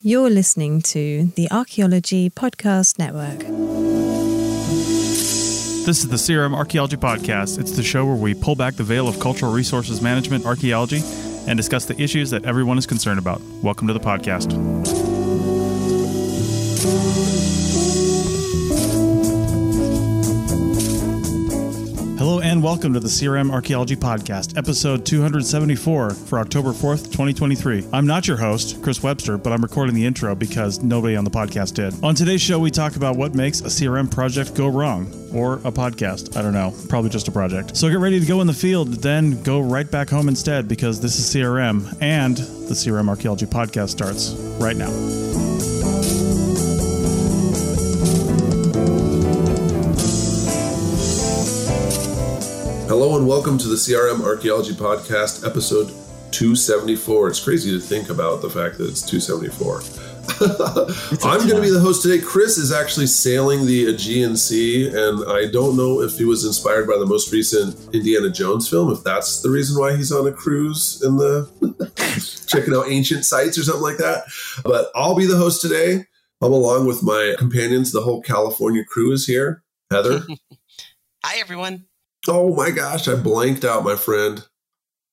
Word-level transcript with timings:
You're 0.00 0.30
listening 0.30 0.80
to 0.82 1.24
the 1.34 1.50
Archaeology 1.50 2.30
Podcast 2.30 3.00
Network. 3.00 3.40
This 5.86 6.04
is 6.04 6.08
the 6.08 6.14
CRM 6.14 6.54
Archaeology 6.54 6.96
Podcast. 6.96 7.58
It's 7.58 7.72
the 7.72 7.82
show 7.82 8.06
where 8.06 8.14
we 8.14 8.32
pull 8.32 8.54
back 8.54 8.74
the 8.74 8.84
veil 8.84 9.08
of 9.08 9.18
cultural 9.18 9.52
resources 9.52 10.00
management, 10.00 10.46
archaeology, 10.46 11.00
and 11.48 11.56
discuss 11.56 11.86
the 11.86 12.00
issues 12.00 12.30
that 12.30 12.44
everyone 12.44 12.78
is 12.78 12.86
concerned 12.86 13.18
about. 13.18 13.40
Welcome 13.60 13.88
to 13.88 13.92
the 13.92 13.98
podcast. 13.98 15.17
Hello 22.18 22.40
and 22.40 22.60
welcome 22.60 22.92
to 22.94 22.98
the 22.98 23.06
CRM 23.06 23.52
Archaeology 23.52 23.94
Podcast, 23.94 24.58
episode 24.58 25.06
274 25.06 26.10
for 26.10 26.40
October 26.40 26.70
4th, 26.70 27.04
2023. 27.12 27.86
I'm 27.92 28.08
not 28.08 28.26
your 28.26 28.36
host, 28.36 28.82
Chris 28.82 29.00
Webster, 29.04 29.38
but 29.38 29.52
I'm 29.52 29.62
recording 29.62 29.94
the 29.94 30.04
intro 30.04 30.34
because 30.34 30.82
nobody 30.82 31.14
on 31.14 31.22
the 31.22 31.30
podcast 31.30 31.74
did. 31.74 31.94
On 32.02 32.16
today's 32.16 32.42
show, 32.42 32.58
we 32.58 32.72
talk 32.72 32.96
about 32.96 33.14
what 33.14 33.36
makes 33.36 33.60
a 33.60 33.66
CRM 33.66 34.10
project 34.10 34.56
go 34.56 34.66
wrong, 34.66 35.06
or 35.32 35.54
a 35.58 35.70
podcast. 35.70 36.36
I 36.36 36.42
don't 36.42 36.54
know, 36.54 36.74
probably 36.88 37.10
just 37.10 37.28
a 37.28 37.32
project. 37.32 37.76
So 37.76 37.88
get 37.88 38.00
ready 38.00 38.18
to 38.18 38.26
go 38.26 38.40
in 38.40 38.48
the 38.48 38.52
field, 38.52 38.94
then 38.94 39.40
go 39.44 39.60
right 39.60 39.88
back 39.88 40.10
home 40.10 40.26
instead 40.26 40.66
because 40.66 41.00
this 41.00 41.20
is 41.20 41.32
CRM 41.32 41.96
and 42.00 42.36
the 42.36 42.74
CRM 42.74 43.08
Archaeology 43.08 43.46
Podcast 43.46 43.90
starts 43.90 44.32
right 44.58 44.76
now. 44.76 44.90
Hello 52.88 53.18
and 53.18 53.28
welcome 53.28 53.58
to 53.58 53.68
the 53.68 53.74
CRM 53.74 54.24
Archaeology 54.24 54.72
Podcast, 54.72 55.46
episode 55.46 55.88
274. 56.30 57.28
It's 57.28 57.38
crazy 57.38 57.70
to 57.70 57.78
think 57.78 58.08
about 58.08 58.40
the 58.40 58.48
fact 58.48 58.78
that 58.78 58.88
it's 58.88 59.02
274. 59.02 59.82
I'm 61.30 61.46
going 61.46 61.56
to 61.56 61.60
be 61.60 61.68
the 61.68 61.80
host 61.80 62.00
today. 62.00 62.18
Chris 62.18 62.56
is 62.56 62.72
actually 62.72 63.08
sailing 63.08 63.66
the 63.66 63.90
Aegean 63.90 64.38
Sea, 64.38 64.88
and 64.88 65.22
I 65.30 65.50
don't 65.50 65.76
know 65.76 66.00
if 66.00 66.16
he 66.16 66.24
was 66.24 66.46
inspired 66.46 66.88
by 66.88 66.96
the 66.96 67.04
most 67.04 67.30
recent 67.30 67.94
Indiana 67.94 68.30
Jones 68.30 68.70
film, 68.70 68.90
if 68.90 69.04
that's 69.04 69.42
the 69.42 69.50
reason 69.50 69.78
why 69.78 69.94
he's 69.94 70.10
on 70.10 70.26
a 70.26 70.32
cruise 70.32 71.02
in 71.04 71.18
the 71.18 71.46
checking 72.48 72.74
out 72.74 72.88
ancient 72.88 73.26
sites 73.26 73.58
or 73.58 73.64
something 73.64 73.82
like 73.82 73.98
that. 73.98 74.24
But 74.64 74.90
I'll 74.94 75.14
be 75.14 75.26
the 75.26 75.36
host 75.36 75.60
today. 75.60 76.06
I'm 76.40 76.52
along 76.54 76.86
with 76.86 77.02
my 77.02 77.34
companions. 77.38 77.92
The 77.92 78.00
whole 78.00 78.22
California 78.22 78.82
crew 78.82 79.12
is 79.12 79.26
here. 79.26 79.62
Heather. 79.90 80.22
Hi, 81.22 81.38
everyone. 81.38 81.84
Oh 82.26 82.54
my 82.54 82.70
gosh, 82.70 83.06
I 83.08 83.14
blanked 83.14 83.64
out, 83.64 83.84
my 83.84 83.96
friend. 83.96 84.44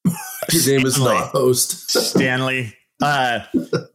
Your 0.52 0.68
name 0.78 0.86
is 0.86 1.00
not 1.00 1.30
host. 1.30 1.90
Stanley. 1.92 2.74
Uh, 3.02 3.40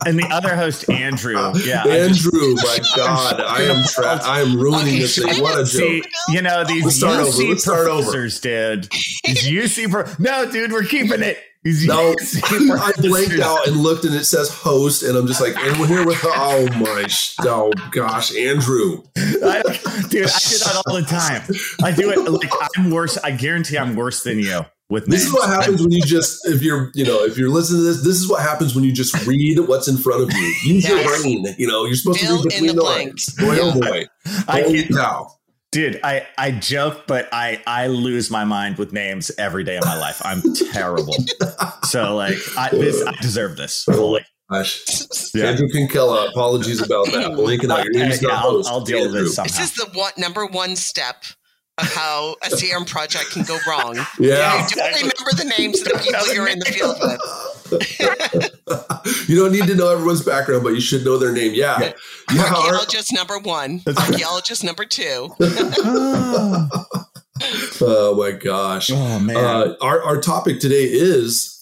and 0.05 0.19
the 0.19 0.27
other 0.30 0.55
host, 0.55 0.91
Andrew. 0.91 1.52
Yeah, 1.64 1.84
Andrew. 1.86 2.55
my 2.56 2.78
God, 2.94 3.41
I 3.47 3.62
am 3.62 3.83
tra- 3.86 4.22
I 4.22 4.41
am 4.42 4.61
ruining 4.61 4.89
Okay, 4.89 4.98
this 4.98 5.17
thing. 5.19 5.42
What 5.42 5.58
a 5.58 5.64
See, 5.67 6.02
joke! 6.02 6.11
you 6.28 6.42
know 6.42 6.64
these 6.64 6.84
Let's 6.84 6.97
start 6.97 7.20
over. 7.20 7.30
UC 7.30 7.48
Let's 7.48 7.62
start 7.62 7.86
professors, 7.86 8.40
dude. 8.40 8.89
These 9.24 9.48
UC 9.48 9.90
pro- 9.90 10.05
no, 10.18 10.51
dude, 10.51 10.73
we're 10.73 10.83
keeping 10.85 11.23
it. 11.23 11.39
These 11.63 11.87
No, 11.87 12.15
UC 12.21 12.79
I 12.79 12.93
blanked 13.07 13.39
out 13.41 13.69
and 13.69 13.77
looked, 13.77 14.05
and 14.05 14.15
it 14.15 14.25
says 14.25 14.48
host, 14.48 15.03
and 15.03 15.17
I'm 15.17 15.27
just 15.27 15.43
like, 15.43 15.57
and 15.57 15.79
we're 15.79 15.87
here 15.89 16.07
with 16.07 16.19
oh 16.25 16.67
my, 16.79 17.07
oh 17.41 17.71
gosh, 17.91 18.35
Andrew. 18.35 19.03
I, 19.17 19.63
dude, 20.09 20.25
I 20.25 20.39
do 20.39 20.59
that 20.59 20.83
all 20.87 20.95
the 20.95 21.03
time. 21.07 21.43
I 21.83 21.93
do 21.93 22.11
it 22.11 22.31
like 22.31 22.51
I'm 22.79 22.91
worse. 22.91 23.19
I 23.19 23.33
guarantee 23.33 23.77
I'm 23.77 23.95
worse 23.95 24.23
than 24.23 24.39
you 24.39 24.63
with 24.91 25.07
This 25.07 25.25
is 25.25 25.33
what 25.33 25.48
happens 25.48 25.81
when 25.81 25.93
you 25.93 26.03
just, 26.05 26.47
if 26.47 26.63
you're, 26.63 26.91
you 26.95 27.05
know, 27.05 27.23
if 27.25 27.39
you're 27.39 27.48
listening 27.48 27.81
to 27.81 27.85
this, 27.85 28.05
this 28.05 28.17
is 28.17 28.29
what 28.29 28.42
happens 28.42 28.75
when 28.75 28.85
you 28.85 28.92
just 28.92 29.27
read 29.27 29.59
what's 29.61 29.89
in 29.89 29.97
front 29.97 30.23
of 30.23 30.33
you. 30.33 30.55
Use 30.65 30.89
your 30.89 31.03
brain. 31.05 31.47
You 31.57 31.69
know, 31.69 31.85
you're 31.85 31.95
supposed 31.95 32.21
Fill 32.21 32.42
to 32.42 32.42
read 32.42 32.51
between 32.51 32.67
the 32.69 32.75
the, 32.75 32.81
blanks. 32.81 33.39
lines. 33.39 33.59
Boy, 33.59 33.63
oh 33.63 33.81
boy. 33.81 34.05
I 34.48 34.63
Holy 34.63 34.83
can, 34.85 34.97
cow. 34.97 35.33
Dude, 35.73 36.01
I 36.03 36.27
I 36.39 36.51
joke, 36.53 37.05
but 37.07 37.29
I 37.33 37.63
I 37.67 37.86
lose 37.89 38.31
my 38.31 38.45
mind 38.45 38.79
with 38.79 38.92
names 38.92 39.31
every 39.39 39.64
day 39.64 39.77
of 39.77 39.85
my 39.85 39.98
life. 39.98 40.20
I'm 40.25 40.42
terrible. 40.73 41.14
so 41.85 42.17
like, 42.17 42.39
I 42.57 42.70
this 42.70 43.05
I 43.07 43.13
deserve 43.20 43.57
this. 43.57 43.86
Oh 43.89 43.92
Fully. 43.92 44.27
Gosh. 44.51 44.83
Yeah. 45.33 45.47
Andrew 45.47 45.69
Kinkella, 45.69 46.29
apologies 46.29 46.83
about 46.83 47.07
that. 47.13 47.35
Blinking 47.36 47.70
out. 47.70 47.85
Your 47.85 47.92
name 47.92 48.11
is 48.11 48.20
Yeah, 48.20 48.29
not 48.29 48.45
I'll. 48.45 48.67
I'll 48.67 48.80
deal 48.80 49.03
with 49.03 49.13
this 49.13 49.36
somehow. 49.36 49.57
This 49.57 49.61
is 49.61 49.75
the 49.75 49.89
one, 49.97 50.13
number 50.19 50.45
one 50.47 50.75
step 50.75 51.23
of 51.79 51.92
how 51.95 52.35
a 52.42 52.48
CRM 52.48 52.89
project 52.89 53.30
can 53.30 53.45
go 53.45 53.59
wrong. 53.69 53.97
Yeah. 54.19 54.67
You 54.69 54.75
don't 54.75 54.95
remember 54.95 55.33
the 55.36 55.55
names 55.57 55.80
of 55.80 55.85
the 55.85 55.98
people 55.98 56.35
you're 56.35 56.48
in 56.48 56.59
the 56.59 56.64
field 56.64 56.97
with. 57.01 57.20
you 59.29 59.36
don't 59.36 59.53
need 59.53 59.67
to 59.67 59.75
know 59.75 59.91
everyone's 59.92 60.25
background, 60.25 60.63
but 60.63 60.70
you 60.70 60.81
should 60.81 61.05
know 61.05 61.19
their 61.19 61.33
name. 61.33 61.53
Yeah. 61.55 61.79
Yeah. 61.81 61.92
Yeah. 62.33 62.42
our- 62.45 62.57
Archaeologist 62.57 63.13
number 63.13 63.39
one, 63.39 63.83
archaeologist 63.86 64.64
number 64.64 64.85
two. 64.85 65.31
oh 67.80 68.14
my 68.19 68.33
gosh. 68.33 68.91
oh 68.91 69.19
man. 69.20 69.36
Uh, 69.36 69.75
our, 69.80 70.03
our 70.03 70.20
topic 70.20 70.61
today 70.61 70.85
is 70.85 71.57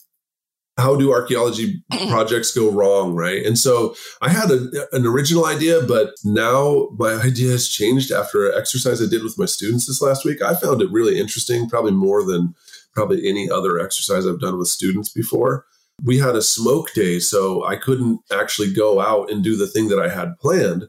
how 0.76 0.94
do 0.96 1.12
archaeology 1.12 1.82
projects 2.08 2.52
go 2.54 2.70
wrong, 2.70 3.14
right? 3.14 3.44
And 3.44 3.58
so 3.58 3.94
I 4.22 4.28
had 4.30 4.50
a, 4.50 4.68
an 4.92 5.06
original 5.06 5.44
idea, 5.46 5.80
but 5.86 6.10
now 6.24 6.88
my 6.98 7.14
idea 7.14 7.50
has 7.50 7.68
changed 7.68 8.12
after 8.12 8.48
an 8.48 8.56
exercise 8.56 9.02
I 9.02 9.06
did 9.08 9.24
with 9.24 9.38
my 9.38 9.46
students 9.46 9.86
this 9.86 10.00
last 10.00 10.24
week. 10.24 10.40
I 10.40 10.54
found 10.54 10.80
it 10.80 10.90
really 10.90 11.18
interesting, 11.18 11.68
probably 11.68 11.92
more 11.92 12.22
than 12.24 12.54
probably 12.94 13.28
any 13.28 13.50
other 13.50 13.78
exercise 13.78 14.26
I've 14.26 14.40
done 14.40 14.58
with 14.58 14.68
students 14.68 15.08
before. 15.08 15.66
We 16.04 16.18
had 16.18 16.36
a 16.36 16.42
smoke 16.42 16.92
day, 16.94 17.18
so 17.18 17.64
I 17.64 17.76
couldn't 17.76 18.20
actually 18.32 18.72
go 18.72 19.00
out 19.00 19.30
and 19.30 19.42
do 19.42 19.56
the 19.56 19.66
thing 19.66 19.88
that 19.88 19.98
I 19.98 20.08
had 20.08 20.38
planned. 20.40 20.88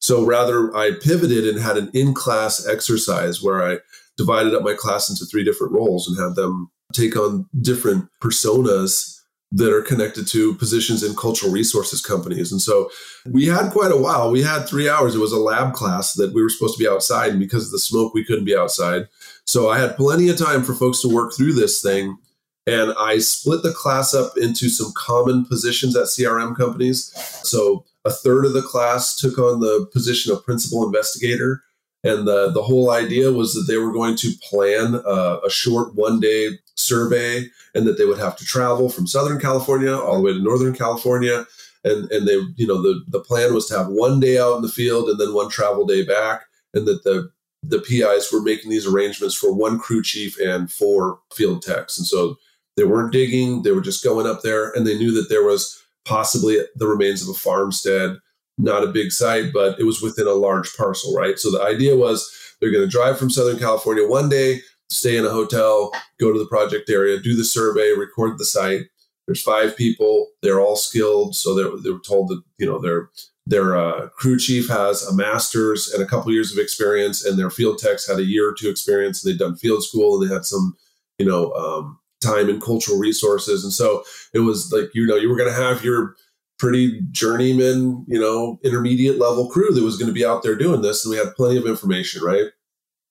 So 0.00 0.24
rather, 0.24 0.74
I 0.76 0.92
pivoted 1.02 1.46
and 1.46 1.60
had 1.60 1.76
an 1.76 1.90
in 1.92 2.14
class 2.14 2.66
exercise 2.66 3.42
where 3.42 3.62
I 3.62 3.78
divided 4.16 4.54
up 4.54 4.62
my 4.62 4.74
class 4.74 5.10
into 5.10 5.26
three 5.26 5.44
different 5.44 5.72
roles 5.72 6.08
and 6.08 6.18
had 6.18 6.34
them 6.34 6.70
take 6.92 7.16
on 7.16 7.46
different 7.60 8.08
personas 8.22 9.18
that 9.50 9.72
are 9.72 9.82
connected 9.82 10.26
to 10.28 10.54
positions 10.56 11.02
in 11.02 11.16
cultural 11.16 11.50
resources 11.50 12.02
companies. 12.04 12.52
And 12.52 12.60
so 12.60 12.90
we 13.26 13.46
had 13.46 13.72
quite 13.72 13.92
a 13.92 13.96
while. 13.96 14.30
We 14.30 14.42
had 14.42 14.64
three 14.64 14.88
hours. 14.88 15.14
It 15.14 15.20
was 15.20 15.32
a 15.32 15.38
lab 15.38 15.72
class 15.72 16.12
that 16.14 16.34
we 16.34 16.42
were 16.42 16.50
supposed 16.50 16.76
to 16.76 16.82
be 16.82 16.88
outside, 16.88 17.30
and 17.30 17.40
because 17.40 17.66
of 17.66 17.72
the 17.72 17.78
smoke, 17.78 18.12
we 18.12 18.24
couldn't 18.24 18.44
be 18.44 18.56
outside. 18.56 19.08
So 19.46 19.70
I 19.70 19.78
had 19.78 19.96
plenty 19.96 20.28
of 20.28 20.36
time 20.36 20.62
for 20.62 20.74
folks 20.74 21.00
to 21.02 21.08
work 21.08 21.32
through 21.34 21.54
this 21.54 21.80
thing. 21.80 22.18
And 22.68 22.92
I 22.98 23.16
split 23.18 23.62
the 23.62 23.72
class 23.72 24.12
up 24.12 24.36
into 24.36 24.68
some 24.68 24.92
common 24.94 25.46
positions 25.46 25.96
at 25.96 26.04
CRM 26.04 26.54
companies. 26.54 27.10
So 27.42 27.86
a 28.04 28.10
third 28.10 28.44
of 28.44 28.52
the 28.52 28.60
class 28.60 29.16
took 29.16 29.38
on 29.38 29.60
the 29.60 29.88
position 29.90 30.32
of 30.32 30.44
principal 30.44 30.84
investigator. 30.84 31.62
And 32.04 32.28
the, 32.28 32.50
the 32.50 32.62
whole 32.62 32.90
idea 32.90 33.32
was 33.32 33.54
that 33.54 33.64
they 33.66 33.78
were 33.78 33.92
going 33.92 34.16
to 34.16 34.32
plan 34.50 34.96
a, 34.96 35.40
a 35.46 35.50
short 35.50 35.94
one 35.94 36.20
day 36.20 36.50
survey 36.74 37.46
and 37.74 37.86
that 37.86 37.96
they 37.96 38.04
would 38.04 38.18
have 38.18 38.36
to 38.36 38.44
travel 38.44 38.90
from 38.90 39.06
Southern 39.06 39.40
California 39.40 39.96
all 39.96 40.16
the 40.16 40.22
way 40.22 40.32
to 40.34 40.42
Northern 40.42 40.74
California. 40.74 41.46
And, 41.84 42.10
and 42.12 42.28
they, 42.28 42.38
you 42.56 42.66
know, 42.66 42.82
the, 42.82 43.02
the 43.08 43.20
plan 43.20 43.54
was 43.54 43.66
to 43.68 43.78
have 43.78 43.88
one 43.88 44.20
day 44.20 44.38
out 44.38 44.56
in 44.56 44.62
the 44.62 44.68
field 44.68 45.08
and 45.08 45.18
then 45.18 45.32
one 45.32 45.48
travel 45.48 45.86
day 45.86 46.04
back. 46.04 46.42
And 46.74 46.86
that 46.86 47.02
the, 47.04 47.30
the 47.62 47.80
PIs 47.80 48.30
were 48.30 48.42
making 48.42 48.70
these 48.70 48.86
arrangements 48.86 49.34
for 49.34 49.54
one 49.54 49.78
crew 49.78 50.02
chief 50.02 50.38
and 50.38 50.70
four 50.70 51.18
field 51.32 51.62
techs. 51.62 51.96
And 51.96 52.06
so 52.06 52.36
they 52.78 52.84
weren't 52.84 53.12
digging, 53.12 53.62
they 53.62 53.72
were 53.72 53.82
just 53.82 54.02
going 54.02 54.26
up 54.26 54.40
there 54.42 54.70
and 54.70 54.86
they 54.86 54.96
knew 54.96 55.12
that 55.12 55.28
there 55.28 55.44
was 55.44 55.78
possibly 56.06 56.58
the 56.76 56.86
remains 56.86 57.22
of 57.22 57.28
a 57.28 57.38
farmstead 57.38 58.16
not 58.58 58.84
a 58.84 58.88
big 58.88 59.12
site, 59.12 59.52
but 59.52 59.78
it 59.78 59.84
was 59.84 60.02
within 60.02 60.26
a 60.26 60.32
large 60.32 60.76
parcel, 60.76 61.14
right? 61.14 61.38
So 61.38 61.50
the 61.50 61.62
idea 61.62 61.96
was 61.96 62.28
they're 62.60 62.72
going 62.72 62.84
to 62.84 62.90
drive 62.90 63.18
from 63.18 63.30
Southern 63.30 63.58
California 63.58 64.06
one 64.06 64.28
day, 64.28 64.60
stay 64.90 65.16
in 65.16 65.24
a 65.24 65.30
hotel, 65.30 65.92
go 66.18 66.32
to 66.32 66.38
the 66.38 66.46
project 66.46 66.90
area, 66.90 67.20
do 67.20 67.36
the 67.36 67.44
survey, 67.44 67.92
record 67.92 68.38
the 68.38 68.44
site. 68.44 68.86
There's 69.26 69.42
five 69.42 69.76
people. 69.76 70.28
They're 70.42 70.60
all 70.60 70.76
skilled, 70.76 71.36
so 71.36 71.54
they 71.54 71.62
they 71.82 71.90
were 71.90 72.00
told 72.00 72.28
that 72.28 72.42
you 72.56 72.66
know 72.66 72.80
their 72.80 73.10
their 73.46 73.76
uh, 73.76 74.08
crew 74.08 74.38
chief 74.38 74.68
has 74.68 75.02
a 75.06 75.14
master's 75.14 75.92
and 75.92 76.02
a 76.02 76.06
couple 76.06 76.32
years 76.32 76.50
of 76.50 76.58
experience, 76.58 77.24
and 77.24 77.38
their 77.38 77.50
field 77.50 77.78
techs 77.78 78.08
had 78.08 78.18
a 78.18 78.24
year 78.24 78.48
or 78.48 78.54
two 78.58 78.70
experience. 78.70 79.22
And 79.22 79.30
they'd 79.30 79.38
done 79.38 79.56
field 79.56 79.84
school, 79.84 80.18
and 80.18 80.28
they 80.28 80.34
had 80.34 80.46
some 80.46 80.78
you 81.18 81.26
know 81.26 81.52
um, 81.52 81.98
time 82.20 82.48
and 82.48 82.62
cultural 82.62 82.98
resources, 82.98 83.64
and 83.64 83.72
so 83.72 84.02
it 84.32 84.40
was 84.40 84.72
like 84.72 84.90
you 84.94 85.06
know 85.06 85.16
you 85.16 85.28
were 85.28 85.36
going 85.36 85.52
to 85.52 85.62
have 85.62 85.84
your 85.84 86.16
pretty 86.58 87.00
journeyman, 87.12 88.04
you 88.08 88.18
know, 88.20 88.58
intermediate 88.64 89.18
level 89.18 89.48
crew 89.48 89.72
that 89.72 89.84
was 89.84 89.96
going 89.96 90.08
to 90.08 90.14
be 90.14 90.26
out 90.26 90.42
there 90.42 90.56
doing 90.56 90.82
this. 90.82 91.04
And 91.04 91.12
we 91.12 91.16
had 91.16 91.34
plenty 91.36 91.56
of 91.56 91.66
information, 91.66 92.22
right? 92.22 92.46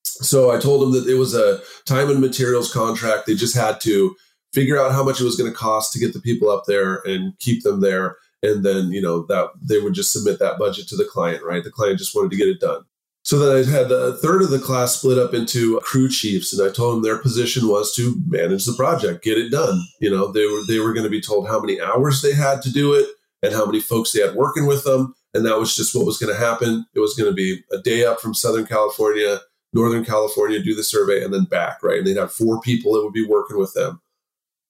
So 0.04 0.50
I 0.50 0.60
told 0.60 0.82
them 0.82 0.92
that 0.92 1.10
it 1.10 1.16
was 1.16 1.34
a 1.34 1.60
time 1.86 2.10
and 2.10 2.20
materials 2.20 2.72
contract. 2.72 3.26
They 3.26 3.34
just 3.34 3.56
had 3.56 3.80
to 3.82 4.14
figure 4.52 4.80
out 4.80 4.92
how 4.92 5.02
much 5.02 5.20
it 5.20 5.24
was 5.24 5.36
going 5.36 5.50
to 5.50 5.56
cost 5.56 5.92
to 5.92 5.98
get 5.98 6.12
the 6.12 6.20
people 6.20 6.50
up 6.50 6.64
there 6.66 6.96
and 7.06 7.38
keep 7.38 7.62
them 7.62 7.80
there. 7.80 8.16
And 8.42 8.64
then, 8.64 8.92
you 8.92 9.00
know, 9.00 9.24
that 9.26 9.50
they 9.60 9.80
would 9.80 9.94
just 9.94 10.12
submit 10.12 10.38
that 10.38 10.58
budget 10.58 10.88
to 10.88 10.96
the 10.96 11.04
client, 11.04 11.42
right? 11.42 11.64
The 11.64 11.70
client 11.70 11.98
just 11.98 12.14
wanted 12.14 12.30
to 12.30 12.36
get 12.36 12.48
it 12.48 12.60
done. 12.60 12.84
So 13.24 13.38
then 13.38 13.56
I 13.56 13.70
had 13.70 13.90
a 13.90 14.16
third 14.16 14.42
of 14.42 14.50
the 14.50 14.58
class 14.58 14.96
split 14.96 15.18
up 15.18 15.34
into 15.34 15.78
crew 15.80 16.08
chiefs, 16.08 16.52
and 16.52 16.66
I 16.66 16.72
told 16.72 16.94
them 16.94 17.02
their 17.02 17.18
position 17.18 17.68
was 17.68 17.94
to 17.96 18.16
manage 18.26 18.64
the 18.64 18.72
project, 18.72 19.24
get 19.24 19.36
it 19.36 19.50
done. 19.50 19.82
You 20.00 20.10
know, 20.10 20.32
they 20.32 20.46
were 20.46 20.62
they 20.66 20.78
were 20.78 20.94
going 20.94 21.04
to 21.04 21.10
be 21.10 21.20
told 21.20 21.46
how 21.46 21.60
many 21.60 21.80
hours 21.80 22.22
they 22.22 22.32
had 22.32 22.62
to 22.62 22.72
do 22.72 22.94
it 22.94 23.06
and 23.42 23.52
how 23.52 23.66
many 23.66 23.80
folks 23.80 24.12
they 24.12 24.22
had 24.22 24.34
working 24.34 24.66
with 24.66 24.84
them, 24.84 25.14
and 25.34 25.44
that 25.44 25.58
was 25.58 25.76
just 25.76 25.94
what 25.94 26.06
was 26.06 26.18
going 26.18 26.32
to 26.32 26.40
happen. 26.40 26.86
It 26.94 27.00
was 27.00 27.14
going 27.14 27.30
to 27.30 27.34
be 27.34 27.62
a 27.72 27.78
day 27.78 28.04
up 28.04 28.20
from 28.20 28.34
Southern 28.34 28.66
California, 28.66 29.40
Northern 29.74 30.04
California, 30.04 30.62
do 30.62 30.74
the 30.74 30.82
survey, 30.82 31.22
and 31.22 31.34
then 31.34 31.44
back, 31.44 31.82
right? 31.82 31.98
And 31.98 32.06
they'd 32.06 32.16
have 32.16 32.32
four 32.32 32.60
people 32.62 32.94
that 32.94 33.04
would 33.04 33.12
be 33.12 33.26
working 33.26 33.58
with 33.58 33.74
them 33.74 34.00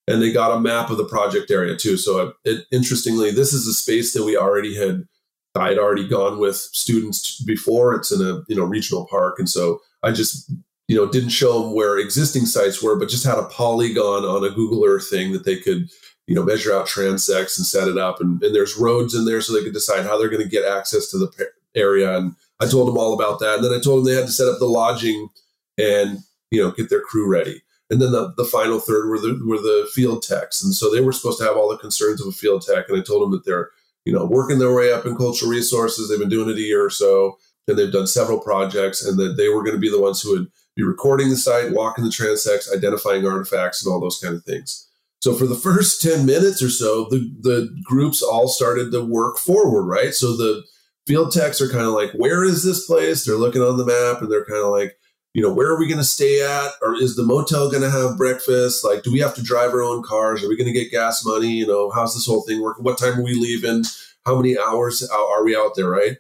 and 0.09 0.23
they 0.23 0.33
got 0.33 0.57
a 0.57 0.61
map 0.61 0.91
of 0.91 0.97
the 0.97 1.05
project 1.05 1.51
area 1.51 1.77
too. 1.77 1.97
So 1.97 2.29
uh, 2.29 2.33
it, 2.45 2.65
interestingly, 2.73 3.31
this 3.31 3.53
is 3.53 3.67
a 3.67 3.75
space 3.75 4.15
that 4.15 4.25
we 4.25 4.37
already 4.37 4.75
had. 4.75 5.07
I'd 5.59 5.79
already 5.79 6.07
gone 6.07 6.39
with 6.39 6.57
students 6.57 7.41
before. 7.43 7.95
It's 7.95 8.13
in 8.13 8.21
a 8.21 8.43
you 8.49 8.57
know 8.57 8.65
regional 8.65 9.07
park, 9.07 9.39
and 9.39 9.49
so 9.49 9.81
I 10.03 10.13
just 10.13 10.51
you 10.87 10.97
know 10.97 11.07
didn't 11.07 11.31
show 11.31 11.63
them 11.63 11.75
where 11.75 11.99
existing 11.99 12.47
sites 12.47 12.83
were, 12.83 12.97
but 12.97 13.09
just 13.09 13.27
had 13.27 13.39
a 13.39 13.45
polygon 13.45 14.25
on 14.25 14.45
a 14.45 14.55
Google 14.55 14.85
Earth 14.85 15.09
thing 15.09 15.33
that 15.33 15.45
they 15.45 15.57
could 15.57 15.91
you 16.27 16.35
know 16.35 16.43
measure 16.43 16.75
out 16.75 16.87
transects 16.87 17.59
and 17.59 17.67
set 17.67 17.89
it 17.89 17.99
up, 17.99 18.21
and, 18.21 18.43
and 18.43 18.55
there's 18.55 18.77
roads 18.77 19.15
in 19.15 19.25
there 19.25 19.41
so 19.41 19.53
they 19.53 19.65
could 19.65 19.73
decide 19.73 20.05
how 20.05 20.19
they're 20.19 20.29
going 20.29 20.43
to 20.43 20.49
get 20.49 20.65
access 20.65 21.11
to 21.11 21.19
the 21.19 21.31
area. 21.75 22.17
And 22.17 22.35
I 22.61 22.67
told 22.67 22.89
them 22.89 22.99
all 22.99 23.15
about 23.15 23.39
that, 23.41 23.57
and 23.57 23.65
then 23.65 23.73
I 23.73 23.81
told 23.81 23.99
them 23.99 24.13
they 24.13 24.19
had 24.19 24.27
to 24.27 24.33
set 24.33 24.49
up 24.49 24.59
the 24.59 24.67
lodging 24.67 25.29
and 25.77 26.19
you 26.51 26.63
know 26.63 26.71
get 26.71 26.91
their 26.91 27.03
crew 27.03 27.29
ready. 27.29 27.63
And 27.91 28.03
then 28.03 28.13
the, 28.13 28.35
the 28.37 28.45
final 28.45 28.81
third 28.81 29.09
were 29.09 29.19
the 29.19 29.41
were 29.47 29.59
the 29.59 29.89
field 29.93 30.23
techs. 30.23 30.63
And 30.63 30.75
so 30.75 30.91
they 30.91 31.01
were 31.01 31.13
supposed 31.13 31.39
to 31.39 31.45
have 31.45 31.57
all 31.57 31.71
the 31.71 31.79
concerns 31.79 32.21
of 32.21 32.29
a 32.29 32.33
field 32.33 32.63
tech. 32.63 32.89
And 32.89 32.99
i 32.99 33.03
told 33.03 33.23
them 33.23 33.31
that 33.31 33.45
they're 33.45 33.71
you 34.09 34.15
know 34.15 34.25
working 34.25 34.59
their 34.59 34.75
way 34.75 34.91
up 34.91 35.05
in 35.05 35.15
cultural 35.15 35.51
resources. 35.51 36.09
They've 36.09 36.19
been 36.19 36.31
doing 36.31 36.49
it 36.49 36.57
a 36.57 36.63
year 36.63 36.83
or 36.83 36.89
so 36.89 37.37
and 37.69 37.79
they've 37.79 37.93
done 37.93 38.07
several 38.07 38.41
projects 38.41 39.05
and 39.05 39.19
that 39.19 39.37
they 39.37 39.51
were 39.51 39.63
going 39.63 39.75
to 39.75 39.81
be 39.81 39.91
the 39.91 40.01
ones 40.01 40.23
who 40.23 40.31
would 40.31 40.47
be 40.77 40.83
recording 40.83 41.29
the 41.29 41.37
site 41.37 41.73
walking 41.73 42.05
the 42.05 42.11
transects 42.11 42.75
identifying 42.75 43.27
artifacts 43.27 43.85
and 43.85 43.93
all 43.93 44.01
those 44.01 44.19
kind 44.19 44.35
of 44.35 44.43
things. 44.45 44.89
So 45.21 45.35
for 45.35 45.47
the 45.47 45.55
first 45.69 46.01
10 46.01 46.25
minutes 46.25 46.63
or 46.63 46.71
so 46.71 47.05
the 47.11 47.31
the 47.43 47.69
groups 47.85 48.23
all 48.23 48.49
started 48.49 48.91
to 48.93 49.05
work 49.05 49.37
forward 49.37 49.85
right? 49.85 50.15
So 50.15 50.35
the 50.35 50.65
field 51.07 51.31
techs 51.31 51.61
are 51.61 51.69
kind 51.69 51.85
of 51.85 51.93
like 51.93 52.13
where 52.13 52.45
is 52.45 52.65
this 52.65 52.87
place? 52.87 53.27
They're 53.27 53.37
looking 53.37 53.61
on 53.61 53.77
the 53.77 53.85
map 53.85 54.23
and 54.23 54.33
they're 54.33 54.47
kind 54.47 54.65
of 54.65 54.71
like 54.71 54.97
you 55.35 55.43
know, 55.43 55.53
where 55.53 55.69
are 55.69 55.79
we 55.79 55.87
going 55.87 55.99
to 55.99 56.05
stay 56.05 56.43
at? 56.43 56.73
Or 56.83 56.95
is 56.95 57.17
the 57.17 57.23
motel 57.23 57.71
going 57.71 57.83
to 57.83 57.91
have 57.91 58.19
breakfast? 58.19 58.85
Like, 58.85 59.03
do 59.03 59.13
we 59.13 59.21
have 59.21 59.35
to 59.35 59.43
drive 59.43 59.71
our 59.71 59.83
own 59.83 60.03
cars? 60.03 60.43
Are 60.43 60.49
we 60.49 60.57
going 60.57 60.73
to 60.73 60.79
get 60.79 60.91
gas 60.91 61.25
money? 61.25 61.51
You 61.51 61.67
know, 61.67 61.91
how's 61.91 62.15
this 62.15 62.27
whole 62.27 62.43
thing 62.43 62.61
working? 62.61 62.85
What 62.85 62.99
time 62.99 63.19
are 63.19 63.25
we 63.25 63.35
leaving? 63.35 63.85
How 64.25 64.37
many 64.37 64.59
hours 64.59 65.09
are 65.09 65.45
we 65.45 65.57
out 65.57 65.75
there, 65.77 65.89
right? 65.89 66.17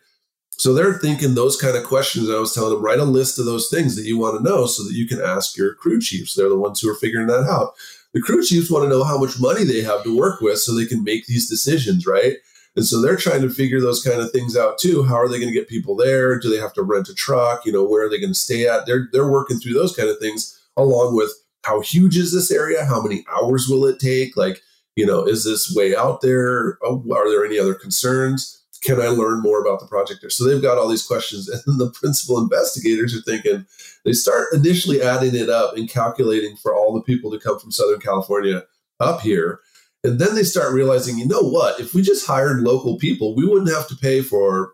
So 0.53 0.75
they're 0.75 0.95
thinking 0.95 1.35
those 1.35 1.57
kind 1.57 1.77
of 1.77 1.85
questions. 1.85 2.29
I 2.29 2.39
was 2.39 2.53
telling 2.53 2.75
them, 2.75 2.83
write 2.83 2.99
a 2.99 3.05
list 3.05 3.39
of 3.39 3.45
those 3.45 3.69
things 3.69 3.95
that 3.97 4.07
you 4.07 4.19
want 4.19 4.39
to 4.39 4.43
know 4.43 4.67
so 4.67 4.83
that 4.85 4.95
you 4.95 5.07
can 5.07 5.21
ask 5.21 5.57
your 5.57 5.75
crew 5.75 6.01
chiefs. 6.01 6.35
They're 6.35 6.49
the 6.49 6.59
ones 6.59 6.81
who 6.81 6.91
are 6.91 6.97
figuring 6.97 7.29
that 7.29 7.45
out. 7.45 7.75
The 8.13 8.21
crew 8.21 8.43
chiefs 8.43 8.71
want 8.71 8.85
to 8.85 8.89
know 8.89 9.05
how 9.05 9.19
much 9.19 9.39
money 9.39 9.65
they 9.65 9.83
have 9.83 10.03
to 10.03 10.17
work 10.17 10.41
with 10.41 10.59
so 10.59 10.75
they 10.75 10.87
can 10.87 11.05
make 11.05 11.27
these 11.27 11.49
decisions, 11.49 12.07
right? 12.07 12.37
And 12.79 12.87
so 12.87 13.03
they're 13.03 13.17
trying 13.17 13.43
to 13.43 13.51
figure 13.51 13.81
those 13.81 14.05
kind 14.05 14.21
of 14.21 14.31
things 14.31 14.57
out 14.57 14.79
too. 14.79 15.03
How 15.03 15.17
are 15.17 15.29
they 15.29 15.41
going 15.41 15.53
to 15.53 15.59
get 15.59 15.69
people 15.69 15.97
there? 15.97 16.39
Do 16.39 16.49
they 16.49 16.61
have 16.61 16.73
to 16.75 16.83
rent 16.85 17.09
a 17.09 17.15
truck? 17.15 17.67
You 17.67 17.73
know, 17.73 17.83
where 17.83 18.07
are 18.07 18.09
they 18.09 18.21
going 18.21 18.31
to 18.31 18.39
stay 18.39 18.69
at? 18.69 18.87
They're 18.87 19.09
they're 19.11 19.27
working 19.27 19.59
through 19.59 19.75
those 19.75 19.97
kind 19.97 20.09
of 20.09 20.19
things 20.19 20.57
along 20.77 21.17
with 21.17 21.33
how 21.65 21.81
huge 21.81 22.17
is 22.17 22.33
this 22.33 22.53
area? 22.53 22.85
How 22.85 23.03
many 23.03 23.25
hours 23.35 23.67
will 23.69 23.85
it 23.85 23.99
take? 23.99 24.37
Like, 24.37 24.63
you 24.95 25.05
know, 25.05 25.25
is 25.25 25.43
this 25.43 25.75
way 25.75 25.97
out 25.97 26.21
there? 26.21 26.79
Oh, 26.85 27.05
are 27.13 27.29
there 27.29 27.45
any 27.45 27.59
other 27.59 27.75
concerns? 27.75 28.63
Can 28.81 29.01
I 29.01 29.09
learn 29.09 29.43
more 29.43 29.61
about 29.61 29.81
the 29.81 29.89
project 29.89 30.21
there? 30.21 30.31
So 30.31 30.45
they've 30.45 30.63
got 30.63 30.79
all 30.79 30.87
these 30.87 31.05
questions, 31.05 31.49
and 31.67 31.81
the 31.81 31.91
principal 31.91 32.39
investigators 32.39 33.13
are 33.13 33.23
thinking. 33.23 33.67
They 34.05 34.13
start 34.13 34.53
initially 34.53 35.03
adding 35.03 35.35
it 35.35 35.51
up 35.51 35.77
and 35.77 35.91
calculating 35.91 36.55
for 36.55 36.77
all 36.77 36.95
the 36.95 37.03
people 37.03 37.33
to 37.33 37.41
come 37.41 37.59
from 37.59 37.73
Southern 37.73 37.99
California 37.99 38.63
up 39.01 39.21
here 39.21 39.63
and 40.05 40.19
then 40.19 40.35
they 40.35 40.45
start 40.45 40.73
realizing, 40.73 41.19
you 41.19 41.27
know 41.27 41.43
what? 41.43 41.81
If 41.81 41.95
we 41.95 42.03
just 42.03 42.27
hired 42.27 42.61
local 42.61 42.99
people, 42.99 43.35
we 43.35 43.45
wouldn't 43.45 43.75
have 43.75 43.89
to 43.89 43.97
pay 43.97 44.23
for 44.23 44.73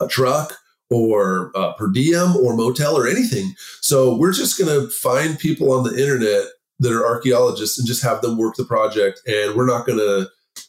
a 0.00 0.06
truck 0.06 0.54
or 0.90 1.50
uh, 1.54 1.72
per 1.72 1.90
diem 1.90 2.36
or 2.36 2.54
motel 2.54 2.96
or 2.96 3.08
anything. 3.08 3.54
So 3.80 4.16
we're 4.16 4.32
just 4.32 4.58
going 4.58 4.68
to 4.68 4.90
find 4.90 5.38
people 5.38 5.72
on 5.72 5.84
the 5.84 5.98
internet 5.98 6.44
that 6.78 6.92
are 6.92 7.06
archaeologists 7.06 7.78
and 7.78 7.88
just 7.88 8.02
have 8.02 8.20
them 8.20 8.36
work 8.36 8.56
the 8.56 8.64
project. 8.64 9.20
And 9.26 9.56
we're 9.56 9.66
not 9.66 9.86
going 9.86 9.98
to, 9.98 10.28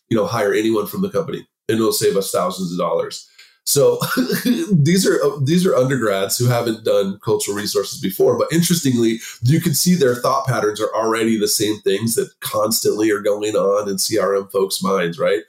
you 0.10 0.18
know, 0.18 0.26
hire 0.26 0.54
anyone 0.54 0.88
from 0.88 1.02
the 1.02 1.10
company, 1.10 1.46
and 1.68 1.78
it'll 1.78 1.92
save 1.92 2.16
us 2.16 2.32
thousands 2.32 2.72
of 2.72 2.78
dollars. 2.78 3.30
So 3.68 4.00
these 4.72 5.06
are 5.06 5.22
uh, 5.22 5.40
these 5.44 5.66
are 5.66 5.76
undergrads 5.76 6.38
who 6.38 6.46
haven't 6.46 6.86
done 6.86 7.20
cultural 7.20 7.58
resources 7.58 8.00
before, 8.00 8.38
but 8.38 8.48
interestingly, 8.50 9.20
you 9.42 9.60
can 9.60 9.74
see 9.74 9.94
their 9.94 10.16
thought 10.16 10.48
patterns 10.48 10.80
are 10.80 10.96
already 10.96 11.38
the 11.38 11.50
same 11.50 11.78
things 11.82 12.16
that 12.16 12.32
constantly 12.40 13.12
are 13.12 13.20
going 13.20 13.58
on 13.58 13.90
in 13.90 13.98
CRM 13.98 14.50
folks' 14.54 14.82
minds, 14.82 15.20
right? 15.20 15.42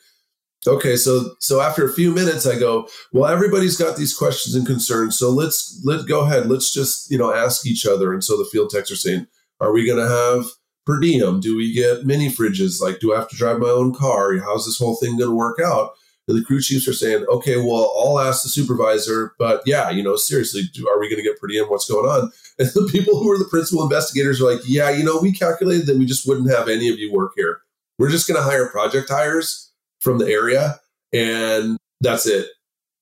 Okay, 0.66 0.96
so 0.96 1.36
so 1.38 1.60
after 1.60 1.84
a 1.84 1.92
few 1.92 2.12
minutes, 2.12 2.44
I 2.44 2.58
go, 2.58 2.88
well, 3.12 3.30
everybody's 3.30 3.76
got 3.76 3.96
these 3.96 4.12
questions 4.12 4.56
and 4.56 4.66
concerns, 4.66 5.16
so 5.16 5.30
let's 5.30 5.80
let's 5.84 6.02
go 6.02 6.22
ahead, 6.22 6.48
let's 6.48 6.72
just 6.72 7.12
you 7.12 7.18
know 7.18 7.32
ask 7.32 7.64
each 7.68 7.86
other. 7.86 8.12
And 8.12 8.24
so 8.24 8.36
the 8.36 8.50
field 8.50 8.70
techs 8.70 8.90
are 8.90 8.96
saying, 8.96 9.28
are 9.60 9.72
we 9.72 9.86
going 9.86 10.04
to 10.04 10.08
have 10.08 10.44
per 10.86 10.98
diem? 10.98 11.38
Do 11.38 11.56
we 11.56 11.72
get 11.72 12.04
mini 12.04 12.30
fridges? 12.30 12.82
Like, 12.82 12.98
do 12.98 13.14
I 13.14 13.18
have 13.18 13.28
to 13.28 13.36
drive 13.36 13.60
my 13.60 13.68
own 13.68 13.94
car? 13.94 14.36
How's 14.38 14.66
this 14.66 14.78
whole 14.78 14.96
thing 14.96 15.18
going 15.18 15.30
to 15.30 15.36
work 15.36 15.60
out? 15.64 15.92
The 16.34 16.44
crew 16.44 16.60
chiefs 16.60 16.86
are 16.86 16.92
saying, 16.92 17.25
okay, 17.28 17.56
well, 17.56 17.92
I'll 17.98 18.20
ask 18.20 18.42
the 18.42 18.48
supervisor, 18.48 19.34
but 19.38 19.62
yeah, 19.64 19.90
you 19.90 20.02
know, 20.02 20.16
seriously, 20.16 20.62
do, 20.75 20.88
are 20.88 21.00
we 21.00 21.08
going 21.08 21.22
to 21.22 21.22
get 21.22 21.40
per 21.40 21.46
diem? 21.46 21.66
What's 21.69 21.88
going 21.88 22.08
on? 22.08 22.32
And 22.60 22.69
the 22.70 22.88
people 22.90 23.16
who 23.20 23.30
are 23.30 23.38
the 23.38 23.44
principal 23.44 23.84
investigators 23.84 24.40
are 24.40 24.52
like, 24.52 24.60
yeah, 24.66 24.90
you 24.90 25.04
know, 25.04 25.20
we 25.20 25.30
calculated 25.30 25.86
that 25.86 25.96
we 25.96 26.04
just 26.04 26.26
wouldn't 26.26 26.50
have 26.50 26.69
any 26.69 26.88
of 26.88 26.98
you 26.98 27.12
work 27.12 27.34
here. 27.36 27.60
We're 28.00 28.10
just 28.10 28.26
going 28.26 28.36
to 28.36 28.42
hire 28.42 28.69
project 28.69 29.08
hires 29.08 29.70
from 30.00 30.19
the 30.19 30.26
area, 30.26 30.80
and 31.12 31.78
that's 32.00 32.26
it. 32.26 32.48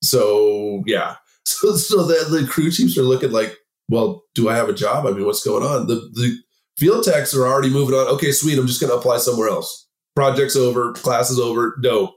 So 0.03 0.83
yeah, 0.85 1.15
so 1.45 1.75
so 1.75 2.03
then 2.03 2.31
the 2.31 2.47
crew 2.47 2.69
chiefs 2.69 2.99
are 2.99 3.03
looking 3.03 3.31
like, 3.31 3.57
well, 3.89 4.25
do 4.35 4.47
I 4.47 4.55
have 4.55 4.69
a 4.69 4.73
job? 4.73 5.07
I 5.07 5.11
mean, 5.11 5.25
what's 5.25 5.43
going 5.43 5.63
on? 5.63 5.87
The 5.87 5.95
the 6.13 6.37
field 6.77 7.03
techs 7.03 7.35
are 7.35 7.47
already 7.47 7.71
moving 7.71 7.95
on. 7.95 8.07
Okay, 8.15 8.31
sweet. 8.31 8.59
I'm 8.59 8.67
just 8.67 8.79
going 8.79 8.91
to 8.91 8.97
apply 8.97 9.17
somewhere 9.17 9.49
else. 9.49 9.87
Project's 10.15 10.55
over. 10.55 10.93
Class 10.93 11.31
is 11.31 11.39
over. 11.39 11.75
No, 11.79 12.13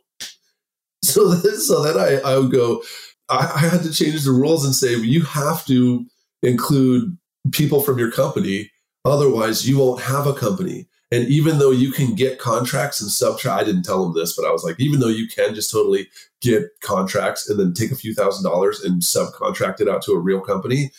so 1.02 1.34
so 1.34 1.82
then 1.82 1.96
I, 1.98 2.20
I 2.28 2.38
would 2.38 2.52
go, 2.52 2.82
I, 3.28 3.52
I 3.54 3.58
had 3.58 3.82
to 3.82 3.92
change 3.92 4.24
the 4.24 4.32
rules 4.32 4.64
and 4.64 4.74
say, 4.74 4.94
you 4.96 5.22
have 5.22 5.64
to 5.66 6.06
include 6.42 7.16
people 7.52 7.80
from 7.80 7.98
your 7.98 8.10
company. 8.10 8.70
Otherwise, 9.04 9.68
you 9.68 9.78
won't 9.78 10.02
have 10.02 10.26
a 10.26 10.34
company. 10.34 10.86
And 11.12 11.26
even 11.28 11.58
though 11.58 11.72
you 11.72 11.90
can 11.90 12.14
get 12.14 12.38
contracts 12.38 13.00
and 13.00 13.10
subtract, 13.10 13.62
I 13.62 13.64
didn't 13.64 13.82
tell 13.82 14.04
them 14.04 14.14
this, 14.14 14.36
but 14.36 14.46
I 14.46 14.52
was 14.52 14.62
like, 14.62 14.78
even 14.78 15.00
though 15.00 15.08
you 15.08 15.26
can 15.26 15.54
just 15.54 15.70
totally 15.70 16.08
get 16.40 16.68
contracts 16.82 17.48
and 17.48 17.58
then 17.58 17.74
take 17.74 17.90
a 17.90 17.96
few 17.96 18.14
thousand 18.14 18.44
dollars 18.44 18.80
and 18.80 19.02
subcontract 19.02 19.80
it 19.80 19.88
out 19.88 20.02
to 20.02 20.12
a 20.12 20.18
real 20.18 20.40
company 20.40 20.92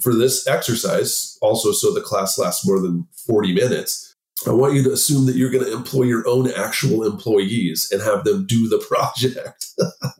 for 0.00 0.14
this 0.14 0.46
exercise, 0.46 1.36
also 1.42 1.72
so 1.72 1.92
the 1.92 2.00
class 2.00 2.38
lasts 2.38 2.66
more 2.66 2.80
than 2.80 3.06
40 3.26 3.52
minutes, 3.52 4.07
I 4.46 4.52
want 4.52 4.74
you 4.74 4.82
to 4.84 4.92
assume 4.92 5.26
that 5.26 5.36
you're 5.36 5.50
going 5.50 5.64
to 5.64 5.72
employ 5.72 6.04
your 6.04 6.26
own 6.28 6.50
actual 6.52 7.04
employees 7.04 7.90
and 7.90 8.02
have 8.02 8.24
them 8.24 8.46
do 8.46 8.68
the 8.68 8.78
project. 8.88 9.66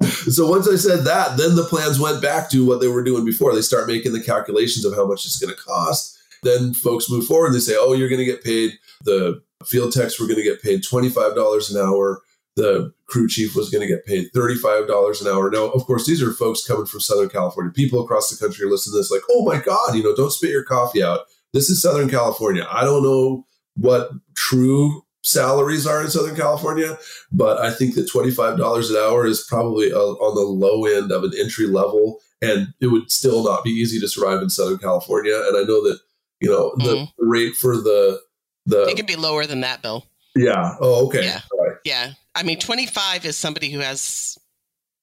so 0.33 0.49
once 0.49 0.69
I 0.69 0.77
said 0.77 1.05
that, 1.05 1.37
then 1.37 1.57
the 1.57 1.65
plans 1.65 2.01
went 2.01 2.23
back 2.23 2.51
to 2.51 2.67
what 2.67 2.81
they 2.81 2.89
were 2.89 3.05
doing 3.05 3.25
before. 3.25 3.55
They 3.55 3.63
start 3.63 3.87
making 3.87 4.13
the 4.13 4.23
calculations 4.23 4.85
of 4.85 4.95
how 4.95 5.07
much 5.07 5.25
it's 5.25 5.39
going 5.39 5.55
to 5.55 5.61
cost. 5.61 6.19
Then 6.43 6.75
folks 6.75 7.11
move 7.11 7.27
forward 7.27 7.47
and 7.47 7.55
they 7.57 7.61
say, 7.61 7.77
oh, 7.79 7.93
you're 7.93 8.09
going 8.09 8.21
to 8.21 8.25
get 8.25 8.45
paid. 8.45 8.73
The 9.05 9.43
field 9.65 9.93
techs 9.93 10.21
were 10.21 10.27
going 10.27 10.39
to 10.39 10.45
get 10.45 10.63
paid 10.63 10.83
$25 10.83 11.71
an 11.71 11.77
hour. 11.77 12.23
The 12.57 12.93
crew 13.07 13.29
chief 13.29 13.55
was 13.55 13.71
going 13.71 13.87
to 13.87 13.93
get 13.93 14.05
paid 14.05 14.33
$35 14.33 15.21
an 15.21 15.29
hour. 15.29 15.51
Now, 15.51 15.67
of 15.67 15.85
course, 15.85 16.07
these 16.07 16.23
are 16.23 16.33
folks 16.33 16.67
coming 16.67 16.87
from 16.87 17.01
Southern 17.01 17.29
California. 17.29 17.73
People 17.73 18.03
across 18.03 18.31
the 18.31 18.37
country 18.45 18.67
are 18.67 18.71
listening 18.71 18.95
to 18.95 18.99
this 18.99 19.11
like, 19.11 19.23
oh 19.31 19.45
my 19.45 19.61
God, 19.61 19.95
you 19.95 20.03
know, 20.03 20.15
don't 20.15 20.33
spit 20.33 20.51
your 20.51 20.65
coffee 20.65 21.03
out. 21.03 21.21
This 21.53 21.71
is 21.71 21.81
Southern 21.81 22.11
California. 22.11 22.67
I 22.71 22.85
don't 22.85 23.03
know 23.03 23.47
what 23.79 24.11
true 24.35 25.05
salaries 25.23 25.87
are 25.87 26.03
in 26.03 26.11
Southern 26.11 26.37
California, 26.37 26.99
but 27.31 27.59
I 27.59 27.71
think 27.71 27.95
that 27.95 28.11
$25 28.11 28.91
an 28.91 28.97
hour 28.97 29.27
is 29.27 29.45
probably 29.49 29.91
a, 29.91 29.99
on 29.99 30.35
the 30.35 30.41
low 30.41 30.87
end 30.87 31.13
of 31.13 31.25
an 31.25 31.33
entry 31.39 31.67
level, 31.67 32.21
and 32.41 32.69
it 32.81 32.89
would 32.89 33.11
still 33.11 33.45
not 33.45 33.65
be 33.65 33.71
easy 33.71 34.01
to 34.01 34.09
survive 34.09 34.43
in 34.43 34.51
Southern 34.51 34.79
California. 34.79 35.35
And 35.35 35.57
I 35.57 35.63
know 35.63 35.83
that, 35.85 35.99
you 36.41 36.49
know, 36.49 36.73
the 36.77 36.97
mm-hmm. 36.97 37.29
rate 37.29 37.57
for 37.57 37.77
the, 37.77 38.21
the. 38.67 38.85
It 38.85 38.97
could 38.97 39.07
be 39.07 39.17
lower 39.17 39.47
than 39.47 39.61
that, 39.61 39.83
Bill. 39.83 40.05
Yeah. 40.35 40.77
Oh, 40.81 41.07
okay. 41.07 41.25
Yeah. 41.25 41.41
Right. 41.59 41.77
Yeah. 41.85 42.13
I 42.35 42.45
mean, 42.45 42.59
25 42.59 43.25
is 43.25 43.37
somebody 43.37 43.71
who 43.71 43.81
has 43.81 44.39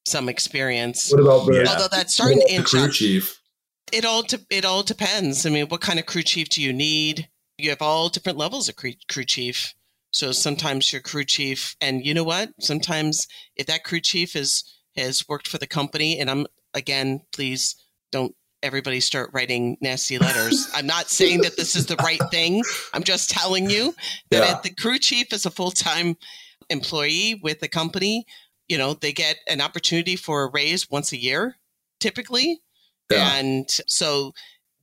some 0.06 0.30
experience. 0.30 1.12
What 1.12 1.22
about 1.22 1.54
Yeah. 1.54 1.70
Although 1.70 1.88
that's 1.90 2.14
starting 2.14 2.40
to 2.40 2.46
the 2.48 2.54
inch 2.54 2.68
crew 2.68 2.86
up. 2.86 2.92
chief? 2.92 3.42
It 3.92 4.06
all 4.06 4.24
de- 4.24 4.46
it 4.50 4.66
all 4.66 4.84
depends. 4.84 5.46
I 5.46 5.50
mean, 5.50 5.68
what 5.68 5.82
kind 5.82 6.00
of 6.00 6.06
crew 6.06 6.24
chief 6.24 6.50
do 6.50 6.62
you 6.62 6.74
need? 6.74 7.28
You 7.58 7.70
have 7.70 7.82
all 7.82 8.10
different 8.10 8.38
levels 8.38 8.68
of 8.70 8.76
crew, 8.76 8.94
chief. 9.26 9.74
So 10.12 10.32
sometimes 10.32 10.92
your 10.94 11.02
crew 11.02 11.26
chief, 11.26 11.76
and 11.82 12.06
you 12.06 12.14
know 12.14 12.24
what? 12.24 12.50
Sometimes 12.60 13.28
if 13.56 13.68
that 13.68 13.84
crew 13.84 14.00
chief 14.00 14.36
is 14.36 14.64
has 14.96 15.28
worked 15.28 15.48
for 15.48 15.58
the 15.58 15.68
company, 15.68 16.20
and 16.20 16.30
I'm 16.30 16.48
again, 16.74 17.22
please 17.34 17.76
don't 18.12 18.36
everybody 18.64 19.00
start 19.00 19.30
writing 19.34 19.78
nasty 19.82 20.18
letters. 20.18 20.70
I'm 20.76 20.88
not 20.88 21.10
saying 21.10 21.42
that 21.42 21.56
this 21.58 21.76
is 21.76 21.86
the 21.86 21.98
right 21.98 22.22
thing. 22.32 22.64
I'm 22.94 23.04
just 23.04 23.30
telling 23.30 23.70
you 23.70 23.94
that 24.32 24.44
Yeah. 24.44 24.56
if 24.58 24.64
the 24.64 24.70
crew 24.74 24.98
chief 24.98 25.32
is 25.34 25.46
a 25.46 25.52
full 25.52 25.72
time 25.72 26.18
employee 26.70 27.40
with 27.44 27.60
the 27.60 27.68
company, 27.68 28.26
you 28.68 28.78
know, 28.78 28.94
they 28.94 29.14
get 29.14 29.38
an 29.48 29.62
opportunity 29.62 30.16
for 30.16 30.44
a 30.44 30.50
raise 30.52 30.90
once 30.90 31.12
a 31.12 31.18
year, 31.18 31.58
typically. 32.00 32.62
Yeah. 33.12 33.36
And 33.36 33.70
so 33.88 34.34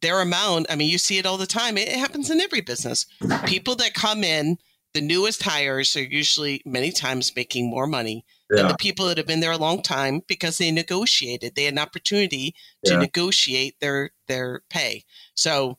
their 0.03 0.21
amount, 0.21 0.67
I 0.69 0.77
mean, 0.77 0.91
you 0.91 0.99
see 0.99 1.19
it 1.19 1.27
all 1.27 1.39
the 1.39 1.47
time. 1.47 1.79
It, 1.79 1.89
it 1.89 1.97
happens 1.99 2.29
in 2.31 2.41
every 2.41 2.61
business. 2.61 3.07
People 3.47 3.75
that 3.77 3.95
come 3.95 4.23
in, 4.23 4.59
the 4.95 5.01
newest 5.01 5.43
hires 5.43 5.97
are 5.97 6.03
usually 6.03 6.61
many 6.67 6.91
times 6.93 7.35
making 7.35 7.71
more 7.71 7.87
money 7.87 8.25
than 8.51 8.69
the 8.69 8.77
people 8.77 9.07
that 9.07 9.17
have 9.17 9.27
been 9.27 9.41
there 9.41 9.53
a 9.53 9.57
long 9.57 9.81
time 9.81 10.21
because 10.29 10.59
they 10.59 10.71
negotiated. 10.71 11.55
They 11.55 11.65
had 11.65 11.73
an 11.73 11.79
opportunity 11.79 12.55
to 12.85 12.93
Yeah. 12.93 12.99
negotiate 12.99 13.77
their 13.81 14.11
their 14.29 14.63
pay. 14.69 15.05
So, 15.35 15.79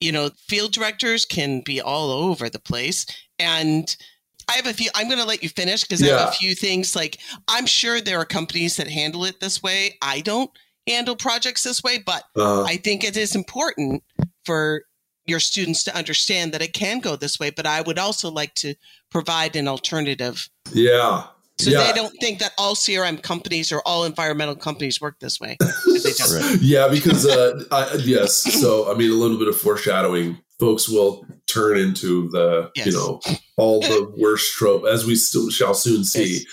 you 0.00 0.10
know, 0.10 0.30
field 0.48 0.72
directors 0.72 1.24
can 1.24 1.60
be 1.60 1.80
all 1.80 2.10
over 2.10 2.48
the 2.50 2.58
place. 2.58 3.06
And 3.38 3.94
I 4.48 4.54
have 4.54 4.66
a 4.66 4.72
few. 4.72 4.90
I'm 4.96 5.06
going 5.08 5.20
to 5.20 5.24
let 5.26 5.42
you 5.44 5.48
finish 5.50 5.82
because 5.82 6.02
I 6.02 6.06
have 6.06 6.30
a 6.30 6.32
few 6.32 6.54
things. 6.56 6.96
Like 6.96 7.18
I'm 7.46 7.66
sure 7.66 8.00
there 8.00 8.18
are 8.18 8.24
companies 8.24 8.76
that 8.78 8.88
handle 8.88 9.24
it 9.24 9.38
this 9.38 9.62
way. 9.62 9.96
I 10.02 10.20
don't 10.22 10.50
handle 10.88 11.16
projects 11.16 11.62
this 11.62 11.82
way, 11.82 11.98
but 11.98 12.24
Uh, 12.36 12.64
I 12.64 12.76
think 12.76 13.04
it 13.04 13.16
is 13.16 13.34
important 13.34 14.02
for 14.44 14.82
your 15.28 15.40
students 15.40 15.84
to 15.84 15.94
understand 15.94 16.52
that 16.52 16.62
it 16.62 16.72
can 16.72 17.00
go 17.00 17.14
this 17.14 17.38
way. 17.38 17.50
But 17.50 17.66
I 17.66 17.82
would 17.82 17.98
also 17.98 18.30
like 18.30 18.54
to 18.54 18.74
provide 19.10 19.54
an 19.56 19.68
alternative 19.68 20.48
yeah. 20.72 21.24
so 21.60 21.70
yeah. 21.70 21.84
they 21.84 21.92
don't 21.92 22.14
think 22.20 22.38
that 22.40 22.52
all 22.58 22.74
CRM 22.74 23.22
companies 23.22 23.70
or 23.70 23.80
all 23.84 24.04
environmental 24.04 24.56
companies 24.56 25.00
work 25.00 25.18
this 25.20 25.38
way. 25.38 25.56
they 26.02 26.12
don't. 26.12 26.62
yeah, 26.62 26.88
because 26.88 27.26
uh, 27.26 27.62
I, 27.70 27.96
yes. 28.02 28.32
So 28.60 28.90
I 28.90 28.96
mean, 28.96 29.10
a 29.10 29.14
little 29.14 29.38
bit 29.38 29.48
of 29.48 29.56
foreshadowing. 29.56 30.38
Folks 30.58 30.88
will 30.88 31.24
turn 31.46 31.78
into 31.78 32.28
the 32.30 32.72
Yes. 32.74 32.86
you 32.86 32.92
know 32.92 33.20
all 33.56 33.80
the 33.80 34.12
worst 34.18 34.54
trope 34.54 34.84
as 34.86 35.06
we 35.06 35.14
still 35.14 35.50
shall 35.50 35.74
soon 35.74 36.04
see. 36.04 36.44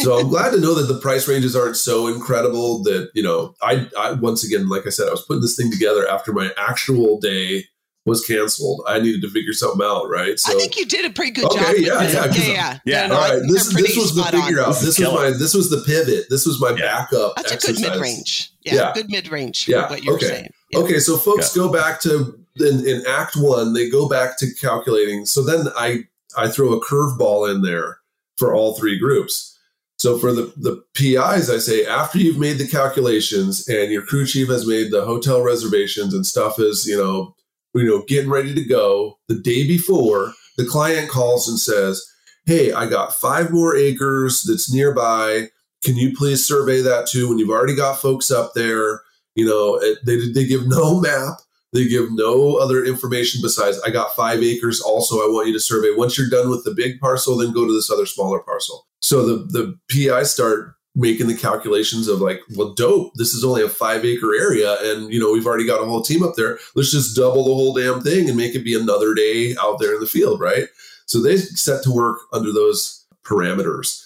So 0.00 0.18
I'm 0.18 0.28
glad 0.28 0.50
to 0.52 0.60
know 0.60 0.74
that 0.74 0.92
the 0.92 1.00
price 1.00 1.28
ranges 1.28 1.54
aren't 1.56 1.76
so 1.76 2.06
incredible 2.08 2.82
that 2.84 3.10
you 3.14 3.22
know 3.22 3.54
I, 3.62 3.88
I 3.98 4.12
once 4.12 4.44
again 4.44 4.68
like 4.68 4.86
I 4.86 4.90
said 4.90 5.08
I 5.08 5.12
was 5.12 5.22
putting 5.22 5.42
this 5.42 5.56
thing 5.56 5.70
together 5.70 6.08
after 6.08 6.32
my 6.32 6.50
actual 6.56 7.18
day 7.20 7.64
was 8.06 8.24
canceled. 8.24 8.82
I 8.88 9.00
needed 9.00 9.20
to 9.20 9.28
figure 9.28 9.52
something 9.52 9.84
out, 9.84 10.08
right? 10.08 10.38
So 10.40 10.56
I 10.56 10.58
think 10.58 10.78
you 10.78 10.86
did 10.86 11.04
a 11.04 11.10
pretty 11.10 11.30
good 11.32 11.44
Okay, 11.44 11.58
job. 11.58 11.68
with 11.74 11.80
yeah, 11.80 12.02
it. 12.02 12.12
yeah, 12.14 12.26
'cause 12.26 12.48
yeah, 12.48 12.68
I'm- 12.68 12.80
yeah. 12.86 13.02
yeah, 13.02 13.06
No, 13.08 13.14
all 13.16 13.20
I 13.22 13.38
this 13.40 13.72
this 13.74 13.96
was 13.96 14.14
the 14.14 14.22
spot 14.22 14.34
on. 14.34 14.42
figure 14.46 14.62
out. 14.62 14.68
This 14.68 14.76
is 14.82 14.82
This 14.96 14.98
was 14.98 15.08
killer. 15.08 15.30
my 15.30 15.36
this 15.38 15.54
was 15.54 15.68
the 15.70 15.82
pivot. 15.82 16.24
This 16.30 16.46
was 16.46 16.58
my 16.60 16.70
Yeah. 16.70 16.76
backup. 16.76 17.36
That's 17.36 17.52
exercise. 17.52 17.78
a 17.80 17.82
good 17.82 17.90
mid 17.92 18.00
range. 18.00 18.50
Yeah, 18.64 18.74
Yeah. 18.74 18.92
good 18.94 19.10
mid 19.10 19.30
range. 19.30 19.68
Yeah, 19.68 19.90
what 19.90 20.02
you're 20.02 20.14
okay. 20.14 20.26
saying. 20.26 20.50
Yeah. 20.70 20.78
Okay, 20.80 20.98
so 21.00 21.16
folks 21.18 21.54
go 21.54 21.70
back 21.70 22.00
to 22.02 22.38
in, 22.58 22.86
in 22.88 23.02
Act 23.06 23.36
One. 23.36 23.74
They 23.74 23.88
go 23.90 24.08
back 24.08 24.38
to 24.38 24.46
calculating. 24.54 25.26
So 25.26 25.42
then 25.44 25.68
I 25.76 26.04
I 26.36 26.48
throw 26.48 26.72
a 26.72 26.80
curveball 26.82 27.54
in 27.54 27.60
there 27.62 27.98
for 28.38 28.54
all 28.54 28.74
three 28.74 28.98
groups. 28.98 29.57
So 29.98 30.16
for 30.16 30.32
the 30.32 30.52
the 30.56 30.82
PIs, 30.94 31.50
I 31.50 31.58
say 31.58 31.84
after 31.84 32.18
you've 32.18 32.38
made 32.38 32.58
the 32.58 32.68
calculations 32.68 33.68
and 33.68 33.90
your 33.90 34.02
crew 34.02 34.26
chief 34.26 34.48
has 34.48 34.66
made 34.66 34.90
the 34.90 35.04
hotel 35.04 35.42
reservations 35.42 36.14
and 36.14 36.24
stuff 36.24 36.58
is 36.58 36.86
you 36.86 36.96
know 36.96 37.34
you 37.74 37.84
know 37.84 38.04
getting 38.06 38.30
ready 38.30 38.54
to 38.54 38.64
go 38.64 39.18
the 39.28 39.38
day 39.38 39.66
before, 39.66 40.32
the 40.56 40.64
client 40.64 41.10
calls 41.10 41.48
and 41.48 41.58
says, 41.58 42.04
"Hey, 42.46 42.72
I 42.72 42.88
got 42.88 43.14
five 43.14 43.50
more 43.50 43.76
acres 43.76 44.42
that's 44.42 44.72
nearby. 44.72 45.48
Can 45.84 45.96
you 45.96 46.16
please 46.16 46.46
survey 46.46 46.80
that 46.82 47.08
too? 47.08 47.28
When 47.28 47.38
you've 47.38 47.50
already 47.50 47.76
got 47.76 48.00
folks 48.00 48.30
up 48.30 48.52
there." 48.54 49.02
You 49.34 49.46
know, 49.46 49.76
it, 49.76 49.98
they 50.04 50.16
they 50.32 50.46
give 50.46 50.66
no 50.66 51.00
map. 51.00 51.38
They 51.78 51.86
give 51.86 52.10
no 52.10 52.56
other 52.56 52.84
information 52.84 53.40
besides 53.40 53.80
I 53.86 53.90
got 53.90 54.16
five 54.16 54.42
acres. 54.42 54.80
Also, 54.80 55.16
I 55.16 55.30
want 55.30 55.46
you 55.46 55.52
to 55.52 55.60
survey. 55.60 55.94
Once 55.96 56.18
you're 56.18 56.28
done 56.28 56.50
with 56.50 56.64
the 56.64 56.74
big 56.74 56.98
parcel, 56.98 57.36
then 57.36 57.52
go 57.52 57.64
to 57.64 57.72
this 57.72 57.88
other 57.88 58.04
smaller 58.04 58.40
parcel. 58.40 58.84
So 59.00 59.24
the 59.24 59.44
the 59.44 59.78
PI 59.88 60.24
start 60.24 60.74
making 60.96 61.28
the 61.28 61.36
calculations 61.36 62.08
of 62.08 62.20
like, 62.20 62.40
well, 62.56 62.74
dope. 62.74 63.12
This 63.14 63.32
is 63.32 63.44
only 63.44 63.62
a 63.62 63.68
five 63.68 64.04
acre 64.04 64.34
area, 64.34 64.76
and 64.82 65.12
you 65.12 65.20
know 65.20 65.30
we've 65.30 65.46
already 65.46 65.66
got 65.66 65.80
a 65.80 65.86
whole 65.86 66.02
team 66.02 66.24
up 66.24 66.34
there. 66.34 66.58
Let's 66.74 66.90
just 66.90 67.14
double 67.14 67.44
the 67.44 67.54
whole 67.54 67.72
damn 67.72 68.00
thing 68.00 68.28
and 68.28 68.36
make 68.36 68.56
it 68.56 68.64
be 68.64 68.74
another 68.74 69.14
day 69.14 69.54
out 69.62 69.78
there 69.78 69.94
in 69.94 70.00
the 70.00 70.06
field, 70.06 70.40
right? 70.40 70.66
So 71.06 71.22
they 71.22 71.36
set 71.36 71.84
to 71.84 71.92
work 71.92 72.18
under 72.32 72.52
those 72.52 73.06
parameters. 73.22 74.04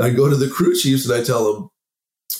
I 0.00 0.10
go 0.10 0.30
to 0.30 0.36
the 0.36 0.48
crew 0.48 0.76
chiefs 0.76 1.08
and 1.08 1.20
I 1.20 1.24
tell 1.24 1.52
them, 1.52 1.70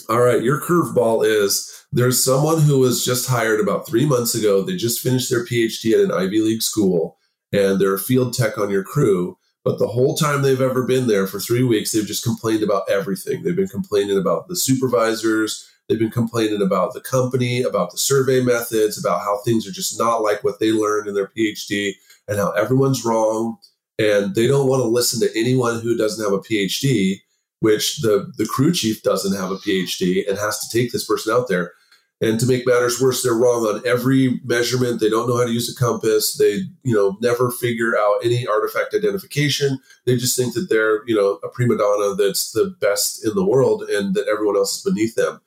all 0.09 0.21
right, 0.21 0.43
your 0.43 0.61
curveball 0.61 1.27
is 1.27 1.80
there's 1.93 2.23
someone 2.23 2.61
who 2.61 2.79
was 2.79 3.05
just 3.05 3.29
hired 3.29 3.61
about 3.61 3.87
three 3.87 4.07
months 4.07 4.35
ago. 4.35 4.63
They 4.63 4.77
just 4.77 5.01
finished 5.01 5.31
their 5.31 5.45
PhD 5.45 5.93
at 5.93 6.05
an 6.05 6.13
Ivy 6.13 6.41
League 6.41 6.63
school 6.63 7.19
and 7.53 7.81
they're 7.81 7.95
a 7.95 7.99
field 7.99 8.35
tech 8.35 8.59
on 8.59 8.71
your 8.71 8.85
crew. 8.85 9.37
But 9.65 9.79
the 9.79 9.89
whole 9.89 10.17
time 10.17 10.43
they've 10.43 10.61
ever 10.61 10.85
been 10.85 11.07
there 11.07 11.27
for 11.27 11.39
three 11.39 11.63
weeks, 11.63 11.93
they've 11.93 12.07
just 12.07 12.25
complained 12.25 12.63
about 12.63 12.89
everything. 12.89 13.43
They've 13.43 13.57
been 13.57 13.69
complaining 13.69 14.17
about 14.17 14.49
the 14.49 14.57
supervisors. 14.57 15.69
They've 15.89 15.99
been 15.99 16.11
complaining 16.11 16.63
about 16.63 16.95
the 16.95 17.01
company, 17.01 17.63
about 17.63 17.91
the 17.91 17.99
survey 17.99 18.43
methods, 18.43 18.97
about 18.97 19.21
how 19.21 19.39
things 19.39 19.67
are 19.67 19.73
just 19.73 19.99
not 19.99 20.23
like 20.23 20.43
what 20.45 20.61
they 20.61 20.73
learned 20.73 21.09
in 21.09 21.15
their 21.15 21.31
PhD, 21.37 21.95
and 22.29 22.39
how 22.39 22.53
everyone's 22.53 23.05
wrong. 23.05 23.59
And 23.99 24.35
they 24.35 24.47
don't 24.47 24.69
want 24.69 24.83
to 24.83 24.89
listen 24.89 25.21
to 25.21 25.39
anyone 25.39 25.81
who 25.81 25.97
doesn't 25.97 26.25
have 26.25 26.33
a 26.33 26.39
PhD, 26.39 27.21
which 27.59 27.99
the, 27.99 28.33
the 28.39 28.47
crew 28.47 28.73
chief 28.73 29.03
doesn't 29.03 29.37
have 29.37 29.51
a 29.51 29.57
PhD 29.57 30.27
and 30.27 30.39
has 30.39 30.59
to 30.61 30.79
take 30.79 30.93
this 30.93 31.05
person 31.05 31.35
out 31.35 31.49
there. 31.49 31.73
And 32.23 32.39
to 32.39 32.47
make 32.47 32.67
matters 32.67 33.01
worse, 33.01 33.23
they're 33.23 33.33
wrong 33.33 33.65
on 33.65 33.87
every 33.87 34.41
measurement. 34.45 35.01
They 35.01 35.09
don't 35.09 35.27
know 35.27 35.39
how 35.39 35.47
to 35.47 35.53
use 35.53 35.73
a 35.73 35.79
compass. 35.79 36.37
They, 36.37 36.65
you 36.83 36.95
know, 36.95 37.17
never 37.23 37.51
figure 37.51 37.97
out 37.97 38.19
any 38.23 38.47
artifact 38.47 38.95
identification. 38.95 39.79
They 40.05 40.17
just 40.17 40.37
think 40.37 40.53
that 40.53 40.69
they're, 40.69 41.07
you 41.07 41.15
know, 41.15 41.39
a 41.43 41.49
prima 41.49 41.79
donna 41.79 42.15
that's 42.15 42.53
the 42.53 42.77
best 42.79 43.25
in 43.25 43.35
the 43.35 43.45
world 43.45 43.85
and 43.85 44.15
that 44.15 44.29
everyone 44.29 44.57
else 44.57 44.77
is 44.77 44.83
beneath 44.83 45.15
them. 45.15 45.41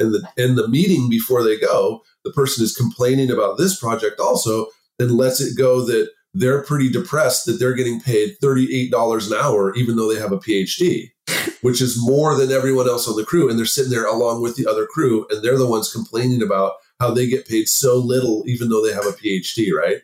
And 0.00 0.12
the 0.12 0.28
in 0.36 0.56
the 0.56 0.68
meeting 0.68 1.08
before 1.08 1.44
they 1.44 1.58
go, 1.58 2.02
the 2.24 2.32
person 2.32 2.64
is 2.64 2.76
complaining 2.76 3.30
about 3.30 3.56
this 3.56 3.78
project 3.78 4.18
also 4.18 4.66
and 4.98 5.12
lets 5.12 5.40
it 5.40 5.56
go 5.56 5.84
that 5.86 6.10
they're 6.38 6.62
pretty 6.62 6.90
depressed 6.90 7.46
that 7.46 7.58
they're 7.58 7.74
getting 7.74 8.00
paid 8.00 8.36
$38 8.42 9.26
an 9.26 9.38
hour, 9.38 9.74
even 9.74 9.96
though 9.96 10.12
they 10.12 10.20
have 10.20 10.32
a 10.32 10.38
PhD 10.38 11.10
which 11.62 11.80
is 11.80 12.00
more 12.00 12.36
than 12.36 12.52
everyone 12.52 12.88
else 12.88 13.08
on 13.08 13.16
the 13.16 13.24
crew. 13.24 13.48
And 13.48 13.58
they're 13.58 13.66
sitting 13.66 13.90
there 13.90 14.06
along 14.06 14.42
with 14.42 14.56
the 14.56 14.66
other 14.66 14.86
crew, 14.86 15.26
and 15.30 15.42
they're 15.42 15.58
the 15.58 15.66
ones 15.66 15.92
complaining 15.92 16.42
about 16.42 16.74
how 17.00 17.10
they 17.10 17.26
get 17.26 17.48
paid 17.48 17.68
so 17.68 17.96
little, 17.96 18.42
even 18.46 18.68
though 18.68 18.84
they 18.84 18.92
have 18.92 19.06
a 19.06 19.12
PhD, 19.12 19.72
right? 19.72 19.98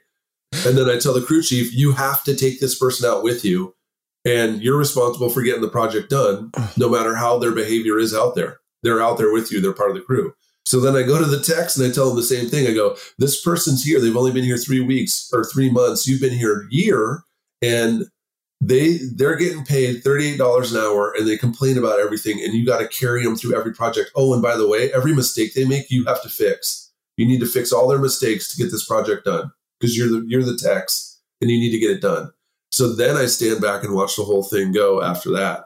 And 0.67 0.77
then 0.77 0.89
I 0.89 0.99
tell 0.99 1.15
the 1.15 1.23
crew 1.23 1.43
chief, 1.43 1.75
you 1.75 1.93
have 1.93 2.23
to 2.25 2.35
take 2.35 2.61
this 2.61 2.79
person 2.79 3.09
out 3.09 3.23
with 3.23 3.45
you, 3.45 3.75
and 4.25 4.63
you're 4.63 4.77
responsible 4.77 5.31
for 5.31 5.43
getting 5.43 5.63
the 5.63 5.69
project 5.69 6.11
done, 6.11 6.51
no 6.77 6.89
matter 6.89 7.15
how 7.15 7.39
their 7.39 7.53
behavior 7.53 7.99
is 7.99 8.15
out 8.15 8.35
there. 8.35 8.61
They're 8.83 9.03
out 9.03 9.17
there 9.17 9.33
with 9.33 9.51
you, 9.51 9.61
they're 9.61 9.73
part 9.73 9.91
of 9.91 9.97
the 9.97 10.03
crew. 10.03 10.35
So 10.65 10.81
then 10.81 10.97
I 10.97 11.03
go 11.03 11.19
to 11.19 11.25
the 11.25 11.43
text 11.43 11.77
and 11.77 11.87
I 11.87 11.91
tell 11.93 12.09
them 12.09 12.17
the 12.17 12.23
same 12.23 12.49
thing. 12.49 12.67
I 12.67 12.73
go, 12.73 12.97
this 13.19 13.43
person's 13.43 13.85
here. 13.85 14.01
They've 14.01 14.17
only 14.17 14.33
been 14.33 14.45
here 14.45 14.57
three 14.57 14.81
weeks 14.81 15.29
or 15.33 15.45
three 15.45 15.71
months. 15.71 16.07
You've 16.07 16.21
been 16.21 16.33
here 16.33 16.63
a 16.63 16.67
year, 16.71 17.25
and 17.61 18.05
they 18.63 18.99
they're 19.17 19.37
getting 19.37 19.65
paid 19.65 20.05
$38 20.05 20.71
an 20.71 20.81
hour 20.81 21.13
and 21.19 21.27
they 21.27 21.37
complain 21.37 21.77
about 21.77 21.99
everything 21.99 22.41
and 22.43 22.55
you 22.55 22.65
got 22.65 22.79
to 22.79 22.87
carry 22.87 23.25
them 23.25 23.35
through 23.35 23.57
every 23.59 23.75
project 23.75 24.13
oh 24.15 24.33
and 24.33 24.41
by 24.41 24.57
the 24.57 24.69
way 24.69 24.93
every 24.93 25.13
mistake 25.13 25.53
they 25.53 25.65
make 25.65 25.91
you 25.91 26.05
have 26.05 26.23
to 26.23 26.29
fix 26.29 26.93
you 27.17 27.27
need 27.27 27.41
to 27.41 27.47
fix 27.47 27.73
all 27.73 27.89
their 27.89 27.99
mistakes 27.99 28.49
to 28.49 28.63
get 28.63 28.71
this 28.71 28.87
project 28.87 29.25
done 29.25 29.51
because 29.81 29.97
you're 29.97 30.09
the 30.09 30.25
you're 30.29 30.45
the 30.45 30.57
text 30.57 31.21
and 31.41 31.51
you 31.51 31.59
need 31.59 31.73
to 31.73 31.79
get 31.79 31.91
it 31.91 32.01
done 32.01 32.31
so 32.71 32.93
then 32.93 33.17
i 33.17 33.27
stand 33.27 33.61
back 33.61 33.83
and 33.83 33.95
watch 33.95 34.15
the 34.15 34.23
whole 34.23 34.45
thing 34.45 34.71
go 34.71 35.03
after 35.03 35.31
that 35.31 35.65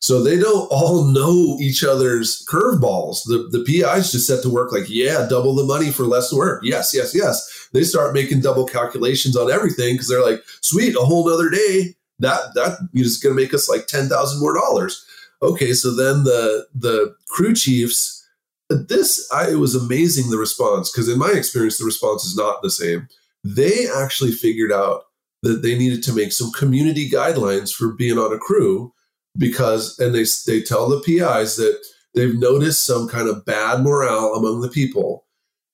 so 0.00 0.22
they 0.22 0.38
don't 0.38 0.68
all 0.70 1.04
know 1.12 1.56
each 1.60 1.84
other's 1.84 2.44
curveballs 2.46 3.24
the 3.26 3.48
the 3.50 3.64
pis 3.64 4.12
just 4.12 4.26
set 4.26 4.42
to 4.42 4.50
work 4.50 4.72
like 4.72 4.88
yeah 4.88 5.26
double 5.28 5.54
the 5.54 5.64
money 5.64 5.90
for 5.90 6.04
less 6.04 6.32
work 6.32 6.60
yes 6.64 6.92
yes 6.94 7.14
yes 7.14 7.68
they 7.72 7.82
start 7.82 8.14
making 8.14 8.40
double 8.40 8.66
calculations 8.66 9.36
on 9.36 9.50
everything 9.50 9.94
because 9.94 10.08
they're 10.08 10.24
like 10.24 10.42
sweet 10.60 10.94
a 10.96 11.00
whole 11.00 11.28
other 11.28 11.50
day 11.50 11.94
that 12.18 12.54
that 12.54 12.78
is 12.94 13.18
going 13.18 13.34
to 13.34 13.40
make 13.40 13.54
us 13.54 13.68
like 13.68 13.86
ten 13.86 14.08
thousand 14.08 14.40
more 14.40 14.54
dollars. 14.54 15.04
Okay, 15.42 15.72
so 15.72 15.94
then 15.94 16.24
the 16.24 16.66
the 16.74 17.14
crew 17.28 17.54
chiefs, 17.54 18.26
this 18.68 19.30
I, 19.32 19.50
it 19.50 19.58
was 19.58 19.74
amazing 19.74 20.30
the 20.30 20.38
response 20.38 20.90
because 20.90 21.08
in 21.08 21.18
my 21.18 21.30
experience 21.30 21.78
the 21.78 21.84
response 21.84 22.24
is 22.24 22.36
not 22.36 22.62
the 22.62 22.70
same. 22.70 23.08
They 23.44 23.86
actually 23.96 24.32
figured 24.32 24.72
out 24.72 25.04
that 25.42 25.62
they 25.62 25.78
needed 25.78 26.02
to 26.02 26.12
make 26.12 26.32
some 26.32 26.50
community 26.50 27.08
guidelines 27.08 27.72
for 27.72 27.92
being 27.92 28.18
on 28.18 28.32
a 28.32 28.38
crew 28.38 28.92
because, 29.36 29.98
and 29.98 30.14
they, 30.14 30.24
they 30.46 30.62
tell 30.62 30.88
the 30.88 31.00
PIs 31.00 31.56
that 31.56 31.80
they've 32.14 32.38
noticed 32.38 32.84
some 32.84 33.08
kind 33.08 33.28
of 33.28 33.44
bad 33.44 33.82
morale 33.82 34.34
among 34.34 34.60
the 34.60 34.68
people. 34.68 35.26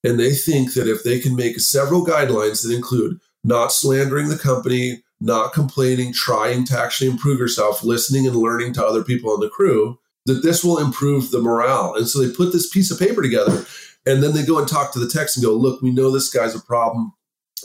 And 0.03 0.21
they 0.21 0.33
think 0.35 0.75
that 0.75 0.89
if 0.89 1.03
they 1.03 1.19
can 1.19 1.35
make 1.35 1.59
several 1.61 2.05
guidelines 2.05 2.63
that 2.63 2.75
include 2.75 3.19
not 3.43 3.73
slandering 3.73 4.29
the 4.29 4.37
company, 4.39 5.03
not 5.21 5.53
complaining, 5.53 6.13
trying 6.13 6.65
to 6.67 6.79
actually 6.79 7.09
improve 7.09 7.39
yourself, 7.39 7.83
listening 7.83 8.27
and 8.27 8.37
learning 8.37 8.75
to 8.75 8.85
other 8.85 9.03
people 9.03 9.33
on 9.33 9.41
the 9.41 9.49
crew, 9.49 9.99
that 10.27 10.43
this 10.43 10.63
will 10.63 10.79
improve 10.79 11.31
the 11.31 11.41
morale. 11.41 11.95
And 11.95 12.09
so 12.09 12.19
they 12.19 12.35
put 12.35 12.53
this 12.53 12.69
piece 12.69 12.91
of 12.91 12.99
paper 12.99 13.23
together 13.23 13.65
and 14.07 14.23
then 14.23 14.35
they 14.35 14.45
go 14.45 14.59
and 14.59 14.69
talk 14.69 14.93
to 14.93 14.99
the 14.99 15.09
techs 15.09 15.37
and 15.37 15.45
go, 15.45 15.55
look, 15.55 15.81
we 15.81 15.91
know 15.91 16.11
this 16.11 16.31
guy's 16.31 16.55
a 16.55 16.61
problem, 16.61 17.13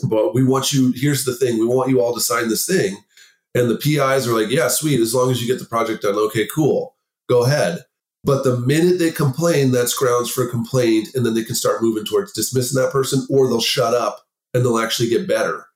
but 0.08 0.34
we 0.34 0.44
want 0.44 0.72
you, 0.72 0.92
here's 0.94 1.24
the 1.24 1.34
thing, 1.34 1.58
we 1.58 1.66
want 1.66 1.90
you 1.90 2.00
all 2.00 2.14
to 2.14 2.20
sign 2.20 2.48
this 2.48 2.66
thing. 2.66 2.96
And 3.54 3.68
the 3.68 3.76
PIs 3.76 4.28
are 4.28 4.40
like, 4.40 4.50
yeah, 4.50 4.68
sweet, 4.68 5.00
as 5.00 5.14
long 5.14 5.30
as 5.30 5.42
you 5.42 5.48
get 5.48 5.58
the 5.58 5.68
project 5.68 6.02
done, 6.02 6.14
okay, 6.14 6.46
cool, 6.54 6.94
go 7.28 7.44
ahead. 7.44 7.84
But 8.22 8.44
the 8.44 8.58
minute 8.58 8.98
they 8.98 9.10
complain, 9.10 9.72
that's 9.72 9.94
grounds 9.94 10.30
for 10.30 10.46
a 10.46 10.50
complaint, 10.50 11.08
and 11.14 11.24
then 11.24 11.34
they 11.34 11.42
can 11.42 11.54
start 11.54 11.82
moving 11.82 12.04
towards 12.04 12.32
dismissing 12.32 12.80
that 12.80 12.92
person, 12.92 13.26
or 13.30 13.48
they'll 13.48 13.60
shut 13.60 13.94
up 13.94 14.26
and 14.52 14.64
they'll 14.64 14.78
actually 14.78 15.08
get 15.08 15.26
better. 15.26 15.66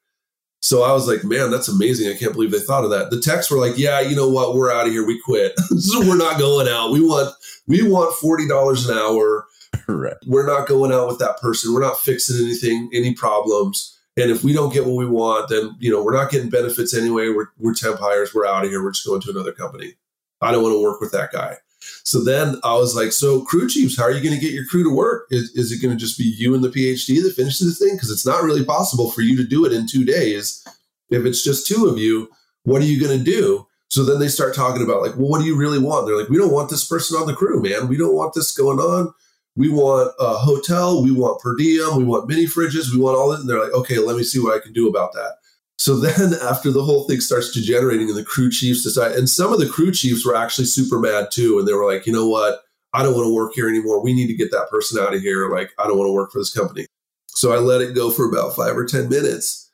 So 0.60 0.82
I 0.82 0.92
was 0.92 1.06
like, 1.06 1.24
man, 1.24 1.50
that's 1.50 1.68
amazing. 1.68 2.08
I 2.08 2.16
can't 2.16 2.32
believe 2.32 2.50
they 2.50 2.58
thought 2.58 2.84
of 2.84 2.90
that. 2.90 3.10
The 3.10 3.20
techs 3.20 3.50
were 3.50 3.58
like, 3.58 3.76
yeah, 3.76 4.00
you 4.00 4.16
know 4.16 4.30
what? 4.30 4.54
We're 4.54 4.72
out 4.72 4.86
of 4.86 4.92
here. 4.92 5.06
We 5.06 5.20
quit. 5.20 5.58
so 5.78 6.00
we're 6.00 6.16
not 6.16 6.38
going 6.38 6.68
out. 6.68 6.90
We 6.90 7.00
want 7.00 7.34
we 7.66 7.82
want 7.86 8.14
forty 8.16 8.48
dollars 8.48 8.88
an 8.88 8.96
hour. 8.96 9.46
Right. 9.88 10.14
We're 10.24 10.46
not 10.46 10.68
going 10.68 10.92
out 10.92 11.08
with 11.08 11.18
that 11.18 11.38
person. 11.40 11.74
We're 11.74 11.82
not 11.82 11.98
fixing 11.98 12.42
anything, 12.42 12.88
any 12.94 13.12
problems. 13.12 13.93
And 14.16 14.30
if 14.30 14.44
we 14.44 14.52
don't 14.52 14.72
get 14.72 14.86
what 14.86 14.96
we 14.96 15.06
want, 15.06 15.48
then 15.48 15.74
you 15.78 15.90
know 15.90 16.02
we're 16.02 16.14
not 16.14 16.30
getting 16.30 16.50
benefits 16.50 16.94
anyway. 16.94 17.28
We're 17.28 17.48
we're 17.58 17.74
temp 17.74 17.98
hires. 17.98 18.34
We're 18.34 18.46
out 18.46 18.64
of 18.64 18.70
here. 18.70 18.82
We're 18.82 18.92
just 18.92 19.06
going 19.06 19.20
to 19.22 19.30
another 19.30 19.52
company. 19.52 19.94
I 20.40 20.52
don't 20.52 20.62
want 20.62 20.74
to 20.74 20.82
work 20.82 21.00
with 21.00 21.12
that 21.12 21.32
guy. 21.32 21.56
So 22.04 22.22
then 22.22 22.56
I 22.64 22.74
was 22.74 22.94
like, 22.94 23.12
so 23.12 23.42
crew 23.42 23.68
chiefs, 23.68 23.96
how 23.96 24.04
are 24.04 24.10
you 24.10 24.22
going 24.22 24.34
to 24.34 24.40
get 24.40 24.54
your 24.54 24.64
crew 24.66 24.84
to 24.84 24.94
work? 24.94 25.26
Is, 25.30 25.50
is 25.50 25.72
it 25.72 25.82
going 25.82 25.94
to 25.94 26.00
just 26.00 26.18
be 26.18 26.24
you 26.24 26.54
and 26.54 26.64
the 26.64 26.68
PhD 26.68 27.22
that 27.22 27.34
finishes 27.36 27.78
the 27.78 27.84
thing? 27.84 27.96
Because 27.96 28.10
it's 28.10 28.26
not 28.26 28.42
really 28.42 28.64
possible 28.64 29.10
for 29.10 29.20
you 29.20 29.36
to 29.36 29.44
do 29.44 29.64
it 29.64 29.72
in 29.72 29.86
two 29.86 30.04
days. 30.04 30.66
If 31.10 31.24
it's 31.24 31.42
just 31.42 31.66
two 31.66 31.86
of 31.86 31.98
you, 31.98 32.30
what 32.62 32.80
are 32.80 32.86
you 32.86 33.00
going 33.00 33.18
to 33.18 33.24
do? 33.24 33.66
So 33.88 34.04
then 34.04 34.18
they 34.18 34.28
start 34.28 34.54
talking 34.54 34.82
about 34.82 35.02
like, 35.02 35.16
well, 35.16 35.28
what 35.28 35.40
do 35.40 35.46
you 35.46 35.56
really 35.56 35.78
want? 35.78 36.06
They're 36.06 36.18
like, 36.18 36.28
we 36.28 36.38
don't 36.38 36.52
want 36.52 36.70
this 36.70 36.86
person 36.86 37.18
on 37.18 37.26
the 37.26 37.34
crew, 37.34 37.62
man. 37.62 37.88
We 37.88 37.96
don't 37.96 38.14
want 38.14 38.34
this 38.34 38.50
going 38.52 38.78
on. 38.78 39.12
We 39.56 39.68
want 39.68 40.12
a 40.18 40.34
hotel. 40.34 41.02
We 41.02 41.12
want 41.12 41.40
per 41.40 41.56
diem. 41.56 41.96
We 41.96 42.04
want 42.04 42.28
mini 42.28 42.46
fridges. 42.46 42.92
We 42.92 43.00
want 43.00 43.16
all 43.16 43.30
that. 43.30 43.40
And 43.40 43.48
they're 43.48 43.62
like, 43.62 43.72
okay, 43.72 43.98
let 43.98 44.16
me 44.16 44.24
see 44.24 44.40
what 44.40 44.56
I 44.56 44.60
can 44.60 44.72
do 44.72 44.88
about 44.88 45.12
that. 45.12 45.36
So 45.78 45.96
then, 46.00 46.34
after 46.42 46.70
the 46.70 46.82
whole 46.82 47.04
thing 47.04 47.20
starts 47.20 47.52
degenerating, 47.52 48.08
and 48.08 48.16
the 48.16 48.24
crew 48.24 48.50
chiefs 48.50 48.82
decide, 48.82 49.12
and 49.12 49.28
some 49.28 49.52
of 49.52 49.60
the 49.60 49.68
crew 49.68 49.92
chiefs 49.92 50.24
were 50.24 50.36
actually 50.36 50.66
super 50.66 50.98
mad 50.98 51.28
too, 51.30 51.58
and 51.58 51.68
they 51.68 51.72
were 51.72 51.90
like, 51.90 52.06
you 52.06 52.12
know 52.12 52.28
what? 52.28 52.62
I 52.92 53.02
don't 53.02 53.14
want 53.14 53.26
to 53.26 53.34
work 53.34 53.54
here 53.54 53.68
anymore. 53.68 54.02
We 54.02 54.14
need 54.14 54.28
to 54.28 54.36
get 54.36 54.52
that 54.52 54.70
person 54.70 55.02
out 55.02 55.14
of 55.14 55.20
here. 55.20 55.50
Like, 55.50 55.72
I 55.78 55.86
don't 55.86 55.98
want 55.98 56.08
to 56.08 56.12
work 56.12 56.30
for 56.30 56.38
this 56.38 56.52
company. 56.52 56.86
So 57.26 57.52
I 57.52 57.56
let 57.56 57.80
it 57.80 57.94
go 57.94 58.10
for 58.10 58.28
about 58.28 58.54
five 58.54 58.76
or 58.76 58.84
10 58.84 59.08
minutes. 59.08 59.68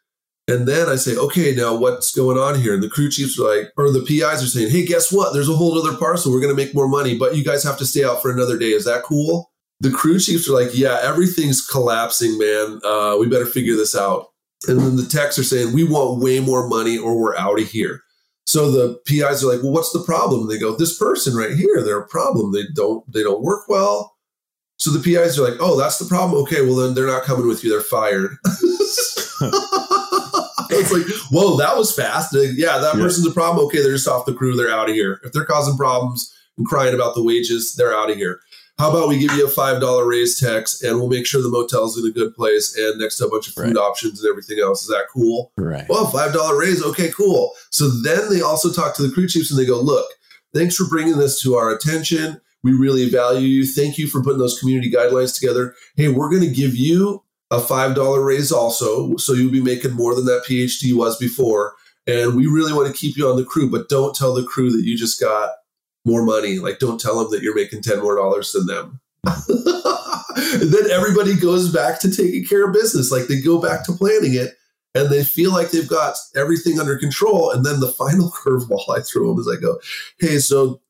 And 0.49 0.67
then 0.67 0.89
I 0.89 0.97
say, 0.97 1.17
okay, 1.17 1.55
now 1.55 1.77
what's 1.77 2.15
going 2.15 2.39
on 2.39 2.59
here? 2.59 2.73
And 2.73 2.83
the 2.83 2.89
crew 2.89 3.11
chiefs 3.11 3.39
are 3.39 3.57
like, 3.57 3.73
or 3.77 3.93
the 3.93 4.01
PIs 4.01 4.43
are 4.43 4.47
saying, 4.47 4.71
hey, 4.71 4.87
guess 4.87 5.13
what? 5.13 5.35
There's 5.35 5.51
a 5.51 5.55
whole 5.55 5.79
other 5.79 5.97
parcel. 5.99 6.33
We're 6.33 6.41
going 6.41 6.57
to 6.57 6.61
make 6.61 6.75
more 6.75 6.89
money, 6.89 7.17
but 7.17 7.37
you 7.37 7.45
guys 7.45 7.63
have 7.63 7.77
to 7.79 7.87
stay 7.87 8.05
out 8.05 8.23
for 8.23 8.31
another 8.31 8.59
day. 8.59 8.71
Is 8.71 8.87
that 8.87 9.05
cool? 9.05 9.50
The 9.81 9.91
crew 9.91 10.19
chiefs 10.19 10.49
are 10.49 10.53
like, 10.53 10.71
yeah, 10.75 11.01
everything's 11.03 11.67
collapsing, 11.67 12.39
man. 12.39 12.81
Uh, 12.85 13.17
we 13.19 13.29
better 13.29 13.47
figure 13.47 13.77
this 13.77 13.97
out. 13.97 14.27
And 14.69 14.79
then 14.79 14.97
the 14.97 15.07
techs 15.07 15.39
are 15.39 15.45
saying, 15.45 15.73
we 15.73 15.85
want 15.85 16.23
way 16.23 16.39
more 16.39 16.69
money 16.69 16.99
or 16.99 17.19
we're 17.19 17.37
out 17.37 17.59
of 17.61 17.69
here. 17.69 18.03
So 18.45 18.71
the 18.71 19.01
PIs 19.07 19.43
are 19.43 19.53
like, 19.53 19.63
well, 19.63 19.73
what's 19.73 19.93
the 19.93 20.03
problem? 20.03 20.43
And 20.43 20.51
they 20.51 20.59
go, 20.59 20.75
this 20.75 20.99
person 20.99 21.35
right 21.35 21.53
here, 21.53 21.83
they're 21.83 22.01
a 22.01 22.09
problem. 22.09 22.53
They 22.53 22.65
don't, 22.75 23.11
they 23.11 23.23
don't 23.23 23.43
work 23.43 23.69
well. 23.69 24.17
So 24.77 24.91
the 24.91 24.99
PIs 24.99 25.39
are 25.39 25.49
like, 25.49 25.61
oh, 25.61 25.79
that's 25.79 25.99
the 25.99 26.07
problem. 26.07 26.43
Okay, 26.43 26.63
well 26.63 26.77
then 26.77 26.95
they're 26.95 27.07
not 27.07 27.23
coming 27.23 27.47
with 27.47 27.63
you. 27.63 27.71
They're 27.71 27.81
fired. 27.81 28.37
it's 30.71 30.93
like, 30.93 31.07
whoa, 31.31 31.57
that 31.57 31.77
was 31.77 31.95
fast. 31.95 32.35
Yeah, 32.35 32.79
that 32.79 32.97
yeah. 32.97 33.01
person's 33.01 33.27
a 33.27 33.33
problem. 33.33 33.65
Okay, 33.67 33.83
they're 33.83 33.93
just 33.93 34.09
off 34.09 34.27
the 34.27 34.35
crew. 34.35 34.57
They're 34.57 34.71
out 34.71 34.89
of 34.91 34.95
here. 34.95 35.21
If 35.23 35.33
they're 35.33 35.45
causing 35.45 35.77
problems 35.77 36.35
and 36.59 36.67
crying 36.67 36.95
about 36.95 37.15
the 37.15 37.23
wages, 37.23 37.75
they're 37.75 37.95
out 37.95 38.11
of 38.11 38.17
here 38.17 38.41
how 38.81 38.89
about 38.89 39.09
we 39.09 39.19
give 39.19 39.33
you 39.33 39.45
a 39.45 39.51
five 39.51 39.79
dollar 39.79 40.07
raise 40.07 40.41
tax 40.41 40.83
and 40.83 40.99
we'll 40.99 41.11
make 41.11 41.27
sure 41.27 41.43
the 41.43 41.51
motel's 41.51 41.99
in 41.99 42.07
a 42.07 42.11
good 42.11 42.35
place 42.35 42.75
and 42.79 42.99
next 42.99 43.19
to 43.19 43.27
a 43.27 43.31
bunch 43.31 43.47
of 43.47 43.53
food 43.53 43.77
right. 43.77 43.77
options 43.77 44.25
and 44.25 44.31
everything 44.31 44.59
else. 44.59 44.83
Is 44.83 44.89
that 44.89 45.05
cool? 45.13 45.53
Right. 45.59 45.85
Well, 45.87 46.07
five 46.07 46.33
dollar 46.33 46.59
raise. 46.59 46.83
Okay, 46.83 47.11
cool. 47.11 47.53
So 47.71 47.89
then 47.89 48.31
they 48.31 48.41
also 48.41 48.73
talk 48.73 48.97
to 48.97 49.03
the 49.03 49.13
crew 49.13 49.29
chiefs 49.29 49.51
and 49.51 49.61
they 49.61 49.67
go, 49.67 49.79
look, 49.79 50.11
thanks 50.55 50.77
for 50.77 50.89
bringing 50.89 51.19
this 51.19 51.43
to 51.43 51.57
our 51.57 51.71
attention. 51.71 52.41
We 52.63 52.73
really 52.73 53.11
value 53.11 53.47
you. 53.47 53.67
Thank 53.67 53.99
you 53.99 54.07
for 54.07 54.23
putting 54.23 54.39
those 54.39 54.59
community 54.59 54.91
guidelines 54.91 55.39
together. 55.39 55.75
Hey, 55.97 56.09
we're 56.09 56.31
going 56.31 56.49
to 56.49 56.51
give 56.51 56.75
you 56.75 57.23
a 57.51 57.61
five 57.61 57.95
dollar 57.95 58.25
raise 58.25 58.51
also, 58.51 59.15
so 59.19 59.35
you'll 59.35 59.53
be 59.53 59.63
making 59.63 59.93
more 59.93 60.15
than 60.15 60.25
that 60.25 60.45
PhD 60.49 60.95
was 60.95 61.19
before. 61.19 61.75
And 62.07 62.35
we 62.35 62.47
really 62.47 62.73
want 62.73 62.89
to 62.89 62.99
keep 62.99 63.19
you 63.19 63.29
on 63.29 63.37
the 63.37 63.45
crew, 63.45 63.71
but 63.71 63.91
don't 63.91 64.15
tell 64.15 64.33
the 64.33 64.43
crew 64.43 64.71
that 64.71 64.85
you 64.85 64.97
just 64.97 65.21
got 65.21 65.51
more 66.05 66.23
money. 66.23 66.59
Like, 66.59 66.79
don't 66.79 67.01
tell 67.01 67.19
them 67.19 67.31
that 67.31 67.43
you're 67.43 67.55
making 67.55 67.83
10 67.83 68.01
more 68.01 68.17
dollars 68.17 68.53
than 68.53 68.67
them. 68.67 69.01
then 69.25 70.91
everybody 70.91 71.37
goes 71.37 71.73
back 71.73 72.01
to 72.01 72.11
taking 72.11 72.45
care 72.45 72.67
of 72.67 72.73
business. 72.73 73.11
Like, 73.11 73.27
they 73.27 73.41
go 73.41 73.61
back 73.61 73.85
to 73.85 73.93
planning 73.93 74.35
it 74.35 74.55
and 74.95 75.09
they 75.11 75.23
feel 75.23 75.53
like 75.53 75.71
they've 75.71 75.89
got 75.89 76.17
everything 76.35 76.81
under 76.81 76.99
control. 76.99 77.51
And 77.51 77.65
then 77.65 77.81
the 77.81 77.93
final 77.99 78.31
curveball 78.31 78.89
I 78.91 79.01
throw 79.01 79.29
them 79.29 79.41
is 79.41 79.49
I 79.49 79.61
go, 79.61 79.79
hey, 80.19 80.39
so 80.39 80.81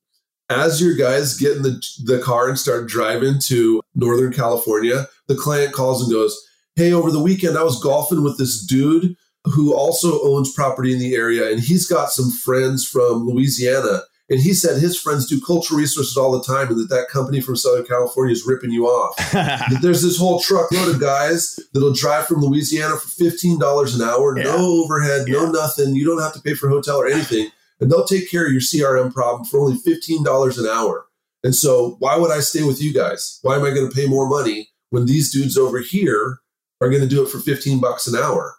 as 0.48 0.80
your 0.80 0.96
guys 0.96 1.36
get 1.36 1.56
in 1.56 1.62
the, 1.62 1.80
the 2.04 2.18
car 2.18 2.48
and 2.48 2.58
start 2.58 2.88
driving 2.88 3.38
to 3.40 3.80
Northern 3.94 4.32
California, 4.32 5.06
the 5.28 5.36
client 5.36 5.72
calls 5.72 6.02
and 6.02 6.12
goes, 6.12 6.36
hey, 6.74 6.92
over 6.92 7.10
the 7.10 7.22
weekend, 7.22 7.56
I 7.56 7.62
was 7.62 7.80
golfing 7.82 8.24
with 8.24 8.38
this 8.38 8.64
dude 8.64 9.16
who 9.44 9.74
also 9.74 10.20
owns 10.22 10.52
property 10.52 10.92
in 10.92 10.98
the 10.98 11.14
area, 11.14 11.50
and 11.50 11.60
he's 11.60 11.86
got 11.86 12.10
some 12.10 12.30
friends 12.30 12.86
from 12.86 13.26
Louisiana 13.26 14.02
and 14.30 14.38
he 14.38 14.54
said 14.54 14.80
his 14.80 14.98
friends 14.98 15.26
do 15.26 15.40
cultural 15.40 15.78
resources 15.78 16.16
all 16.16 16.30
the 16.30 16.42
time 16.42 16.68
and 16.68 16.78
that 16.78 16.88
that 16.88 17.08
company 17.08 17.40
from 17.40 17.56
Southern 17.56 17.84
California 17.84 18.32
is 18.32 18.46
ripping 18.46 18.70
you 18.70 18.86
off. 18.86 19.16
That 19.32 19.78
there's 19.82 20.02
this 20.02 20.16
whole 20.16 20.38
truckload 20.38 20.94
of 20.94 21.00
guys 21.00 21.58
that'll 21.74 21.92
drive 21.92 22.26
from 22.26 22.40
Louisiana 22.40 22.96
for 22.96 23.08
$15 23.08 23.94
an 23.94 24.02
hour, 24.02 24.38
yeah. 24.38 24.44
no 24.44 24.84
overhead, 24.84 25.26
yeah. 25.26 25.34
no 25.34 25.50
nothing. 25.50 25.96
You 25.96 26.06
don't 26.06 26.22
have 26.22 26.32
to 26.34 26.40
pay 26.40 26.54
for 26.54 26.68
a 26.68 26.70
hotel 26.70 26.98
or 26.98 27.08
anything. 27.08 27.50
And 27.80 27.90
they'll 27.90 28.04
take 28.04 28.30
care 28.30 28.46
of 28.46 28.52
your 28.52 28.60
CRM 28.60 29.12
problem 29.12 29.44
for 29.46 29.58
only 29.58 29.78
$15 29.78 30.58
an 30.58 30.66
hour. 30.66 31.06
And 31.42 31.54
so 31.54 31.96
why 31.98 32.16
would 32.16 32.30
I 32.30 32.40
stay 32.40 32.62
with 32.62 32.80
you 32.80 32.94
guys? 32.94 33.40
Why 33.42 33.56
am 33.56 33.64
I 33.64 33.70
going 33.70 33.88
to 33.88 33.94
pay 33.94 34.06
more 34.06 34.28
money 34.28 34.68
when 34.90 35.06
these 35.06 35.32
dudes 35.32 35.58
over 35.58 35.80
here 35.80 36.38
are 36.80 36.88
going 36.88 37.02
to 37.02 37.08
do 37.08 37.22
it 37.24 37.30
for 37.30 37.40
15 37.40 37.80
bucks 37.80 38.06
an 38.06 38.14
hour? 38.14 38.54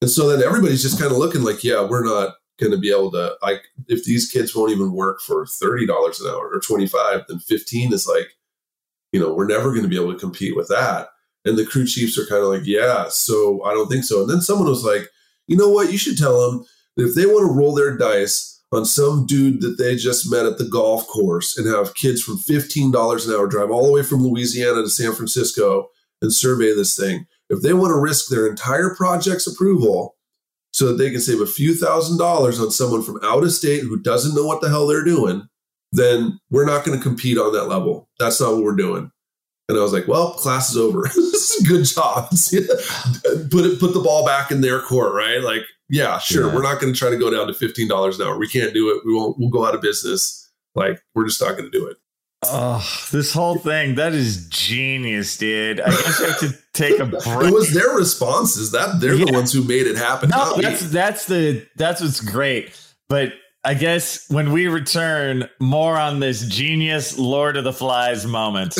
And 0.00 0.10
so 0.10 0.28
then 0.28 0.42
everybody's 0.42 0.82
just 0.82 0.98
kind 0.98 1.12
of 1.12 1.18
looking 1.18 1.42
like, 1.42 1.62
yeah, 1.62 1.86
we're 1.86 2.04
not 2.04 2.34
going 2.62 2.72
to 2.72 2.78
be 2.78 2.90
able 2.90 3.10
to 3.12 3.36
like 3.42 3.62
if 3.88 4.04
these 4.04 4.30
kids 4.30 4.54
won't 4.54 4.72
even 4.72 4.92
work 4.92 5.20
for 5.20 5.44
$30 5.44 5.82
an 6.20 6.28
hour 6.28 6.48
or 6.48 6.60
25 6.60 7.24
then 7.28 7.38
15 7.38 7.92
is 7.92 8.06
like 8.06 8.28
you 9.12 9.20
know 9.20 9.32
we're 9.34 9.46
never 9.46 9.70
going 9.70 9.82
to 9.82 9.88
be 9.88 10.00
able 10.00 10.12
to 10.12 10.18
compete 10.18 10.56
with 10.56 10.68
that. 10.68 11.08
And 11.44 11.58
the 11.58 11.66
crew 11.66 11.86
chiefs 11.86 12.16
are 12.18 12.26
kind 12.26 12.42
of 12.42 12.48
like 12.48 12.66
yeah 12.66 13.08
so 13.08 13.62
i 13.64 13.72
don't 13.72 13.88
think 13.88 14.04
so. 14.04 14.22
And 14.22 14.30
then 14.30 14.40
someone 14.40 14.68
was 14.68 14.84
like 14.84 15.08
you 15.48 15.56
know 15.56 15.68
what? 15.68 15.92
You 15.92 15.98
should 15.98 16.16
tell 16.16 16.50
them 16.50 16.64
that 16.96 17.08
if 17.08 17.14
they 17.14 17.26
want 17.26 17.46
to 17.46 17.52
roll 17.52 17.74
their 17.74 17.96
dice 17.96 18.52
on 18.72 18.86
some 18.86 19.26
dude 19.26 19.60
that 19.60 19.76
they 19.78 19.96
just 19.96 20.30
met 20.30 20.46
at 20.46 20.58
the 20.58 20.64
golf 20.64 21.06
course 21.06 21.58
and 21.58 21.66
have 21.68 21.94
kids 21.94 22.22
from 22.22 22.38
$15 22.38 23.26
an 23.26 23.34
hour 23.34 23.46
drive 23.46 23.70
all 23.70 23.86
the 23.86 23.92
way 23.92 24.02
from 24.02 24.22
louisiana 24.22 24.82
to 24.82 24.88
san 24.88 25.12
francisco 25.12 25.88
and 26.22 26.32
survey 26.32 26.74
this 26.74 26.96
thing 26.96 27.26
if 27.50 27.60
they 27.60 27.74
want 27.74 27.90
to 27.92 28.00
risk 28.00 28.28
their 28.28 28.46
entire 28.46 28.94
project's 28.94 29.46
approval 29.46 30.16
so 30.72 30.86
that 30.86 30.94
they 30.94 31.10
can 31.10 31.20
save 31.20 31.40
a 31.40 31.46
few 31.46 31.74
thousand 31.74 32.18
dollars 32.18 32.60
on 32.60 32.70
someone 32.70 33.02
from 33.02 33.20
out 33.22 33.44
of 33.44 33.52
state 33.52 33.82
who 33.82 33.98
doesn't 34.00 34.34
know 34.34 34.46
what 34.46 34.60
the 34.60 34.68
hell 34.68 34.86
they're 34.86 35.04
doing, 35.04 35.46
then 35.92 36.38
we're 36.50 36.66
not 36.66 36.84
going 36.84 36.96
to 36.98 37.02
compete 37.02 37.38
on 37.38 37.52
that 37.52 37.68
level. 37.68 38.08
That's 38.18 38.40
not 38.40 38.54
what 38.54 38.64
we're 38.64 38.76
doing. 38.76 39.10
And 39.68 39.78
I 39.78 39.82
was 39.82 39.92
like, 39.92 40.08
well, 40.08 40.32
class 40.32 40.70
is 40.70 40.76
over. 40.76 41.02
Good 41.68 41.84
job. 41.84 42.28
put 43.50 43.64
it, 43.64 43.80
put 43.80 43.94
the 43.94 44.02
ball 44.02 44.26
back 44.26 44.50
in 44.50 44.60
their 44.60 44.80
court, 44.80 45.14
right? 45.14 45.42
Like, 45.42 45.62
yeah, 45.88 46.18
sure. 46.18 46.48
Yeah. 46.48 46.54
We're 46.54 46.62
not 46.62 46.80
going 46.80 46.92
to 46.92 46.98
try 46.98 47.10
to 47.10 47.18
go 47.18 47.30
down 47.30 47.46
to 47.46 47.54
fifteen 47.54 47.86
dollars 47.86 48.18
an 48.18 48.26
hour. 48.26 48.38
We 48.38 48.48
can't 48.48 48.72
do 48.72 48.90
it. 48.90 49.02
We 49.04 49.14
won't. 49.14 49.38
We'll 49.38 49.50
go 49.50 49.66
out 49.66 49.74
of 49.74 49.82
business. 49.82 50.50
Like, 50.74 51.02
we're 51.14 51.26
just 51.26 51.40
not 51.40 51.56
going 51.56 51.70
to 51.70 51.78
do 51.78 51.86
it. 51.86 51.98
Oh, 52.44 52.84
this 53.12 53.32
whole 53.32 53.56
thing, 53.56 53.94
that 53.94 54.14
is 54.14 54.48
genius, 54.48 55.36
dude. 55.36 55.80
I 55.80 55.90
guess 55.90 56.20
I 56.20 56.26
have 56.26 56.40
to 56.40 56.58
take 56.72 56.98
a 56.98 57.06
break. 57.06 57.22
It 57.26 57.52
was 57.52 57.72
their 57.72 57.90
responses. 57.90 58.72
That 58.72 59.00
they're 59.00 59.14
yeah. 59.14 59.26
the 59.26 59.32
ones 59.32 59.52
who 59.52 59.62
made 59.62 59.86
it 59.86 59.96
happen. 59.96 60.30
No, 60.30 60.56
that's 60.60 60.82
me. 60.82 60.88
that's 60.88 61.26
the 61.26 61.66
that's 61.76 62.00
what's 62.00 62.20
great. 62.20 62.76
But 63.08 63.32
I 63.64 63.74
guess 63.74 64.28
when 64.28 64.52
we 64.52 64.66
return, 64.66 65.48
more 65.60 65.96
on 65.96 66.18
this 66.18 66.44
genius 66.46 67.16
Lord 67.16 67.56
of 67.56 67.62
the 67.62 67.72
Flies 67.72 68.26
moment. 68.26 68.74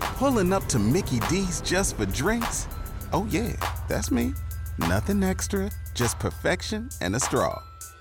Pulling 0.00 0.52
up 0.52 0.66
to 0.66 0.78
Mickey 0.78 1.20
D's 1.28 1.60
just 1.60 1.96
for 1.96 2.06
drinks? 2.06 2.66
Oh 3.12 3.28
yeah, 3.30 3.52
that's 3.88 4.10
me. 4.10 4.34
Nothing 4.78 5.22
extra, 5.22 5.70
just 5.94 6.18
perfection 6.18 6.88
and 7.00 7.14
a 7.14 7.20
straw 7.20 7.62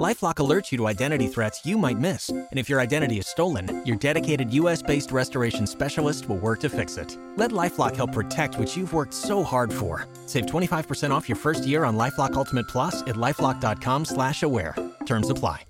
LifeLock 0.00 0.36
alerts 0.36 0.72
you 0.72 0.78
to 0.78 0.88
identity 0.88 1.28
threats 1.28 1.64
you 1.64 1.78
might 1.78 1.98
miss. 1.98 2.28
And 2.30 2.58
if 2.58 2.68
your 2.68 2.80
identity 2.80 3.18
is 3.18 3.28
stolen, 3.28 3.80
your 3.86 3.96
dedicated 3.96 4.52
US-based 4.52 5.12
restoration 5.12 5.68
specialist 5.68 6.28
will 6.28 6.38
work 6.38 6.58
to 6.60 6.68
fix 6.68 6.96
it. 6.96 7.16
Let 7.36 7.52
LifeLock 7.52 7.94
help 7.94 8.12
protect 8.12 8.58
what 8.58 8.76
you've 8.76 8.92
worked 8.92 9.14
so 9.14 9.44
hard 9.44 9.72
for. 9.72 10.08
Save 10.26 10.46
25% 10.46 11.12
off 11.12 11.28
your 11.28 11.36
first 11.36 11.64
year 11.64 11.84
on 11.84 11.96
LifeLock 11.96 12.34
Ultimate 12.34 12.66
Plus 12.66 13.02
at 13.02 13.14
LifeLock.com 13.14 14.04
slash 14.04 14.42
aware. 14.42 14.74
Terms 15.06 15.30
apply. 15.30 15.64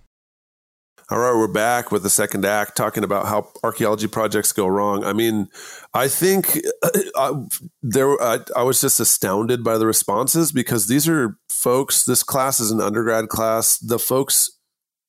All 1.10 1.18
right, 1.18 1.37
we're 1.37 1.48
back 1.48 1.92
with 1.92 2.02
the 2.02 2.08
second 2.08 2.46
act 2.46 2.78
talking 2.78 3.04
about 3.04 3.26
how 3.26 3.50
archaeology 3.62 4.06
projects 4.06 4.52
go 4.52 4.66
wrong. 4.66 5.04
I 5.04 5.12
mean, 5.12 5.48
I 5.92 6.08
think 6.08 6.58
uh, 7.14 7.42
there 7.82 8.20
I, 8.22 8.38
I 8.56 8.62
was 8.62 8.80
just 8.80 8.98
astounded 9.00 9.62
by 9.62 9.76
the 9.76 9.87
responses 9.87 10.50
because 10.50 10.87
these 10.87 11.06
are 11.06 11.37
folks. 11.64 12.05
This 12.05 12.22
class 12.22 12.61
is 12.61 12.70
an 12.70 12.83
undergrad 12.83 13.29
class. 13.29 13.79
The 13.79 13.98
folks, 13.98 14.50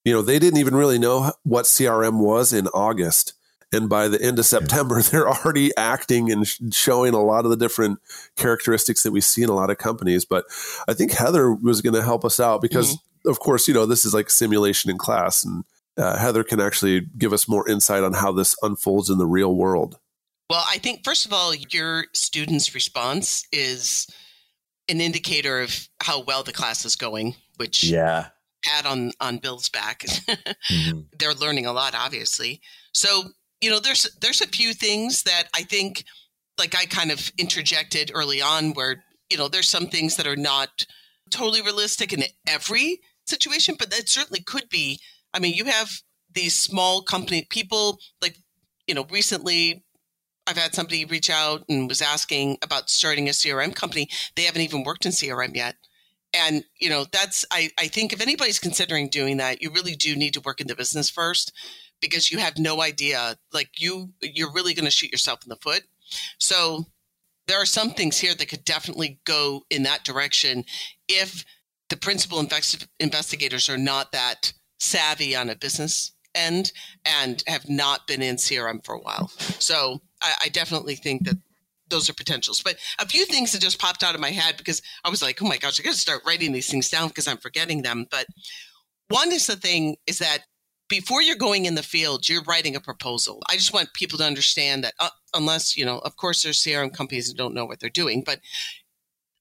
you 0.05 0.13
know, 0.13 0.21
they 0.21 0.39
didn't 0.39 0.59
even 0.59 0.73
really 0.73 0.97
know 0.97 1.33
what 1.43 1.65
CRM 1.65 2.19
was 2.19 2.53
in 2.53 2.67
August, 2.69 3.33
and 3.73 3.89
by 3.89 4.07
the 4.07 4.21
end 4.21 4.39
of 4.39 4.45
September, 4.45 5.01
they're 5.01 5.29
already 5.29 5.75
acting 5.75 6.31
and 6.31 6.47
sh- 6.47 6.61
showing 6.71 7.13
a 7.13 7.21
lot 7.21 7.43
of 7.43 7.51
the 7.51 7.57
different 7.57 7.99
characteristics 8.37 9.03
that 9.03 9.11
we 9.11 9.19
see 9.19 9.43
in 9.43 9.49
a 9.49 9.53
lot 9.53 9.69
of 9.69 9.77
companies. 9.77 10.23
But 10.23 10.45
I 10.87 10.93
think 10.93 11.11
Heather 11.11 11.53
was 11.53 11.81
going 11.81 11.93
to 11.93 12.03
help 12.03 12.23
us 12.23 12.39
out 12.39 12.61
because, 12.61 12.97
of 13.25 13.39
course, 13.39 13.67
you 13.67 13.73
know, 13.73 13.85
this 13.85 14.05
is 14.05 14.13
like 14.13 14.29
simulation 14.29 14.89
in 14.89 14.97
class 14.97 15.43
and 15.43 15.65
uh, 15.97 16.17
Heather 16.17 16.43
can 16.43 16.61
actually 16.61 17.01
give 17.17 17.33
us 17.33 17.47
more 17.47 17.67
insight 17.67 18.03
on 18.03 18.13
how 18.13 18.31
this 18.31 18.55
unfolds 18.61 19.09
in 19.09 19.17
the 19.17 19.27
real 19.27 19.53
world. 19.53 19.99
Well, 20.49 20.63
I 20.69 20.77
think 20.77 21.03
first 21.03 21.25
of 21.25 21.33
all, 21.33 21.53
your 21.55 22.05
students' 22.13 22.75
response 22.75 23.45
is 23.51 24.07
an 24.89 25.01
indicator 25.01 25.61
of 25.61 25.87
how 26.01 26.21
well 26.21 26.43
the 26.43 26.53
class 26.53 26.85
is 26.85 26.95
going, 26.95 27.35
which 27.57 27.83
Yeah. 27.83 28.29
pat 28.63 28.85
on 28.85 29.11
on 29.19 29.37
Bill's 29.37 29.69
back. 29.69 30.05
Mhm. 30.69 31.05
They're 31.17 31.33
learning 31.33 31.65
a 31.65 31.73
lot, 31.73 31.95
obviously. 31.95 32.61
So 32.93 33.31
you 33.61 33.69
know, 33.69 33.79
there's 33.79 34.07
there's 34.21 34.41
a 34.41 34.47
few 34.47 34.73
things 34.73 35.23
that 35.23 35.45
I 35.55 35.63
think, 35.63 36.03
like 36.57 36.75
I 36.75 36.85
kind 36.85 37.11
of 37.11 37.31
interjected 37.37 38.11
early 38.13 38.41
on, 38.41 38.73
where 38.73 39.03
you 39.29 39.37
know 39.37 39.47
there's 39.47 39.69
some 39.69 39.87
things 39.87 40.17
that 40.17 40.27
are 40.27 40.35
not 40.35 40.85
totally 41.31 41.61
realistic 41.61 42.13
in 42.13 42.23
every 42.47 42.99
situation, 43.25 43.75
but 43.79 43.89
that 43.91 44.09
certainly 44.09 44.41
could 44.41 44.69
be. 44.69 44.99
I 45.33 45.39
mean, 45.39 45.53
you 45.55 45.65
have 45.65 45.89
these 46.31 46.55
small 46.61 47.01
company 47.01 47.47
people 47.49 47.99
like 48.21 48.37
you 48.87 48.93
know 48.93 49.05
recently 49.09 49.84
I've 50.47 50.57
had 50.57 50.75
somebody 50.75 51.05
reach 51.05 51.29
out 51.29 51.63
and 51.69 51.87
was 51.89 52.01
asking 52.01 52.57
about 52.61 52.89
starting 52.89 53.27
a 53.27 53.31
CRM 53.31 53.75
company. 53.75 54.09
They 54.35 54.43
haven't 54.43 54.61
even 54.61 54.83
worked 54.83 55.05
in 55.05 55.11
CRM 55.11 55.55
yet. 55.55 55.75
And, 56.33 56.65
you 56.79 56.89
know, 56.89 57.05
that's, 57.11 57.45
I, 57.51 57.69
I 57.79 57.87
think 57.87 58.11
if 58.11 58.21
anybody's 58.21 58.59
considering 58.59 59.07
doing 59.07 59.37
that, 59.37 59.61
you 59.61 59.71
really 59.71 59.95
do 59.95 60.15
need 60.15 60.33
to 60.33 60.41
work 60.41 60.59
in 60.59 60.67
the 60.67 60.75
business 60.75 61.09
first 61.09 61.53
because 62.01 62.29
you 62.29 62.39
have 62.39 62.57
no 62.57 62.81
idea. 62.81 63.37
Like 63.53 63.79
you, 63.79 64.13
you're 64.21 64.51
really 64.51 64.73
going 64.73 64.85
to 64.85 64.91
shoot 64.91 65.11
yourself 65.11 65.39
in 65.43 65.49
the 65.49 65.55
foot. 65.55 65.83
So 66.39 66.85
there 67.47 67.61
are 67.61 67.65
some 67.65 67.91
things 67.91 68.19
here 68.19 68.35
that 68.35 68.49
could 68.49 68.65
definitely 68.65 69.19
go 69.23 69.63
in 69.69 69.83
that 69.83 70.03
direction 70.03 70.65
if 71.07 71.45
the 71.89 71.97
principal 71.97 72.39
invest- 72.39 72.87
investigators 72.99 73.69
are 73.69 73.77
not 73.77 74.11
that 74.11 74.53
savvy 74.79 75.35
on 75.35 75.49
a 75.49 75.55
business 75.55 76.11
end 76.33 76.71
and 77.05 77.43
have 77.47 77.69
not 77.69 78.07
been 78.07 78.21
in 78.21 78.35
CRM 78.35 78.83
for 78.83 78.95
a 78.95 78.99
while. 78.99 79.29
So 79.59 80.01
I, 80.25 80.45
I 80.45 80.49
definitely 80.49 80.95
think 80.95 81.25
that 81.25 81.37
those 81.89 82.09
are 82.09 82.13
potentials. 82.13 82.61
But 82.61 82.77
a 82.99 83.07
few 83.07 83.25
things 83.25 83.51
that 83.51 83.61
just 83.61 83.79
popped 83.79 84.03
out 84.03 84.15
of 84.15 84.21
my 84.21 84.31
head 84.31 84.57
because 84.57 84.81
I 85.03 85.09
was 85.09 85.21
like, 85.21 85.41
oh 85.41 85.47
my 85.47 85.57
gosh, 85.57 85.79
I 85.79 85.83
got 85.83 85.93
to 85.93 85.99
start 85.99 86.23
writing 86.25 86.51
these 86.51 86.69
things 86.69 86.89
down 86.89 87.09
because 87.09 87.27
I'm 87.27 87.37
forgetting 87.37 87.83
them. 87.83 88.07
But 88.09 88.25
one 89.09 89.31
is 89.31 89.47
the 89.47 89.55
thing 89.55 89.97
is 90.07 90.19
that 90.19 90.39
before 90.89 91.21
you're 91.21 91.35
going 91.35 91.65
in 91.65 91.75
the 91.75 91.83
field, 91.83 92.27
you're 92.27 92.43
writing 92.43 92.75
a 92.75 92.79
proposal. 92.79 93.41
I 93.49 93.55
just 93.55 93.73
want 93.73 93.93
people 93.93 94.17
to 94.19 94.25
understand 94.25 94.83
that, 94.83 94.93
uh, 94.99 95.09
unless, 95.33 95.75
you 95.75 95.85
know, 95.85 95.99
of 95.99 96.15
course, 96.15 96.43
there's 96.43 96.59
CRM 96.61 96.93
companies 96.93 97.27
that 97.27 97.37
don't 97.37 97.55
know 97.55 97.65
what 97.65 97.79
they're 97.79 97.89
doing, 97.89 98.23
but 98.25 98.39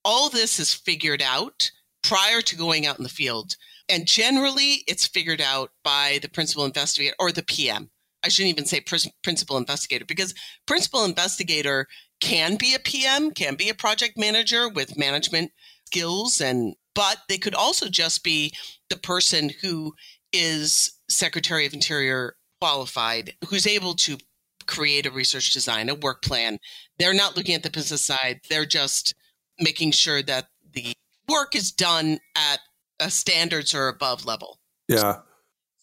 all 0.03 0.29
this 0.29 0.59
is 0.59 0.73
figured 0.73 1.21
out 1.21 1.71
prior 2.03 2.41
to 2.41 2.55
going 2.55 2.85
out 2.85 2.97
in 2.97 3.03
the 3.03 3.09
field. 3.09 3.55
And 3.89 4.07
generally, 4.07 4.83
it's 4.87 5.05
figured 5.05 5.41
out 5.41 5.71
by 5.83 6.19
the 6.21 6.29
principal 6.29 6.65
investigator 6.65 7.15
or 7.19 7.31
the 7.31 7.43
PM. 7.43 7.89
I 8.25 8.29
shouldn't 8.29 8.53
even 8.53 8.65
say 8.65 8.81
pr- 8.81 9.09
principal 9.23 9.57
investigator 9.57 10.03
because 10.03 10.33
principal 10.65 11.05
investigator 11.05 11.87
can 12.19 12.55
be 12.55 12.73
a 12.73 12.79
PM, 12.79 13.31
can 13.31 13.55
be 13.55 13.69
a 13.69 13.75
project 13.75 14.17
manager 14.17 14.67
with 14.67 14.97
management 14.97 15.51
skills, 15.85 16.41
and 16.41 16.75
but 16.95 17.17
they 17.29 17.37
could 17.37 17.53
also 17.53 17.87
just 17.87 18.23
be 18.23 18.51
the 18.89 18.97
person 18.97 19.51
who 19.61 19.93
is 20.33 20.93
Secretary 21.07 21.65
of 21.65 21.73
Interior 21.73 22.35
qualified, 22.59 23.33
who's 23.47 23.67
able 23.67 23.93
to 23.93 24.17
create 24.65 25.05
a 25.05 25.11
research 25.11 25.53
design, 25.53 25.87
a 25.87 25.95
work 25.95 26.23
plan. 26.23 26.57
They're 26.97 27.13
not 27.13 27.37
looking 27.37 27.53
at 27.53 27.61
the 27.61 27.69
business 27.69 28.03
side. 28.03 28.39
They're 28.49 28.65
just 28.65 29.13
making 29.59 29.91
sure 29.91 30.23
that 30.23 30.47
the 30.73 30.93
work 31.29 31.55
is 31.55 31.71
done 31.71 32.19
at 32.35 32.59
a 32.99 33.11
standards 33.11 33.75
or 33.75 33.87
above 33.87 34.25
level. 34.25 34.59
Yeah. 34.87 35.17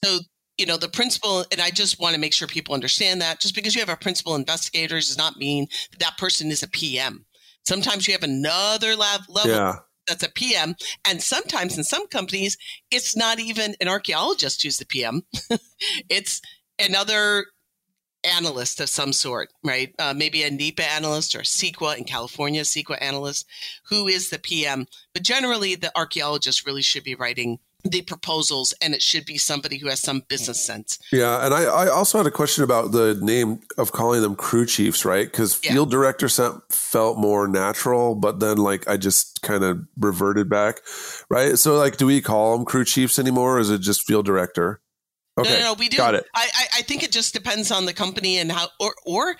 So, 0.05 0.18
you 0.59 0.67
know, 0.67 0.77
the 0.77 0.88
principal, 0.88 1.45
and 1.51 1.61
I 1.61 1.71
just 1.71 1.99
want 1.99 2.15
to 2.15 2.21
make 2.21 2.33
sure 2.35 2.47
people 2.47 2.75
understand 2.75 3.21
that 3.21 3.41
just 3.41 3.55
because 3.55 3.75
you 3.75 3.81
have 3.81 3.88
a 3.88 3.97
principal 3.97 4.35
investigator 4.35 4.97
does 4.97 5.17
not 5.19 5.37
mean 5.37 5.67
that 5.91 6.01
that 6.01 6.19
person 6.19 6.51
is 6.51 6.62
a 6.62 6.69
PM. 6.69 7.25
Sometimes 7.65 8.07
you 8.07 8.12
have 8.12 8.23
another 8.23 8.95
lab 8.97 9.23
level 9.29 9.51
Yeah. 9.53 9.77
that's 10.07 10.23
a 10.25 10.29
PM. 10.31 10.75
And 11.07 11.23
sometimes 11.23 11.79
in 11.79 11.85
some 11.85 12.07
companies, 12.09 12.57
it's 12.91 13.17
not 13.17 13.38
even 13.41 13.75
an 13.81 13.88
archaeologist 13.88 14.62
who's 14.62 14.79
the 14.79 14.87
PM, 14.87 15.23
it's 16.09 16.41
another 16.79 17.47
analyst 18.25 18.79
of 18.81 18.88
some 18.88 19.12
sort, 19.12 19.49
right? 19.65 19.93
Uh, 19.99 20.15
maybe 20.17 20.43
a 20.45 20.51
NEPA 20.51 20.85
analyst 20.85 21.35
or 21.35 21.41
a 21.41 21.43
CEQA 21.45 21.99
in 21.99 22.05
California, 22.05 22.62
CEQA 22.62 22.99
analyst, 23.01 23.47
who 23.88 24.07
is 24.07 24.31
the 24.31 24.38
PM. 24.38 24.87
But 25.12 25.25
generally, 25.25 25.75
the 25.75 25.91
archaeologist 25.97 26.65
really 26.67 26.83
should 26.83 27.03
be 27.05 27.17
writing 27.17 27.59
the 27.85 28.03
proposals 28.03 28.73
and 28.81 28.95
it 28.95 29.03
should 29.03 29.25
be 29.27 29.37
somebody 29.38 29.77
who 29.79 29.88
has 29.88 30.01
some 30.01 30.23
business 30.29 30.64
sense. 30.64 30.99
Yeah, 31.11 31.45
and 31.45 31.53
I, 31.53 31.64
I 31.64 31.88
also 31.88 32.18
had 32.18 32.27
a 32.27 32.31
question 32.31 32.62
about 32.62 32.92
the 32.92 33.18
name 33.21 33.61
of 33.77 33.90
calling 33.90 34.23
them 34.23 34.37
crew 34.37 34.66
chiefs, 34.66 35.05
right? 35.05 35.27
Because 35.27 35.59
Yeah. 35.64 35.73
field 35.73 35.90
director 35.90 36.29
felt 36.71 37.18
more 37.18 37.49
natural, 37.49 38.14
but 38.14 38.38
then 38.38 38.57
like 38.59 38.87
I 38.88 38.97
just 38.97 39.42
kind 39.42 39.64
of 39.64 39.81
reverted 39.99 40.49
back, 40.49 40.81
right? 41.29 41.59
So 41.59 41.77
like, 41.77 41.97
do 41.97 42.07
we 42.07 42.21
call 42.21 42.57
them 42.57 42.64
crew 42.64 42.85
chiefs 42.85 43.18
anymore, 43.18 43.57
or 43.57 43.61
is 43.61 43.71
it 43.71 43.81
just 43.81 44.07
field 44.07 44.27
director? 44.27 44.81
Okay, 45.38 45.51
No, 45.51 45.59
no, 45.59 45.64
no, 45.64 45.75
we 45.75 45.88
do. 45.88 45.97
got 45.97 46.14
it. 46.14 46.27
I, 46.35 46.49
I, 46.55 46.64
I 46.79 46.83
think 46.83 47.03
it 47.03 47.11
just 47.11 47.33
depends 47.35 47.71
on 47.73 47.87
the 47.87 47.92
company 47.95 48.38
and 48.38 48.53
how, 48.53 48.68
or, 48.79 48.95
or 49.07 49.35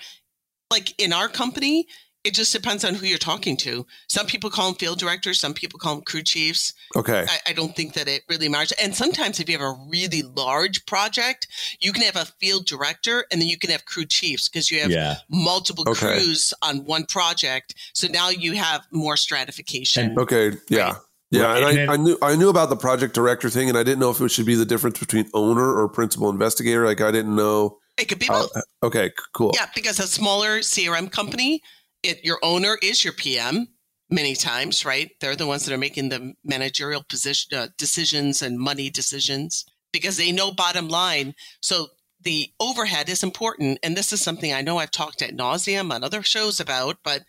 like 0.71 0.99
in 0.99 1.13
our 1.13 1.29
company, 1.29 1.87
It 2.23 2.33
just 2.33 2.53
depends 2.53 2.85
on 2.85 2.93
who 2.95 3.05
you're 3.05 3.17
talking 3.17 3.57
to. 3.57 3.85
Some 4.07 4.25
people 4.27 4.49
call 4.49 4.67
them 4.69 4.75
field 4.75 4.97
directors, 4.99 5.39
some 5.39 5.53
people 5.53 5.77
call 5.77 5.95
them 5.95 6.03
crew 6.05 6.21
chiefs. 6.23 6.73
Okay. 6.95 7.25
I, 7.27 7.49
I, 7.49 7.53
don't 7.53 7.75
think 7.75 7.93
that 7.95 8.07
it 8.07 8.23
really 8.29 8.47
matters. 8.47 8.71
And 8.81 8.95
sometimes, 8.95 9.41
if 9.41 9.49
you 9.49 9.57
have 9.57 9.67
a 9.67 9.77
really 9.89 10.21
large 10.21 10.85
project, 10.85 11.47
you 11.81 11.91
can 11.91 12.03
have 12.03 12.15
a 12.15 12.25
field 12.39 12.65
director 12.65 13.25
and 13.29 13.41
then 13.41 13.49
you 13.49 13.57
can 13.57 13.71
have 13.71 13.83
crew 13.85 14.05
chiefs 14.05 14.47
because 14.47 14.71
you 14.71 14.79
have 14.79 14.89
Yeah. 14.89 15.15
multiple 15.29 15.83
Okay. 15.87 15.99
crews 16.15 16.53
on 16.61 16.85
one 16.85 17.05
project. 17.05 17.75
So 17.93 18.07
now 18.07 18.29
you 18.29 18.53
have 18.53 18.87
more 18.91 19.17
stratification. 19.17 20.17
Okay. 20.17 20.53
Yeah. 20.69 20.91
Right. 20.91 20.95
Yeah, 21.31 21.41
Right, 21.45 21.63
and, 21.63 21.65
and 21.65 21.65
I, 21.67 21.73
then- 21.73 21.89
I 21.89 21.97
knew 21.97 22.17
I 22.21 22.35
knew 22.35 22.49
about 22.49 22.69
the 22.69 22.75
project 22.75 23.15
director 23.15 23.49
thing, 23.49 23.67
and 23.67 23.75
I 23.75 23.81
didn't 23.81 23.99
know 23.99 24.11
if 24.11 24.21
it 24.21 24.29
should 24.29 24.45
be 24.45 24.53
the 24.53 24.65
difference 24.65 24.99
between 24.99 25.27
owner 25.33 25.75
or 25.77 25.89
principal 25.89 26.29
investigator. 26.29 26.85
Like 26.85 27.01
I 27.01 27.09
didn't 27.11 27.35
know. 27.35 27.79
it 27.97 28.05
could 28.07 28.19
be 28.19 28.27
How, 28.27 28.41
both. 28.43 28.51
okay, 28.83 29.11
cool. 29.33 29.51
Yeah, 29.55 29.65
because 29.73 29.97
a 29.99 30.05
smaller 30.07 30.59
CRM 30.59 31.11
company, 31.11 31.61
it, 32.03 32.23
your 32.23 32.39
owner 32.43 32.77
is 32.81 33.03
your 33.03 33.13
PM 33.13 33.67
many 34.09 34.35
times, 34.35 34.85
right? 34.85 35.11
They're 35.19 35.35
the 35.35 35.47
ones 35.47 35.65
that 35.65 35.73
are 35.73 35.77
making 35.77 36.09
the 36.09 36.33
managerial 36.43 37.03
position 37.03 37.57
uh, 37.57 37.67
decisions 37.77 38.41
and 38.41 38.59
money 38.59 38.89
decisions 38.89 39.65
because 39.91 40.17
they 40.17 40.31
know 40.31 40.51
bottom 40.51 40.87
line. 40.89 41.33
So 41.61 41.87
the 42.21 42.49
overhead 42.59 43.09
is 43.09 43.23
important, 43.23 43.79
and 43.83 43.97
this 43.97 44.13
is 44.13 44.21
something 44.21 44.53
I 44.53 44.61
know 44.61 44.77
I've 44.77 44.91
talked 44.91 45.21
at 45.21 45.35
nauseum 45.35 45.91
on 45.91 46.03
other 46.03 46.23
shows 46.23 46.59
about, 46.59 46.97
but 47.03 47.23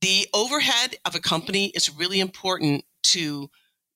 the 0.00 0.26
overhead 0.34 0.96
of 1.04 1.14
a 1.14 1.20
company 1.20 1.66
is 1.68 1.90
really 1.90 2.20
important 2.20 2.84
to 3.04 3.50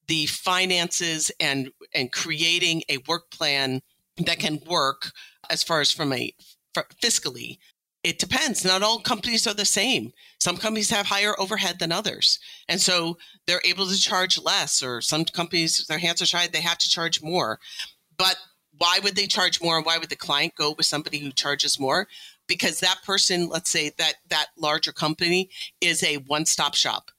the 0.07 0.27
finances 0.27 1.31
and 1.39 1.71
and 1.95 2.11
creating 2.11 2.83
a 2.89 2.99
work 3.07 3.31
plan 3.31 3.83
that 4.25 4.39
can 4.39 4.61
work 4.67 5.11
as 5.51 5.63
far 5.63 5.81
as 5.81 5.93
from 5.93 6.13
a 6.13 6.33
fiscally 7.03 7.59
it 8.05 8.19
depends. 8.19 8.65
Not 8.65 8.83
all 8.83 9.01
companies 9.01 9.47
are 9.47 9.55
the 9.55 9.65
same. 9.65 10.13
Some 10.41 10.57
companies 10.57 10.91
have 10.91 11.07
higher 11.07 11.39
overhead 11.39 11.79
than 11.79 11.93
others. 11.93 12.39
And 12.69 12.81
so 12.81 13.19
they're 13.47 13.63
able 13.65 13.87
to 13.87 14.01
charge 14.01 14.39
less 14.41 14.83
or 14.83 15.01
some 15.01 15.25
companies 15.25 15.85
their 15.89 15.99
hands 15.99 16.23
are 16.23 16.27
tied 16.27 16.53
they 16.53 16.61
have 16.61 16.79
to 16.79 16.89
charge 16.89 17.23
more. 17.23 17.59
But 18.17 18.37
why 18.77 19.01
would 19.03 19.17
they 19.17 19.27
charge 19.27 19.61
more 19.61 19.77
and 19.77 19.87
why 19.87 19.99
would 19.99 20.11
the 20.11 20.17
client 20.17 20.55
go 20.55 20.75
with 20.77 20.87
somebody 20.87 21.19
who 21.19 21.33
charges 21.33 21.81
more? 21.81 22.07
Because 22.47 22.81
that 22.81 23.03
person 23.05 23.49
let's 23.49 23.71
say 23.71 23.91
that 23.99 24.15
that 24.29 24.49
larger 24.57 24.93
company 24.93 25.51
is 25.81 26.03
a 26.03 26.17
one-stop 26.17 26.75
shop 26.75 27.11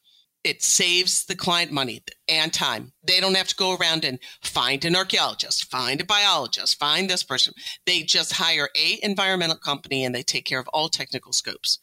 it 0.49 0.63
saves 0.63 1.25
the 1.25 1.35
client 1.35 1.71
money 1.71 2.01
and 2.27 2.51
time. 2.51 2.91
They 3.03 3.19
don't 3.19 3.37
have 3.37 3.49
to 3.49 3.55
go 3.55 3.75
around 3.75 4.03
and 4.03 4.17
find 4.41 4.83
an 4.83 4.95
archaeologist, 4.95 5.69
find 5.69 6.01
a 6.01 6.03
biologist, 6.03 6.79
find 6.79 7.07
this 7.07 7.21
person. 7.21 7.53
They 7.85 8.01
just 8.01 8.33
hire 8.33 8.67
a 8.75 8.99
environmental 9.03 9.57
company 9.57 10.03
and 10.03 10.15
they 10.15 10.23
take 10.23 10.45
care 10.45 10.59
of 10.59 10.67
all 10.69 10.89
technical 10.89 11.33
scopes. 11.33 11.77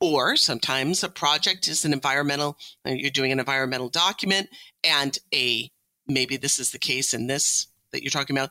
Or 0.00 0.36
sometimes 0.36 1.02
a 1.02 1.08
project 1.08 1.66
is 1.66 1.84
an 1.84 1.92
environmental, 1.92 2.56
uh, 2.86 2.90
you're 2.90 3.10
doing 3.10 3.32
an 3.32 3.40
environmental 3.40 3.88
document 3.88 4.50
and 4.84 5.18
a 5.34 5.72
maybe 6.06 6.36
this 6.36 6.60
is 6.60 6.70
the 6.70 6.78
case 6.78 7.12
in 7.12 7.26
this 7.26 7.66
that 7.90 8.04
you're 8.04 8.10
talking 8.10 8.36
about, 8.36 8.50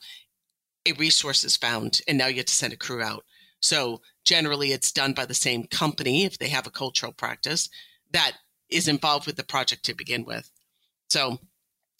a 0.85 0.91
resource 0.93 1.45
is 1.45 1.55
found 1.55 2.01
and 2.09 2.17
now 2.17 2.27
you 2.27 2.37
have 2.37 2.45
to 2.47 2.53
send 2.53 2.73
a 2.73 2.77
crew 2.77 3.01
out. 3.01 3.23
So 3.61 4.01
generally 4.25 4.73
it's 4.73 4.91
done 4.91 5.13
by 5.13 5.25
the 5.25 5.33
same 5.33 5.63
company 5.63 6.25
if 6.25 6.37
they 6.37 6.49
have 6.49 6.67
a 6.67 6.71
cultural 6.71 7.13
practice 7.13 7.69
that 8.11 8.33
is 8.71 8.87
involved 8.87 9.27
with 9.27 9.35
the 9.35 9.43
project 9.43 9.83
to 9.85 9.95
begin 9.95 10.25
with. 10.25 10.49
So 11.09 11.39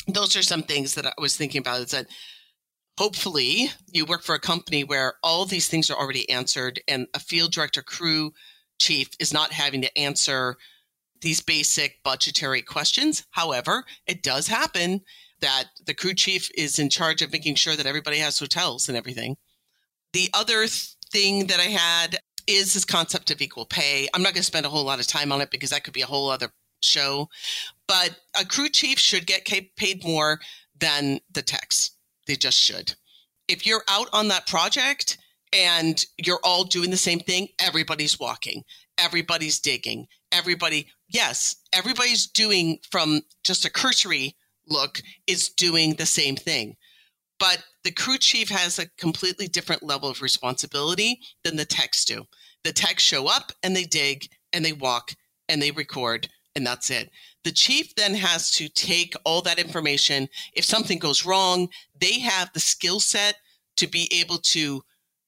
those 0.07 0.35
are 0.35 0.43
some 0.43 0.63
things 0.63 0.95
that 0.95 1.05
I 1.05 1.13
was 1.17 1.35
thinking 1.35 1.59
about 1.59 1.81
is 1.81 1.91
that 1.91 2.07
hopefully 2.97 3.69
you 3.87 4.05
work 4.05 4.23
for 4.23 4.35
a 4.35 4.39
company 4.39 4.83
where 4.83 5.15
all 5.23 5.45
these 5.45 5.67
things 5.67 5.89
are 5.89 5.97
already 5.97 6.29
answered 6.29 6.79
and 6.87 7.07
a 7.13 7.19
field 7.19 7.51
director 7.51 7.81
crew 7.81 8.31
chief 8.79 9.09
is 9.19 9.33
not 9.33 9.51
having 9.51 9.81
to 9.81 9.97
answer 9.97 10.55
these 11.21 11.41
basic 11.41 12.01
budgetary 12.03 12.61
questions. 12.61 13.25
However, 13.31 13.85
it 14.07 14.23
does 14.23 14.47
happen 14.47 15.01
that 15.39 15.65
the 15.85 15.93
crew 15.93 16.13
chief 16.13 16.49
is 16.55 16.79
in 16.79 16.89
charge 16.89 17.21
of 17.21 17.31
making 17.31 17.55
sure 17.55 17.75
that 17.75 17.85
everybody 17.85 18.17
has 18.17 18.39
hotels 18.39 18.87
and 18.87 18.97
everything. 18.97 19.37
The 20.13 20.29
other 20.33 20.65
thing 21.11 21.47
that 21.47 21.59
I 21.59 21.63
had 21.63 22.19
is 22.47 22.73
this 22.73 22.85
concept 22.85 23.31
of 23.31 23.41
equal 23.41 23.65
pay. 23.65 24.07
I'm 24.13 24.23
not 24.23 24.33
going 24.33 24.41
to 24.41 24.43
spend 24.43 24.65
a 24.65 24.69
whole 24.69 24.83
lot 24.83 24.99
of 24.99 25.07
time 25.07 25.31
on 25.31 25.41
it 25.41 25.51
because 25.51 25.69
that 25.69 25.83
could 25.83 25.93
be 25.93 26.01
a 26.01 26.07
whole 26.07 26.29
other 26.29 26.49
show. 26.81 27.29
But 27.87 28.19
a 28.39 28.45
crew 28.45 28.69
chief 28.69 28.99
should 28.99 29.27
get 29.27 29.45
paid 29.45 30.03
more 30.03 30.39
than 30.79 31.19
the 31.31 31.41
techs. 31.41 31.91
They 32.27 32.35
just 32.35 32.57
should. 32.57 32.95
If 33.47 33.65
you're 33.65 33.83
out 33.89 34.07
on 34.13 34.29
that 34.29 34.47
project 34.47 35.17
and 35.53 36.03
you're 36.17 36.39
all 36.43 36.63
doing 36.63 36.91
the 36.91 36.97
same 36.97 37.19
thing, 37.19 37.49
everybody's 37.59 38.19
walking, 38.19 38.63
everybody's 38.97 39.59
digging, 39.59 40.07
everybody, 40.31 40.87
yes, 41.09 41.55
everybody's 41.73 42.27
doing 42.27 42.79
from 42.89 43.21
just 43.43 43.65
a 43.65 43.69
cursory 43.69 44.35
look 44.67 45.01
is 45.27 45.49
doing 45.49 45.95
the 45.95 46.05
same 46.05 46.35
thing. 46.35 46.77
But 47.39 47.63
the 47.83 47.91
crew 47.91 48.17
chief 48.17 48.49
has 48.49 48.77
a 48.77 48.89
completely 48.97 49.47
different 49.47 49.83
level 49.83 50.09
of 50.09 50.21
responsibility 50.21 51.19
than 51.43 51.55
the 51.57 51.65
techs 51.65 52.05
do. 52.05 52.25
The 52.63 52.71
techs 52.71 53.03
show 53.03 53.27
up 53.27 53.51
and 53.63 53.75
they 53.75 53.83
dig 53.83 54.27
and 54.53 54.63
they 54.63 54.73
walk 54.73 55.15
and 55.49 55.61
they 55.61 55.71
record 55.71 56.29
and 56.55 56.65
that's 56.65 56.89
it. 56.89 57.09
The 57.43 57.51
chief 57.51 57.95
then 57.95 58.13
has 58.15 58.51
to 58.51 58.69
take 58.69 59.13
all 59.23 59.41
that 59.43 59.59
information. 59.59 60.29
If 60.53 60.65
something 60.65 60.99
goes 60.99 61.25
wrong, 61.25 61.69
they 61.99 62.19
have 62.19 62.51
the 62.53 62.59
skill 62.59 62.99
set 62.99 63.35
to 63.77 63.87
be 63.87 64.09
able 64.11 64.37
to 64.37 64.83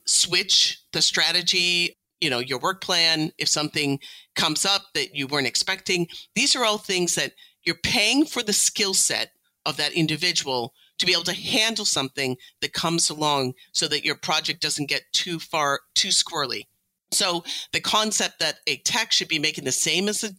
switch 0.06 0.80
the 0.92 1.02
strategy, 1.02 1.98
you 2.22 2.30
know, 2.30 2.40
your 2.40 2.60
work 2.60 2.82
plan. 2.82 3.32
If 3.38 3.48
something 3.48 4.00
comes 4.36 4.66
up 4.66 4.84
that 4.94 5.16
you 5.16 5.28
weren't 5.28 5.48
expecting, 5.48 6.08
these 6.36 6.56
are 6.56 6.66
all 6.66 6.78
things 6.78 7.16
that 7.16 7.34
you're 7.64 7.76
paying 7.84 8.26
for 8.26 8.44
the 8.44 8.54
skill 8.54 8.94
set 8.94 9.32
of 9.66 9.78
that 9.78 9.94
individual 9.94 10.74
to 11.00 11.06
be 11.06 11.14
able 11.14 11.24
to 11.24 11.34
handle 11.34 11.86
something 11.86 12.38
that 12.62 12.74
comes 12.74 13.10
along 13.10 13.54
so 13.72 13.88
that 13.88 14.06
your 14.06 14.16
project 14.16 14.62
doesn't 14.62 14.90
get 14.90 15.04
too 15.14 15.40
far, 15.40 15.80
too 15.96 16.10
squirrely. 16.10 16.64
So 17.12 17.44
the 17.72 17.80
concept 17.80 18.40
that 18.40 18.60
a 18.68 18.78
tech 18.78 19.12
should 19.12 19.28
be 19.28 19.40
making 19.40 19.64
the 19.64 19.72
same 19.72 20.10
as 20.10 20.24
a 20.24 20.32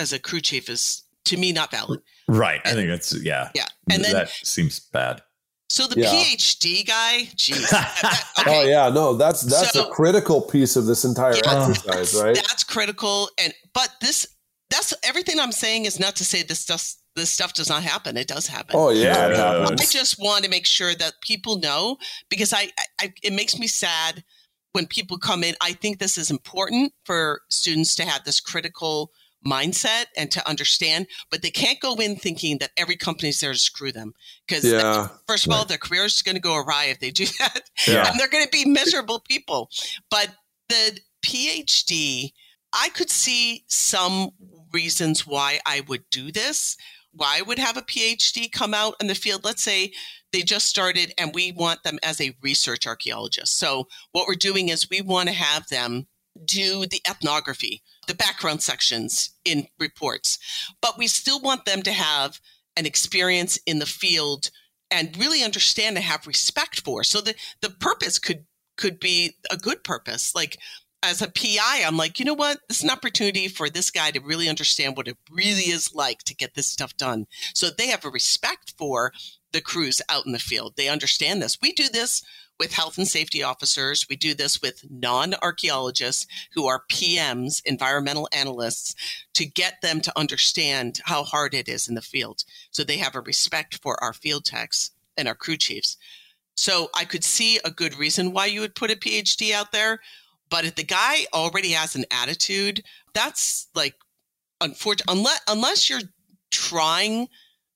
as 0.00 0.12
a 0.12 0.18
crew 0.18 0.40
chief 0.40 0.68
is 0.68 1.02
to 1.26 1.36
me 1.36 1.52
not 1.52 1.70
valid. 1.70 2.00
Right. 2.28 2.60
I 2.64 2.72
think 2.72 2.88
that's 2.88 3.12
yeah. 3.22 3.50
Yeah. 3.54 3.66
And 3.92 4.02
then 4.04 4.12
that 4.12 4.30
seems 4.30 4.80
bad. 4.80 5.22
so 5.68 5.86
the 5.86 6.00
Yeah. 6.00 6.10
PhD 6.12 6.86
guy, 6.86 7.28
geez. 7.36 7.70
that- 7.70 8.24
Oh 8.46 8.62
yeah, 8.64 8.88
no, 8.88 9.14
that's 9.14 9.42
that's 9.42 9.72
So- 9.72 9.88
a 9.88 9.92
critical 9.92 10.40
piece 10.42 10.74
of 10.76 10.86
this 10.86 11.04
entire 11.04 11.34
Yeah. 11.36 11.68
exercise, 11.68 12.14
right? 12.22 12.34
That's 12.34 12.64
critical. 12.64 13.28
And 13.38 13.52
but 13.74 13.90
this 14.00 14.26
that's 14.70 14.94
everything 15.02 15.38
I'm 15.40 15.52
saying 15.52 15.84
is 15.84 15.98
not 16.00 16.16
to 16.16 16.24
say 16.24 16.42
this 16.42 16.60
stuff 16.60 16.94
this 17.16 17.30
stuff 17.30 17.52
does 17.54 17.68
not 17.68 17.82
happen. 17.82 18.16
It 18.16 18.28
does 18.28 18.46
happen. 18.46 18.74
Oh 18.76 18.90
yeah, 18.90 19.26
it 19.26 19.32
Yeah. 19.32 19.60
happens. 19.60 19.80
I 19.82 19.84
just 19.84 20.18
want 20.18 20.44
to 20.44 20.50
make 20.50 20.64
sure 20.66 20.94
that 20.94 21.14
people 21.20 21.58
know 21.58 21.98
because 22.28 22.52
I, 22.52 22.70
I, 22.78 22.84
I 23.00 23.12
it 23.22 23.32
makes 23.32 23.58
me 23.58 23.66
sad 23.66 24.22
when 24.72 24.86
people 24.86 25.18
come 25.18 25.42
in. 25.42 25.54
I 25.60 25.72
think 25.72 25.98
this 25.98 26.16
is 26.16 26.30
important 26.30 26.92
for 27.04 27.42
students 27.50 27.96
to 27.96 28.04
have 28.04 28.22
this 28.24 28.40
critical 28.40 29.10
mindset 29.46 30.04
and 30.16 30.30
to 30.30 30.46
understand, 30.48 31.06
but 31.30 31.42
they 31.42 31.50
can't 31.50 31.80
go 31.80 31.94
in 31.94 32.16
thinking 32.16 32.58
that 32.58 32.70
every 32.76 32.96
company's 32.96 33.40
there 33.40 33.52
to 33.52 33.58
screw 33.58 33.90
them. 33.92 34.12
Because 34.46 34.64
Yeah, 34.64 35.08
first 35.26 35.46
of 35.46 35.52
all, 35.52 35.64
their 35.64 35.78
career 35.78 36.04
is 36.04 36.22
going 36.22 36.34
to 36.36 36.40
go 36.40 36.56
awry 36.56 36.84
if 36.86 37.00
they 37.00 37.10
do 37.10 37.26
that, 37.38 37.62
Yeah. 37.86 38.10
and 38.10 38.18
they're 38.20 38.28
going 38.28 38.44
to 38.44 38.50
be 38.50 38.64
miserable 38.64 39.20
people. 39.20 39.70
But 40.10 40.28
the 40.68 40.98
PhD, 41.24 42.32
I 42.72 42.88
could 42.90 43.10
see 43.10 43.64
some 43.66 44.30
reasons 44.72 45.26
why 45.26 45.60
I 45.66 45.82
would 45.88 46.04
do 46.10 46.30
this. 46.30 46.76
Why 47.12 47.38
I 47.38 47.42
would 47.42 47.58
have 47.58 47.76
a 47.76 47.82
PhD 47.82 48.50
come 48.52 48.72
out 48.72 48.94
in 49.00 49.08
the 49.08 49.16
field. 49.16 49.44
Let's 49.44 49.62
say 49.64 49.92
they 50.32 50.42
just 50.42 50.66
started 50.66 51.12
and 51.18 51.34
we 51.34 51.50
want 51.50 51.82
them 51.82 51.98
as 52.04 52.20
a 52.20 52.36
research 52.40 52.86
archaeologist. 52.86 53.58
So 53.58 53.88
what 54.12 54.28
we're 54.28 54.36
doing 54.36 54.68
is 54.68 54.88
we 54.88 55.00
want 55.00 55.28
to 55.28 55.34
have 55.34 55.66
them 55.68 56.06
do 56.44 56.86
the 56.86 57.00
ethnography, 57.08 57.82
the 58.10 58.16
background 58.16 58.60
sections 58.60 59.30
in 59.44 59.68
reports, 59.78 60.36
but 60.82 60.98
we 60.98 61.06
still 61.06 61.40
want 61.40 61.64
them 61.64 61.80
to 61.80 61.92
have 61.92 62.40
an 62.76 62.84
experience 62.84 63.56
in 63.66 63.78
the 63.78 63.86
field 63.86 64.50
and 64.90 65.16
really 65.16 65.44
understand 65.44 65.94
and 65.94 66.04
have 66.04 66.26
respect 66.26 66.80
for. 66.80 67.04
So 67.04 67.20
the, 67.20 67.36
the 67.60 67.70
purpose 67.70 68.18
could 68.18 68.46
could 68.76 68.98
be 68.98 69.36
a 69.48 69.56
good 69.56 69.84
purpose. 69.84 70.34
Like 70.34 70.56
as 71.04 71.22
a 71.22 71.30
PI, 71.30 71.84
I'm 71.86 71.96
like, 71.96 72.18
you 72.18 72.24
know 72.24 72.34
what? 72.34 72.58
Is 72.68 72.82
an 72.82 72.90
opportunity 72.90 73.46
for 73.46 73.70
this 73.70 73.92
guy 73.92 74.10
to 74.10 74.20
really 74.20 74.48
understand 74.48 74.96
what 74.96 75.06
it 75.06 75.16
really 75.30 75.70
is 75.70 75.94
like 75.94 76.24
to 76.24 76.34
get 76.34 76.54
this 76.54 76.66
stuff 76.66 76.96
done. 76.96 77.26
So 77.54 77.68
they 77.70 77.88
have 77.88 78.04
a 78.04 78.10
respect 78.10 78.74
for 78.76 79.12
the 79.52 79.60
crews 79.60 80.02
out 80.08 80.26
in 80.26 80.32
the 80.32 80.38
field. 80.40 80.74
They 80.76 80.88
understand 80.88 81.42
this. 81.42 81.58
We 81.62 81.72
do 81.72 81.88
this 81.88 82.22
with 82.60 82.74
health 82.74 82.98
and 82.98 83.08
safety 83.08 83.42
officers. 83.42 84.06
We 84.08 84.14
do 84.14 84.34
this 84.34 84.62
with 84.62 84.84
non 84.88 85.34
archaeologists 85.42 86.26
who 86.54 86.68
are 86.68 86.84
PMs, 86.92 87.62
environmental 87.64 88.28
analysts, 88.32 88.94
to 89.34 89.46
get 89.46 89.80
them 89.82 90.00
to 90.02 90.16
understand 90.16 91.00
how 91.06 91.24
hard 91.24 91.54
it 91.54 91.68
is 91.68 91.88
in 91.88 91.96
the 91.96 92.02
field. 92.02 92.44
So 92.70 92.84
they 92.84 92.98
have 92.98 93.16
a 93.16 93.20
respect 93.20 93.78
for 93.82 94.02
our 94.04 94.12
field 94.12 94.44
techs 94.44 94.92
and 95.16 95.26
our 95.26 95.34
crew 95.34 95.56
chiefs. 95.56 95.96
So 96.54 96.90
I 96.94 97.04
could 97.06 97.24
see 97.24 97.58
a 97.64 97.70
good 97.70 97.98
reason 97.98 98.32
why 98.32 98.46
you 98.46 98.60
would 98.60 98.74
put 98.74 98.90
a 98.90 98.96
PhD 98.96 99.52
out 99.52 99.72
there, 99.72 100.00
But 100.50 100.64
if 100.64 100.74
the 100.74 100.84
guy 100.84 101.26
already 101.32 101.70
has 101.70 101.96
an 101.96 102.04
attitude, 102.10 102.82
that's 103.14 103.68
like 103.74 103.94
unfortunate. 104.60 105.10
Unless 105.10 105.40
unless 105.48 105.88
you're 105.88 106.00
trying 106.50 107.28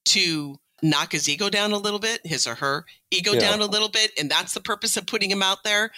to 0.06 0.58
knock 0.84 1.12
his 1.12 1.28
ego 1.28 1.48
down 1.48 1.72
a 1.72 1.78
little 1.78 1.98
bit, 1.98 2.20
his 2.24 2.46
or 2.46 2.56
her 2.56 2.84
ego 3.10 3.32
Yeah. 3.32 3.40
down 3.40 3.60
a 3.60 3.66
little 3.66 3.88
bit, 3.88 4.12
and 4.18 4.30
that's 4.30 4.52
the 4.52 4.60
purpose 4.60 4.96
of 4.96 5.06
putting 5.06 5.30
him 5.30 5.42
out 5.42 5.64
there. 5.64 5.90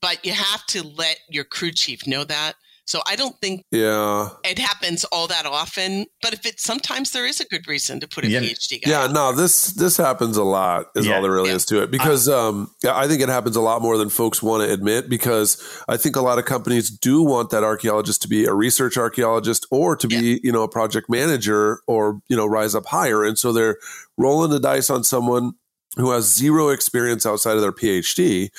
But 0.00 0.24
you 0.24 0.32
have 0.32 0.66
to 0.68 0.82
let 0.82 1.18
your 1.28 1.44
crew 1.44 1.70
chief 1.72 2.06
know 2.06 2.24
that. 2.24 2.56
So 2.90 3.00
I 3.06 3.14
don't 3.14 3.36
think 3.40 3.64
Yeah. 3.70 4.30
it 4.44 4.58
happens 4.58 5.04
all 5.04 5.28
that 5.28 5.46
often. 5.46 6.06
But 6.22 6.32
if 6.34 6.44
it 6.44 6.60
sometimes 6.60 7.12
there 7.12 7.24
is 7.24 7.38
a 7.40 7.44
good 7.44 7.68
reason 7.68 8.00
to 8.00 8.08
put 8.08 8.24
a 8.24 8.28
Yeah. 8.28 8.40
PhD 8.40 8.80
guy. 8.84 8.90
Yeah, 8.90 9.04
out. 9.04 9.12
no, 9.12 9.32
this 9.32 9.66
this 9.66 9.96
happens 9.96 10.36
a 10.36 10.42
lot 10.42 10.86
is 10.96 11.06
Yeah. 11.06 11.14
all 11.16 11.22
there 11.22 11.30
really 11.30 11.50
Yeah. 11.50 11.56
is 11.56 11.64
to 11.66 11.82
it. 11.82 11.92
Because 11.92 12.28
um 12.28 12.68
I 12.84 13.06
think 13.06 13.22
it 13.22 13.28
happens 13.28 13.54
a 13.54 13.60
lot 13.60 13.80
more 13.80 13.96
than 13.96 14.08
folks 14.10 14.42
want 14.42 14.64
to 14.64 14.72
admit 14.72 15.08
because 15.08 15.56
I 15.88 15.96
think 15.96 16.16
a 16.16 16.20
lot 16.20 16.38
of 16.40 16.46
companies 16.46 16.90
do 16.90 17.22
want 17.22 17.50
that 17.50 17.62
archaeologist 17.62 18.22
to 18.22 18.28
be 18.28 18.44
a 18.46 18.54
research 18.54 18.96
archaeologist 18.98 19.66
or 19.70 19.94
to 19.94 20.08
be, 20.08 20.40
you 20.42 20.50
know, 20.50 20.64
a 20.64 20.68
project 20.68 21.08
manager 21.08 21.80
or, 21.86 22.20
you 22.28 22.36
know, 22.36 22.46
rise 22.46 22.74
up 22.74 22.86
higher. 22.86 23.22
And 23.22 23.38
so 23.38 23.52
they're 23.52 23.76
rolling 24.18 24.50
the 24.50 24.58
dice 24.60 24.90
on 24.90 25.04
someone 25.04 25.52
who 25.96 26.10
has 26.12 26.32
zero 26.32 26.68
experience 26.68 27.26
outside 27.26 27.56
of 27.56 27.62
their 27.62 27.72
PhD 27.72 28.50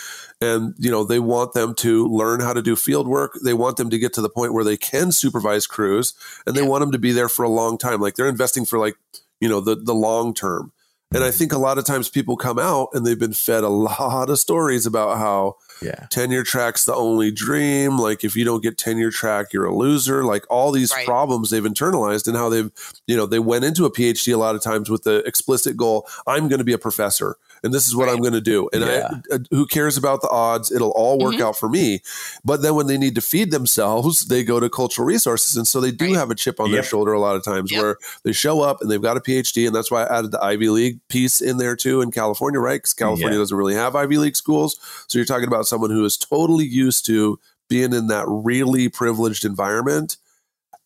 and 0.42 0.74
you 0.78 0.92
know 0.92 1.04
they 1.04 1.20
want 1.20 1.54
them 1.54 1.74
to 1.76 2.08
learn 2.08 2.42
how 2.42 2.54
to 2.54 2.62
do 2.62 2.76
field 2.76 3.08
work. 3.08 3.38
They 3.44 3.54
want 3.54 3.78
them 3.78 3.90
to 3.90 4.00
get 4.00 4.14
to 4.14 4.22
the 4.22 4.30
point 4.30 4.54
where 4.54 4.64
they 4.64 4.78
can 4.78 5.12
supervise 5.12 5.68
crews 5.68 6.14
and 6.46 6.56
they 6.56 6.62
Yeah. 6.62 6.68
want 6.68 6.82
them 6.82 6.92
to 6.92 7.00
be 7.00 7.12
there 7.12 7.30
for 7.30 7.44
a 7.44 7.50
long 7.50 7.78
time. 7.78 8.02
Like 8.02 8.16
they're 8.16 8.28
investing 8.28 8.66
for 8.66 8.80
like 8.80 8.96
you 9.40 9.48
know 9.48 9.62
the 9.62 9.76
the 9.76 9.96
long 9.96 10.34
term. 10.34 10.72
And 11.14 11.24
i 11.24 11.28
mm-hmm. 11.28 11.38
think 11.38 11.54
a 11.54 11.58
lot 11.58 11.78
of 11.78 11.86
times 11.86 12.10
people 12.10 12.38
come 12.38 12.60
out 12.60 12.90
and 12.94 13.06
they've 13.06 13.20
been 13.20 13.34
fed 13.34 13.64
a 13.64 13.70
lot 13.70 14.30
of 14.30 14.40
stories 14.40 14.86
about 14.86 15.18
how 15.18 15.58
Yeah. 15.82 16.06
tenure 16.10 16.44
track's 16.44 16.86
the 16.86 16.94
only 16.96 17.32
dream 17.32 17.98
like 17.98 18.24
if 18.24 18.36
you 18.36 18.46
don't 18.46 18.62
get 18.62 18.78
tenure 18.78 19.10
track 19.12 19.52
you're 19.52 19.66
a 19.66 19.76
loser 19.76 20.24
like 20.24 20.46
all 20.50 20.72
these 20.72 20.92
Right. 20.94 21.06
problems 21.06 21.50
they've 21.50 21.64
internalized 21.64 22.28
and 22.28 22.38
how 22.38 22.50
they've 22.50 22.70
you 23.08 23.18
know 23.18 23.26
they 23.26 23.40
went 23.40 23.66
into 23.66 23.86
a 23.86 23.92
phd 23.92 24.32
a 24.32 24.38
lot 24.38 24.56
of 24.56 24.62
times 24.62 24.90
with 24.90 25.04
the 25.04 25.18
explicit 25.26 25.76
goal 25.76 26.08
i'm 26.28 26.48
going 26.48 26.60
to 26.60 26.64
be 26.66 26.74
a 26.74 26.78
professor 26.78 27.36
and 27.64 27.74
this 27.74 27.88
is 27.88 27.96
what 27.96 28.10
i'm 28.10 28.20
going 28.20 28.34
to 28.34 28.42
do. 28.42 28.70
And 28.74 28.82
Yeah. 28.84 29.10
I, 29.32 29.36
uh, 29.36 29.40
who 29.52 29.66
cares 29.66 29.98
about 29.98 30.22
the 30.22 30.30
odds? 30.30 30.72
It'll 30.72 30.92
all 30.92 31.20
work 31.20 31.36
Mhm. 31.36 31.42
out 31.42 31.58
for 31.58 31.70
me. 31.70 32.02
But 32.44 32.62
then 32.62 32.76
when 32.76 32.88
they 32.88 32.98
need 32.98 33.16
to 33.16 33.22
feed 33.22 33.52
themselves 33.52 34.26
they 34.28 34.44
go 34.44 34.60
to 34.60 34.70
cultural 34.70 35.06
resources. 35.06 35.56
And 35.58 35.68
so 35.68 35.80
they 35.80 35.92
do 35.92 36.06
Right. 36.06 36.16
have 36.16 36.32
a 36.32 36.36
chip 36.36 36.60
on 36.60 36.72
their 36.72 36.84
shoulder 36.84 37.14
a 37.14 37.20
lot 37.20 37.36
of 37.36 37.44
times 37.44 37.72
Yep. 37.72 37.82
where 37.82 37.98
they 38.24 38.32
show 38.34 38.62
up 38.62 38.82
and 38.82 38.90
they've 38.90 39.02
got 39.02 39.18
a 39.18 39.22
phd 39.22 39.66
and 39.68 39.76
that's 39.76 39.92
why 39.92 40.04
i 40.04 40.18
added 40.18 40.32
the 40.32 40.44
ivy 40.44 40.70
league 40.70 41.00
piece 41.08 41.42
in 41.42 41.58
there 41.58 41.76
too 41.76 42.02
in 42.02 42.12
california 42.12 42.60
right? 42.60 42.82
Because 42.82 42.94
california 42.94 43.38
doesn't 43.38 43.56
really 43.58 43.76
have 43.76 43.96
ivy 43.96 44.18
league 44.18 44.36
schools. 44.36 44.78
So 45.08 45.18
you're 45.20 45.26
talking 45.26 45.48
about 45.48 45.68
someone 45.68 45.92
who 45.92 46.04
is 46.06 46.18
totally 46.18 46.66
used 46.66 47.06
to 47.08 47.40
being 47.70 47.94
in 47.94 48.08
that 48.08 48.26
really 48.28 48.90
privileged 48.90 49.46
environment 49.46 50.18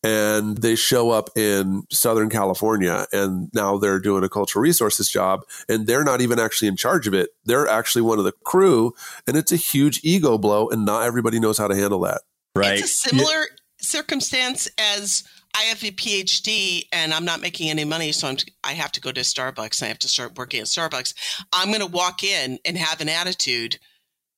and 0.05 0.59
they 0.59 0.75
show 0.75 1.09
up 1.09 1.29
in 1.35 1.83
southern 1.89 2.29
california 2.29 3.05
and 3.11 3.49
now 3.53 3.77
they're 3.77 3.99
doing 3.99 4.23
a 4.23 4.29
cultural 4.29 4.61
resources 4.61 5.09
job 5.09 5.41
and 5.67 5.87
they're 5.87 6.03
not 6.03 6.21
even 6.21 6.39
actually 6.39 6.67
in 6.67 6.75
charge 6.75 7.07
of 7.07 7.13
it 7.13 7.29
they're 7.45 7.67
actually 7.67 8.01
one 8.01 8.19
of 8.19 8.25
the 8.25 8.33
crew 8.43 8.93
and 9.27 9.35
it's 9.35 9.51
a 9.51 9.57
huge 9.57 9.99
ego 10.03 10.37
blow 10.37 10.69
and 10.69 10.85
not 10.85 11.03
everybody 11.03 11.39
knows 11.39 11.57
how 11.57 11.67
to 11.67 11.75
handle 11.75 11.99
that 11.99 12.21
Right. 12.55 12.79
It's 12.79 13.05
a 13.05 13.09
similar 13.09 13.47
circumstance 13.79 14.69
as 14.77 15.23
I 15.53 15.63
have 15.63 15.83
a 15.83 15.91
PhD 15.91 16.87
and 16.91 17.13
I'm 17.13 17.25
not 17.25 17.41
making 17.41 17.69
any 17.69 17.83
money, 17.83 18.11
so 18.13 18.29
I'm, 18.29 18.37
I 18.63 18.71
have 18.73 18.93
to 18.93 19.01
go 19.01 19.11
to 19.11 19.21
Starbucks. 19.21 19.81
and 19.81 19.85
I 19.85 19.89
have 19.89 19.99
to 19.99 20.07
start 20.07 20.37
working 20.37 20.61
at 20.61 20.67
Starbucks. 20.67 21.13
I'm 21.53 21.67
going 21.67 21.81
to 21.81 21.85
walk 21.85 22.23
in 22.23 22.57
and 22.65 22.77
have 22.77 23.01
an 23.01 23.09
attitude 23.09 23.77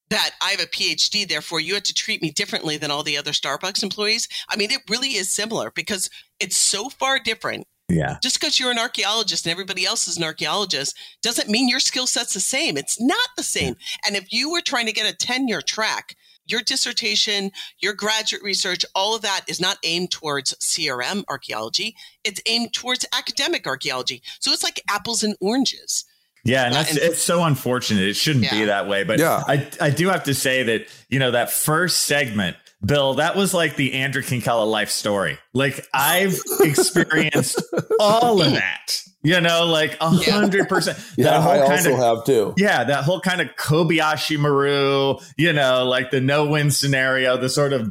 that 0.09 0.31
I 0.41 0.51
have 0.51 0.61
a 0.61 0.65
PhD, 0.65 1.27
therefore 1.27 1.59
you 1.59 1.73
have 1.73 1.83
to 1.83 1.93
treat 1.93 2.21
me 2.21 2.31
differently 2.31 2.77
than 2.77 2.91
all 2.91 3.03
the 3.03 3.17
other 3.17 3.31
Starbucks 3.31 3.83
employees. 3.83 4.27
I 4.49 4.55
mean, 4.55 4.71
it 4.71 4.81
really 4.89 5.09
is 5.15 5.33
similar 5.33 5.71
because 5.71 6.09
it's 6.39 6.57
so 6.57 6.89
far 6.89 7.19
different. 7.19 7.67
yeah. 7.89 8.17
Just 8.21 8.39
because 8.39 8.59
you're 8.59 8.71
an 8.71 8.79
archaeologist 8.79 9.45
and 9.45 9.51
everybody 9.51 9.85
else 9.85 10.07
is 10.07 10.17
an 10.17 10.23
archaeologist 10.23 10.97
doesn't 11.21 11.49
mean 11.49 11.69
your 11.69 11.79
skill 11.79 12.07
set's 12.07 12.33
the 12.33 12.39
same. 12.39 12.77
It's 12.77 12.99
not 13.01 13.29
the 13.35 13.43
same. 13.43 13.75
And 14.05 14.15
if 14.15 14.31
you 14.31 14.51
were 14.51 14.61
trying 14.61 14.85
to 14.87 14.93
get 14.93 15.11
a 15.11 15.15
tenure 15.15 15.61
track, 15.61 16.15
your 16.45 16.61
dissertation, 16.61 17.51
your 17.79 17.93
graduate 17.93 18.41
research, 18.41 18.85
all 18.95 19.15
of 19.15 19.21
that 19.21 19.41
is 19.47 19.59
not 19.59 19.77
aimed 19.83 20.11
towards 20.11 20.53
CRM 20.55 21.23
archaeology. 21.27 21.95
It's 22.23 22.41
aimed 22.45 22.73
towards 22.73 23.05
academic 23.13 23.67
archaeology. 23.67 24.21
So 24.39 24.51
it's 24.51 24.63
like 24.63 24.81
apples 24.89 25.23
and 25.23 25.35
oranges. 25.41 26.05
Yeah, 26.47 26.63
and 26.65 26.73
Uh, 26.73 26.77
that's 26.77 26.89
and- 26.91 26.99
it's 26.99 27.21
so 27.21 27.43
unfortunate. 27.43 28.03
It 28.05 28.15
shouldn't 28.15 28.49
be 28.49 28.65
that 28.65 28.87
way. 28.87 29.03
But 29.03 29.19
Yeah. 29.19 29.43
I 29.47 29.67
I 29.81 29.89
do 29.89 30.07
have 30.09 30.23
to 30.23 30.33
say 30.33 30.63
that, 30.63 30.87
you 31.09 31.19
know, 31.19 31.31
that 31.31 31.51
first 31.51 32.03
segment, 32.03 32.55
Bill, 32.85 33.15
that 33.15 33.35
was 33.35 33.53
like 33.53 33.75
the 33.75 33.93
Andrew 33.93 34.21
Kinkella 34.21 34.65
life 34.69 34.89
story. 34.89 35.37
Like 35.53 35.85
I've 35.93 36.39
experienced 36.61 37.61
all 37.99 38.41
of 38.41 38.51
that. 38.53 39.01
You 39.23 39.41
know, 39.41 39.65
like 39.65 39.97
a 39.99 40.09
hundred 40.09 40.69
percent. 40.69 40.97
That 41.17 41.41
whole 41.41 41.67
kind 41.67 41.85
of 41.87 41.97
have 41.97 42.23
too 42.23 42.53
yeah, 42.57 42.83
that 42.85 43.03
whole 43.03 43.19
kind 43.19 43.41
of 43.41 43.49
Kobayashi 43.57 44.37
Maru, 44.37 45.17
you 45.37 45.51
know, 45.51 45.83
like 45.85 46.11
the 46.11 46.21
no 46.21 46.45
win 46.45 46.71
scenario, 46.71 47.35
the 47.35 47.49
sort 47.49 47.73
of 47.73 47.89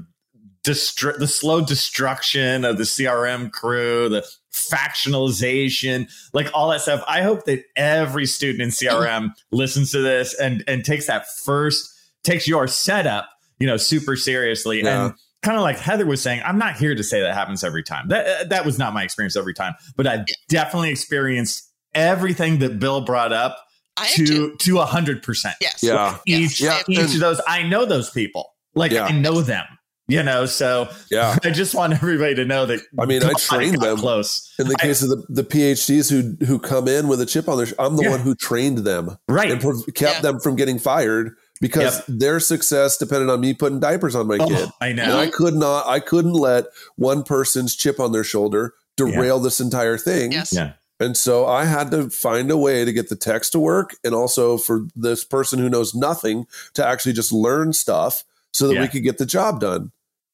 destru- 0.64 1.18
the 1.18 1.26
slow 1.28 1.60
destruction 1.60 2.64
of 2.64 2.78
the 2.78 2.84
CRM 2.84 3.50
crew, 3.52 4.08
the 4.08 4.26
factionalization, 4.56 6.10
like 6.32 6.48
all 6.54 6.70
that 6.70 6.80
stuff. 6.80 7.02
I 7.06 7.22
hope 7.22 7.44
that 7.44 7.64
every 7.76 8.26
student 8.26 8.62
in 8.62 8.68
CRM 8.70 9.30
listens 9.52 9.92
to 9.92 10.00
this 10.00 10.38
and 10.38 10.64
and 10.66 10.84
takes 10.84 11.06
that 11.06 11.26
first 11.44 11.92
takes 12.24 12.46
your 12.48 12.66
setup, 12.66 13.28
you 13.58 13.66
know, 13.66 13.76
super 13.76 14.16
seriously 14.16 14.82
Yeah. 14.82 15.06
and 15.06 15.14
kind 15.42 15.56
of 15.56 15.62
like 15.62 15.78
Heather 15.78 16.06
was 16.06 16.20
saying, 16.20 16.42
I'm 16.44 16.58
not 16.58 16.76
here 16.76 16.94
to 16.94 17.04
say 17.04 17.20
that 17.20 17.34
happens 17.34 17.62
every 17.62 17.82
time. 17.82 18.08
That 18.08 18.26
uh, 18.26 18.44
that 18.48 18.64
was 18.64 18.78
not 18.78 18.94
my 18.94 19.02
experience 19.04 19.36
every 19.36 19.54
time, 19.54 19.74
but 19.96 20.06
I've 20.06 20.26
definitely 20.48 20.90
experienced 20.90 21.70
everything 21.94 22.58
that 22.58 22.78
Bill 22.78 23.00
brought 23.02 23.32
up 23.32 23.58
I 23.96 24.08
to. 24.08 24.26
to 24.26 24.56
to 24.56 24.78
a 24.80 24.84
hundred 24.86 25.22
percent. 25.22 25.56
Yes. 25.60 25.82
Yeah. 25.82 26.18
Each 26.26 26.60
Yeah, 26.60 26.82
each 26.88 27.14
of 27.14 27.20
those, 27.20 27.40
I 27.46 27.62
know 27.62 27.84
those 27.84 28.10
people. 28.10 28.52
Like 28.74 28.92
Yeah. 28.92 29.04
I 29.04 29.12
know 29.12 29.40
them. 29.40 29.64
You 30.08 30.22
know, 30.22 30.46
so 30.46 30.88
yeah 31.10 31.36
I 31.44 31.50
just 31.50 31.74
want 31.74 31.92
everybody 31.94 32.34
to 32.36 32.44
know 32.44 32.64
that. 32.66 32.80
I 32.98 33.06
mean, 33.06 33.22
I 33.24 33.28
God, 33.32 33.38
trained 33.38 33.80
got 33.80 33.86
them. 33.86 33.98
close. 33.98 34.52
in 34.58 34.68
the 34.68 34.76
I- 34.78 34.82
case 34.82 35.02
of 35.02 35.08
the, 35.08 35.24
the 35.28 35.42
phds 35.42 36.10
who 36.10 36.44
who 36.46 36.58
come 36.58 36.86
in 36.88 37.08
with 37.08 37.20
a 37.20 37.26
chip 37.26 37.48
on 37.48 37.56
their 37.58 37.66
i'm 37.78 37.96
the 37.96 38.04
Yeah. 38.04 38.10
one 38.10 38.20
who 38.20 38.34
trained 38.36 38.78
them 38.78 39.16
Right. 39.28 39.50
and 39.50 39.60
kept 39.94 40.16
Yeah. 40.16 40.20
them 40.20 40.38
from 40.40 40.54
getting 40.56 40.78
fired 40.78 41.32
because 41.60 41.96
Yep. 41.96 42.04
their 42.20 42.38
success 42.40 42.96
depended 42.98 43.30
on 43.30 43.40
me 43.40 43.52
putting 43.54 43.80
diapers 43.80 44.14
on 44.14 44.26
my 44.28 44.36
oh, 44.38 44.46
kid 44.46 44.68
Oh, 44.68 44.72
I 44.80 44.88
and 44.88 44.96
know. 44.98 45.18
i 45.18 45.26
could 45.28 45.54
not 45.54 45.86
i 45.88 45.98
couldn't 46.00 46.34
let 46.34 46.66
one 46.96 47.22
person's 47.24 47.74
chip 47.74 47.98
on 47.98 48.12
their 48.12 48.24
shoulder 48.24 48.74
derail 48.96 49.40
this 49.40 49.58
entire 49.60 49.98
thing 49.98 50.30
Yes. 50.32 50.52
Yeah. 50.52 50.74
and 51.00 51.16
so 51.16 51.46
i 51.46 51.64
had 51.64 51.90
to 51.90 52.10
find 52.10 52.50
a 52.52 52.56
way 52.56 52.84
to 52.84 52.92
get 52.92 53.08
the 53.08 53.16
text 53.16 53.52
to 53.52 53.58
work 53.58 53.96
and 54.04 54.14
also 54.14 54.56
for 54.56 54.86
this 54.94 55.24
person 55.24 55.58
who 55.58 55.68
knows 55.68 55.94
nothing 55.96 56.46
to 56.74 56.86
actually 56.86 57.12
just 57.14 57.32
learn 57.32 57.72
stuff 57.72 58.22
so 58.52 58.68
that 58.68 58.74
Yeah. 58.74 58.82
we 58.82 58.88
could 58.88 59.02
get 59.02 59.18
the 59.18 59.26
job 59.26 59.60
done 59.60 59.90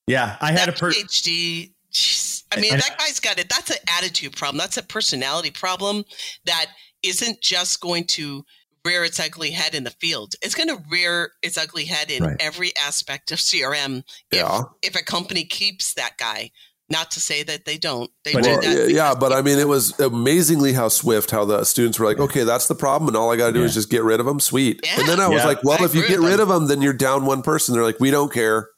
Yeah. 0.06 0.36
I 0.40 0.52
had 0.52 0.68
a 0.68 0.72
that 0.72 0.80
per 0.80 0.90
PhD. 0.92 1.72
jeez. 1.92 2.42
I 2.50 2.60
mean, 2.60 2.74
I- 2.74 2.76
that 2.78 2.98
guy's 2.98 3.20
got 3.20 3.38
it. 3.38 3.48
That's 3.48 3.70
an 3.70 3.76
attitude 3.88 4.36
problem. 4.36 4.58
That's 4.58 4.76
a 4.76 4.82
personality 4.82 5.50
problem 5.50 6.04
that 6.44 6.66
isn't 7.02 7.40
just 7.40 7.80
going 7.80 8.04
to 8.04 8.44
rear 8.84 9.04
its 9.04 9.20
ugly 9.20 9.50
head 9.52 9.74
in 9.74 9.84
the 9.84 9.90
field. 10.00 10.34
It's 10.42 10.54
going 10.56 10.68
to 10.68 10.82
rear 10.90 11.30
its 11.42 11.56
ugly 11.56 11.84
head 11.84 12.10
in 12.10 12.24
Right. 12.24 12.36
every 12.40 12.72
aspect 12.76 13.30
of 13.30 13.38
CRM. 13.40 14.02
Yeah. 14.32 14.62
if 14.82 14.96
a 14.96 15.02
company 15.04 15.44
keeps 15.44 15.94
that 15.94 16.18
guy, 16.18 16.50
not 16.90 17.10
to 17.12 17.20
say 17.20 17.42
that 17.44 17.64
they 17.64 17.78
don't. 17.78 18.10
They 18.24 18.32
But 18.32 18.42
do 18.42 18.50
Well, 18.50 18.60
that. 18.60 18.90
yeah, 18.90 18.96
yeah, 19.10 19.14
but 19.14 19.32
I 19.32 19.40
mean, 19.40 19.58
it 19.58 19.68
was 19.68 19.98
amazingly 20.00 20.72
how 20.74 20.88
swift 20.88 21.30
how 21.30 21.44
the 21.44 21.64
students 21.64 21.98
were 21.98 22.06
like, 22.06 22.18
okay, 22.18 22.42
that's 22.44 22.66
the 22.66 22.74
problem, 22.74 23.08
and 23.08 23.16
all 23.16 23.32
I 23.32 23.36
got 23.36 23.46
to 23.48 23.52
do 23.52 23.62
is 23.64 23.72
just 23.72 23.88
get 23.88 24.02
rid 24.02 24.18
of 24.20 24.26
them. 24.26 24.40
Sweet. 24.40 24.80
Yeah. 24.84 24.98
And 25.00 25.08
then 25.08 25.20
I 25.20 25.28
was 25.28 25.38
Yeah. 25.42 25.46
like, 25.46 25.64
well, 25.64 25.78
I 25.80 25.84
if 25.84 25.94
you 25.94 26.02
get 26.06 26.20
with 26.20 26.28
rid 26.30 26.40
them. 26.40 26.40
of 26.40 26.48
them, 26.48 26.66
then 26.66 26.82
you're 26.82 26.92
down 26.92 27.24
one 27.24 27.42
person. 27.42 27.74
They're 27.74 27.84
like, 27.84 28.00
we 28.00 28.10
don't 28.10 28.32
care. 28.32 28.68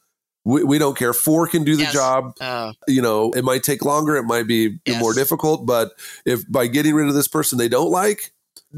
We, 0.45 0.63
we 0.63 0.77
don't 0.77 0.95
care. 0.97 1.11
Four 1.13 1.47
can 1.47 1.63
do 1.63 1.75
the 1.75 1.83
Yes. 1.83 1.93
job. 1.93 2.33
Uh, 2.39 2.71
You 2.87 3.01
know, 3.01 3.31
it 3.33 3.43
might 3.43 3.63
take 3.63 3.83
longer. 3.83 4.15
It 4.15 4.23
might 4.23 4.47
be 4.47 4.77
Yes. 4.85 5.01
more 5.01 5.13
difficult, 5.13 5.65
but 5.65 5.91
if 6.25 6.49
by 6.49 6.67
getting 6.67 6.93
rid 6.93 7.07
of 7.07 7.15
this 7.15 7.27
person 7.27 7.57
they 7.57 7.67
don't 7.67 7.91
like 7.91 8.31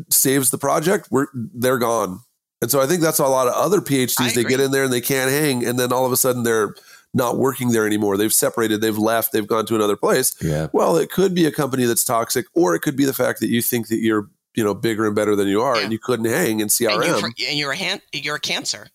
saves 0.10 0.49
the 0.49 0.58
project, 0.58 1.08
we're 1.12 1.27
they're 1.34 1.77
gone. 1.80 2.21
And 2.62 2.71
so 2.71 2.80
I 2.82 2.88
think 2.88 3.01
that's 3.01 3.19
a 3.19 3.27
lot 3.27 3.47
of 3.47 3.53
other 3.53 3.82
PhDs. 3.82 4.34
They 4.34 4.43
get 4.43 4.60
in 4.60 4.71
there 4.71 4.84
and 4.86 4.93
they 4.93 5.01
can't 5.01 5.30
hang, 5.30 5.63
and 5.65 5.77
then 5.80 5.91
all 5.93 6.06
of 6.06 6.12
a 6.12 6.17
sudden 6.17 6.43
they're 6.43 6.73
not 7.13 7.38
working 7.38 7.70
there 7.72 7.86
anymore. 7.86 8.18
They've 8.18 8.34
separated. 8.34 8.82
They've 8.82 8.97
left. 8.97 9.32
They've 9.32 9.45
gone 9.47 9.65
to 9.68 9.76
another 9.76 9.95
place. 9.95 10.34
Yeah. 10.41 10.68
Well, 10.74 10.97
it 10.97 11.11
could 11.11 11.34
be 11.36 11.45
a 11.45 11.51
company 11.51 11.86
that's 11.86 12.03
toxic, 12.03 12.45
or 12.53 12.76
it 12.76 12.80
could 12.82 12.95
be 12.95 13.05
the 13.05 13.13
fact 13.13 13.39
that 13.41 13.49
you 13.49 13.61
think 13.61 13.88
that 13.89 13.99
you're, 13.99 14.30
you 14.55 14.63
know, 14.63 14.74
bigger 14.74 15.05
and 15.05 15.15
better 15.15 15.36
than 15.36 15.47
you 15.47 15.61
are, 15.61 15.78
Yeah. 15.78 15.84
and 15.84 15.91
you 15.91 15.99
couldn't 15.99 16.26
hang 16.26 16.55
in 16.59 16.61
and, 16.63 16.72
CRM. 16.72 17.05
you're, 17.22 17.47
and 17.49 17.57
you're 17.57 17.72
a 17.72 17.78
han- 17.78 18.01
you're 18.13 18.36
a 18.36 18.39
cancer. 18.39 18.88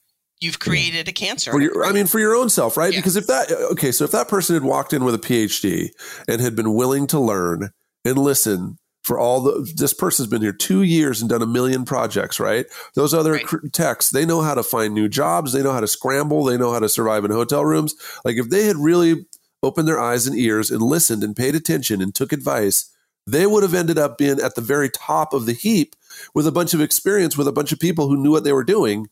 You've 0.43 0.59
created 0.59 1.07
a 1.09 1.13
cancer. 1.13 1.53
For 1.53 1.61
your, 1.61 1.85
I 1.85 1.93
mean, 1.93 2.07
for 2.07 2.19
your 2.19 2.35
own 2.35 2.49
self, 2.49 2.77
right? 2.77 2.93
Yeah. 2.93 2.99
Because 2.99 3.17
if 3.17 3.29
that, 3.29 3.51
uh, 3.51 3.73
okay, 3.73 3.93
so 3.93 4.05
if 4.05 4.11
that 4.11 4.29
person 4.29 4.55
had 4.55 4.65
walked 4.65 4.93
in 4.93 5.05
with 5.05 5.15
a 5.15 5.19
PhD 5.19 5.91
and 6.27 6.41
had 6.41 6.57
been 6.57 6.75
willing 6.75 7.07
to 7.09 7.21
learn 7.21 7.71
and 8.05 8.19
listen, 8.19 8.79
for 9.05 9.19
all 9.19 9.41
the 9.41 9.73
this 9.77 9.93
person's 9.93 10.29
been 10.29 10.43
here 10.43 10.53
two 10.53 10.83
years 10.83 11.21
and 11.21 11.29
done 11.29 11.43
a 11.43 11.47
million 11.47 11.85
projects 11.85 12.39
right 12.39 12.67
those 12.95 13.13
other 13.13 13.33
Right. 13.33 13.45
cr- 13.45 13.67
techs 13.73 14.11
they 14.11 14.25
know 14.25 14.43
how 14.43 14.55
to 14.55 14.63
find 14.63 14.95
new 14.95 15.09
jobs 15.09 15.53
they 15.53 15.63
know 15.63 15.73
how 15.73 15.81
to 15.81 15.89
scramble 15.89 16.45
they 16.45 16.57
know 16.57 16.73
how 16.73 16.79
to 16.79 16.89
survive 16.89 17.25
in 17.25 17.33
hotel 17.33 17.65
rooms 17.65 17.95
like 18.25 18.37
if 18.37 18.49
they 18.51 18.67
had 18.67 18.77
really 18.77 19.27
opened 19.63 19.89
their 19.89 19.99
eyes 20.01 20.29
and 20.29 20.39
ears 20.39 20.71
and 20.71 20.81
listened 20.83 21.25
and 21.25 21.35
paid 21.35 21.57
attention 21.57 22.01
and 22.01 22.15
took 22.15 22.33
advice 22.33 22.91
they 23.27 23.45
would 23.45 23.65
have 23.65 23.75
ended 23.75 23.99
up 23.99 24.19
being 24.19 24.41
at 24.41 24.55
the 24.55 24.61
very 24.61 24.89
top 24.89 25.33
of 25.33 25.47
the 25.47 25.53
heap 25.53 25.97
with 26.33 26.47
a 26.47 26.53
bunch 26.53 26.73
of 26.73 26.81
experience 26.81 27.37
with 27.37 27.49
a 27.49 27.53
bunch 27.53 27.73
of 27.73 27.81
people 27.81 28.07
who 28.09 28.17
knew 28.17 28.31
what 28.31 28.45
they 28.45 28.53
were 28.53 28.65
doing 28.65 29.09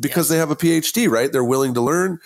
because 0.00 0.26
Yes. 0.26 0.28
they 0.30 0.38
have 0.38 0.50
a 0.50 0.56
phd 0.56 1.08
right? 1.10 1.30
They're 1.32 1.44
willing 1.44 1.74
to 1.74 1.80
learn. 1.80 2.18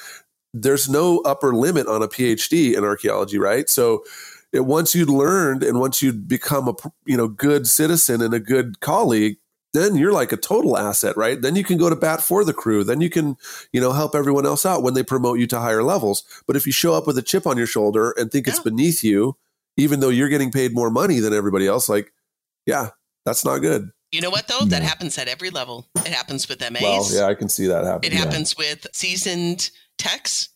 There's 0.55 0.89
no 0.89 1.19
upper 1.21 1.55
limit 1.55 1.87
on 1.87 2.03
a 2.03 2.09
phd 2.09 2.75
in 2.77 2.85
archaeology 2.85 3.39
right? 3.39 3.69
So 3.69 4.05
it, 4.53 4.61
once 4.65 4.95
you'd 4.95 5.11
learned 5.11 5.63
and 5.63 5.79
once 5.79 6.01
you'd 6.03 6.27
become 6.29 6.69
a 6.69 6.75
you 7.05 7.17
know 7.17 7.29
good 7.29 7.67
citizen 7.67 8.23
and 8.23 8.33
a 8.35 8.41
good 8.41 8.81
colleague 8.81 9.37
then 9.75 9.97
you're 9.97 10.13
like 10.15 10.33
a 10.33 10.37
total 10.39 10.79
asset 10.79 11.15
right? 11.17 11.41
Then 11.43 11.55
you 11.55 11.63
can 11.63 11.77
go 11.77 11.91
to 11.91 11.97
bat 11.97 12.23
for 12.23 12.43
the 12.43 12.55
crew. 12.55 12.83
Then 12.85 13.03
you 13.03 13.11
can 13.11 13.37
you 13.73 13.81
know 13.81 13.93
help 13.93 14.15
everyone 14.15 14.47
else 14.47 14.65
out 14.65 14.83
when 14.83 14.95
they 14.95 15.03
promote 15.03 15.39
you 15.39 15.47
to 15.49 15.61
higher 15.61 15.83
levels. 15.83 16.25
But 16.47 16.57
if 16.57 16.65
you 16.67 16.73
show 16.73 16.95
up 16.95 17.07
with 17.07 17.19
a 17.19 17.23
chip 17.23 17.47
on 17.47 17.59
your 17.59 17.67
shoulder 17.67 18.13
and 18.17 18.31
think 18.31 18.49
it's 18.49 18.61
beneath 18.61 19.05
you 19.05 19.37
even 19.77 20.01
though 20.01 20.09
you're 20.09 20.29
getting 20.31 20.51
paid 20.51 20.75
more 20.75 20.91
money 20.91 21.21
than 21.21 21.33
everybody 21.33 21.67
else 21.67 21.89
like 21.89 22.13
yeah 22.67 22.91
that's 23.25 23.45
not 23.45 23.59
good 23.61 23.91
You 24.13 24.21
know 24.23 24.31
what 24.31 24.49
though? 24.49 24.65
That 24.65 24.83
happens 24.83 25.19
at 25.19 25.29
every 25.29 25.51
level. 25.51 25.87
It 25.97 26.09
happens 26.09 26.49
with 26.49 26.61
MAs. 26.61 26.81
well 26.83 27.09
yeah 27.13 27.27
i 27.27 27.35
can 27.35 27.49
see 27.49 27.67
that 27.67 27.85
happen 27.85 28.05
It 28.05 28.13
yeah. 28.15 28.21
happens 28.25 28.57
with 28.57 28.87
seasoned 28.93 29.71
techs, 29.99 30.49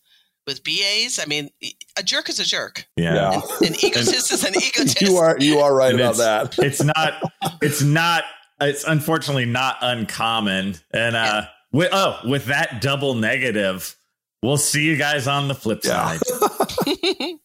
with 0.47 0.65
BAs. 0.65 1.19
I 1.21 1.27
mean, 1.27 1.51
a 1.99 2.03
jerk 2.03 2.29
is 2.29 2.41
a 2.41 2.45
jerk. 2.45 2.87
Yeah. 2.97 3.35
An, 3.35 3.43
an 3.67 3.75
egotist 3.83 4.33
is 4.33 4.45
an 4.45 4.55
egotist. 4.57 5.01
you 5.03 5.17
are 5.17 5.37
you 5.39 5.59
are 5.59 5.75
right 5.75 5.93
And 5.93 6.01
about 6.01 6.59
it's- 6.59 6.59
that 6.59 6.65
it's 6.65 6.83
not 6.83 7.13
it's 7.61 7.83
not 7.83 8.25
it's 8.61 8.85
unfortunately 8.85 9.45
not 9.47 9.77
uncommon 9.83 10.77
and 10.93 11.15
uh 11.17 11.43
with, 11.73 11.91
oh 11.93 12.19
with 12.27 12.47
that 12.47 12.81
double 12.81 13.15
negative 13.15 13.97
we'll 14.43 14.57
see 14.57 14.85
you 14.85 14.97
guys 14.97 15.27
on 15.27 15.49
the 15.49 15.55
flip 15.55 15.81
Yeah. 15.85 16.17
side 16.19 17.37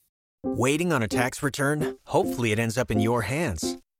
Waiting 0.44 0.94
on 0.94 1.04
a 1.04 1.08
tax 1.08 1.44
return? 1.44 1.98
Hopefully, 2.06 2.52
it 2.52 2.60
ends 2.60 2.78
up 2.78 2.90
in 2.92 3.00
your 3.02 3.24
hands. 3.24 3.78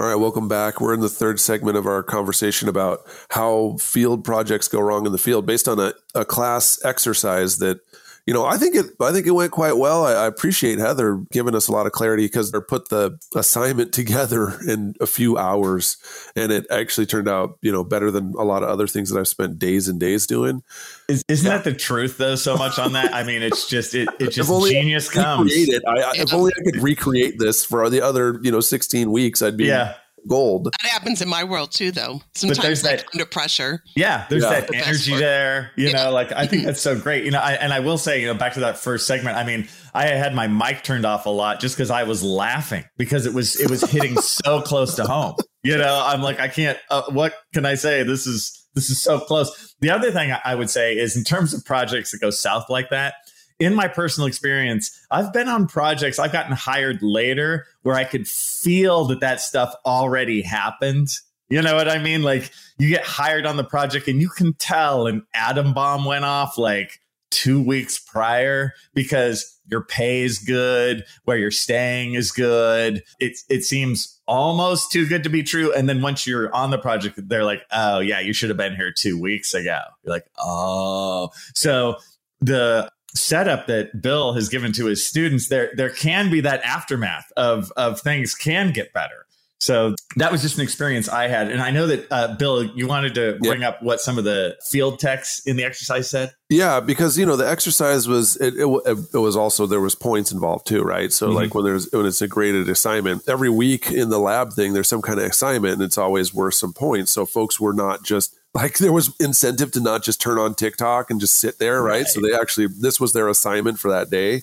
All 0.00 0.06
right, 0.06 0.14
welcome 0.14 0.48
back. 0.48 0.80
We're 0.80 0.94
in 0.94 1.00
the 1.00 1.10
third 1.10 1.38
segment 1.38 1.76
of 1.76 1.84
our 1.84 2.02
conversation 2.02 2.70
about 2.70 3.00
how 3.28 3.76
field 3.78 4.24
projects 4.24 4.66
go 4.66 4.80
wrong 4.80 5.04
in 5.04 5.12
the 5.12 5.18
field 5.18 5.44
based 5.44 5.68
on 5.68 5.78
a, 5.78 5.92
a 6.14 6.24
class 6.24 6.82
exercise 6.82 7.58
that, 7.58 7.80
you 8.26 8.34
know, 8.34 8.44
I 8.44 8.56
think 8.56 8.74
it 8.74 8.86
I 9.00 9.12
think 9.12 9.26
it 9.26 9.32
went 9.32 9.52
quite 9.52 9.76
well. 9.76 10.04
I, 10.04 10.12
I 10.12 10.26
appreciate 10.26 10.78
Heather 10.78 11.22
giving 11.32 11.54
us 11.54 11.68
a 11.68 11.72
lot 11.72 11.86
of 11.86 11.92
clarity 11.92 12.24
because 12.24 12.52
they 12.52 12.60
put 12.60 12.88
the 12.88 13.18
assignment 13.34 13.92
together 14.00 14.58
in 14.66 14.94
a 15.00 15.06
few 15.06 15.38
hours 15.38 15.96
and 16.36 16.52
it 16.52 16.66
actually 16.70 17.06
turned 17.06 17.28
out, 17.28 17.58
you 17.62 17.72
know, 17.72 17.84
better 17.84 18.10
than 18.10 18.34
a 18.34 18.44
lot 18.44 18.62
of 18.62 18.68
other 18.68 18.86
things 18.86 19.10
that 19.10 19.18
I've 19.18 19.28
spent 19.28 19.58
days 19.58 19.88
and 19.88 19.98
days 19.98 20.26
doing. 20.26 20.62
Is, 21.08 21.24
isn't 21.28 21.48
that 21.48 21.64
the 21.64 21.74
truth 21.74 22.18
though 22.18 22.36
so 22.36 22.56
much 22.56 22.78
on 22.78 22.92
that 22.92 23.12
i 23.12 23.24
mean 23.24 23.42
it's 23.42 23.68
just 23.68 23.96
it, 23.96 24.08
it 24.20 24.26
just 24.26 24.38
If 24.38 24.50
only 24.50 24.70
genius 24.70 25.08
could 25.08 25.22
comes 25.22 25.52
it. 25.52 25.82
I, 25.86 26.00
I, 26.00 26.12
If 26.14 26.32
only 26.32 26.52
I 26.56 26.62
could 26.62 26.82
recreate 26.82 27.38
this 27.38 27.64
for 27.64 27.88
the 27.90 28.00
other, 28.00 28.38
you 28.42 28.52
know, 28.52 28.60
16 28.60 29.10
weeks, 29.10 29.42
I'd 29.42 29.56
be 29.56 29.66
yeah 29.66 29.94
gold. 30.28 30.64
That 30.82 30.90
happens 30.90 31.20
in 31.22 31.28
my 31.28 31.44
world 31.44 31.72
too, 31.72 31.90
though. 31.90 32.20
there's 32.40 32.56
Sometimes 32.56 32.84
like 32.84 32.98
that- 32.98 33.06
under 33.12 33.26
pressure. 33.26 33.82
Yeah, 33.96 34.26
there's 34.30 34.42
Yeah. 34.44 34.50
that 34.50 34.68
The 34.68 34.76
energy 34.76 35.16
there. 35.16 35.70
You 35.76 35.88
Yeah. 35.88 36.04
know, 36.04 36.10
like 36.12 36.32
I 36.32 36.46
think 36.46 36.64
that's 36.64 36.80
so 36.80 36.98
great. 37.00 37.24
You 37.24 37.30
know, 37.30 37.40
I, 37.40 37.52
and 37.52 37.72
I 37.72 37.80
will 37.80 37.98
say, 37.98 38.20
you 38.20 38.26
know, 38.26 38.34
back 38.34 38.54
to 38.54 38.60
that 38.60 38.78
first 38.78 39.06
segment. 39.06 39.36
I 39.36 39.44
mean, 39.44 39.68
I 39.94 40.06
had 40.06 40.34
my 40.34 40.46
mic 40.46 40.82
turned 40.84 41.04
off 41.06 41.26
a 41.26 41.30
lot 41.30 41.60
just 41.60 41.76
because 41.76 41.90
I 41.90 42.04
was 42.04 42.22
laughing 42.22 42.84
because 42.98 43.26
it 43.26 43.34
was 43.34 43.56
it 43.60 43.70
was 43.70 43.82
hitting 43.82 44.16
so 44.20 44.60
close 44.62 44.94
to 44.96 45.04
home. 45.04 45.34
You 45.62 45.76
know, 45.76 46.02
I'm 46.04 46.22
like, 46.22 46.40
I 46.40 46.48
can't. 46.48 46.78
Uh, 46.90 47.02
what 47.10 47.34
can 47.52 47.66
I 47.66 47.74
say? 47.74 48.02
This 48.02 48.26
is 48.26 48.56
this 48.74 48.88
is 48.88 49.02
so 49.02 49.18
close. 49.20 49.74
The 49.80 49.90
other 49.90 50.10
thing 50.12 50.30
I- 50.32 50.40
I 50.44 50.54
would 50.54 50.70
say 50.70 50.94
is 50.94 51.16
in 51.16 51.24
terms 51.24 51.52
of 51.54 51.64
projects 51.64 52.12
that 52.12 52.18
go 52.20 52.30
south 52.30 52.66
like 52.70 52.90
that. 52.90 53.14
In 53.60 53.74
my 53.74 53.88
personal 53.88 54.26
experience, 54.26 54.98
I've 55.10 55.32
been 55.32 55.46
on 55.46 55.66
projects. 55.66 56.18
I've 56.18 56.32
gotten 56.32 56.52
hired 56.52 57.02
later 57.02 57.66
where 57.82 57.94
I 57.94 58.04
could 58.04 58.26
feel 58.26 59.04
that 59.04 59.20
that 59.20 59.40
stuff 59.40 59.74
already 59.84 60.40
happened. 60.40 61.08
You 61.50 61.60
know 61.60 61.74
what 61.74 61.88
I 61.88 61.98
mean? 61.98 62.22
Like 62.22 62.50
you 62.78 62.88
get 62.88 63.04
hired 63.04 63.44
on 63.44 63.56
the 63.56 63.64
project 63.64 64.08
and 64.08 64.20
you 64.20 64.30
can 64.30 64.54
tell 64.54 65.06
an 65.06 65.26
atom 65.34 65.74
bomb 65.74 66.06
went 66.06 66.24
off 66.24 66.56
like 66.56 67.00
two 67.30 67.62
weeks 67.62 67.98
prior 67.98 68.72
because 68.94 69.58
your 69.70 69.82
pay 69.82 70.22
is 70.22 70.38
good, 70.38 71.04
where 71.24 71.36
you're 71.36 71.50
staying 71.50 72.14
is 72.14 72.32
good. 72.32 73.02
It 73.18 73.38
it 73.48 73.62
seems 73.62 74.20
almost 74.26 74.90
too 74.90 75.06
good 75.06 75.22
to 75.24 75.28
be 75.28 75.42
true. 75.42 75.72
And 75.72 75.88
then 75.88 76.02
once 76.02 76.26
you're 76.26 76.54
on 76.54 76.70
the 76.70 76.78
project, 76.78 77.20
they're 77.28 77.44
like, 77.44 77.62
oh 77.72 77.98
yeah, 77.98 78.20
you 78.20 78.32
should 78.32 78.48
have 78.48 78.58
been 78.58 78.74
here 78.76 78.92
two 78.92 79.20
weeks 79.20 79.52
ago. 79.52 79.80
You're 80.02 80.14
like, 80.14 80.26
oh. 80.38 81.30
So 81.54 81.96
the 82.40 82.90
setup 83.14 83.66
that 83.66 84.00
Bill 84.02 84.32
has 84.34 84.48
given 84.48 84.72
to 84.72 84.86
his 84.86 85.06
students, 85.06 85.48
there 85.48 85.70
there 85.76 85.90
can 85.90 86.30
be 86.30 86.40
that 86.42 86.62
aftermath 86.62 87.30
of 87.36 87.72
of 87.76 88.00
things 88.00 88.34
can 88.34 88.72
get 88.72 88.92
better. 88.92 89.26
So 89.62 89.94
that 90.16 90.32
was 90.32 90.40
just 90.40 90.56
an 90.56 90.62
experience 90.62 91.06
I 91.06 91.28
had, 91.28 91.50
and 91.50 91.60
I 91.60 91.70
know 91.70 91.86
that 91.88 92.06
uh, 92.10 92.34
Bill, 92.38 92.64
you 92.74 92.86
wanted 92.86 93.14
to 93.16 93.32
Yeah. 93.42 93.50
bring 93.50 93.62
up 93.62 93.82
what 93.82 94.00
some 94.00 94.16
of 94.16 94.24
the 94.24 94.56
field 94.70 94.98
techs 94.98 95.40
in 95.44 95.56
the 95.56 95.64
exercise 95.64 96.08
said. 96.08 96.32
Yeah, 96.48 96.80
because 96.80 97.18
you 97.18 97.26
know 97.26 97.36
the 97.36 97.46
exercise 97.46 98.08
was 98.08 98.36
it, 98.36 98.54
it, 98.54 98.98
it 99.12 99.18
was 99.18 99.36
also 99.36 99.66
there 99.66 99.82
was 99.82 99.94
points 99.94 100.32
involved 100.32 100.66
too, 100.66 100.80
right? 100.82 101.12
So 101.12 101.28
Mhm. 101.28 101.34
like 101.34 101.54
when 101.54 101.64
there's 101.64 101.90
when 101.92 102.06
it's 102.06 102.22
a 102.22 102.26
graded 102.26 102.70
assignment, 102.70 103.28
every 103.28 103.50
week 103.50 103.90
in 103.90 104.08
the 104.08 104.18
lab 104.18 104.54
thing, 104.54 104.72
there's 104.72 104.88
some 104.88 105.02
kind 105.02 105.18
of 105.20 105.26
assignment, 105.26 105.74
and 105.74 105.82
it's 105.82 105.98
always 105.98 106.32
worth 106.32 106.54
some 106.54 106.72
points. 106.72 107.10
So 107.12 107.26
folks 107.26 107.60
were 107.60 107.74
not 107.74 108.02
just 108.02 108.34
like 108.54 108.78
there 108.78 108.92
was 108.92 109.14
incentive 109.20 109.72
to 109.72 109.80
not 109.80 110.02
just 110.02 110.20
turn 110.20 110.38
on 110.38 110.54
TikTok 110.54 111.10
and 111.10 111.20
just 111.20 111.38
sit 111.38 111.58
there, 111.58 111.82
right? 111.82 112.06
So 112.06 112.20
they 112.20 112.34
actually 112.34 112.66
this 112.66 112.98
was 113.00 113.12
their 113.12 113.28
assignment 113.28 113.78
for 113.78 113.90
that 113.90 114.10
day. 114.10 114.42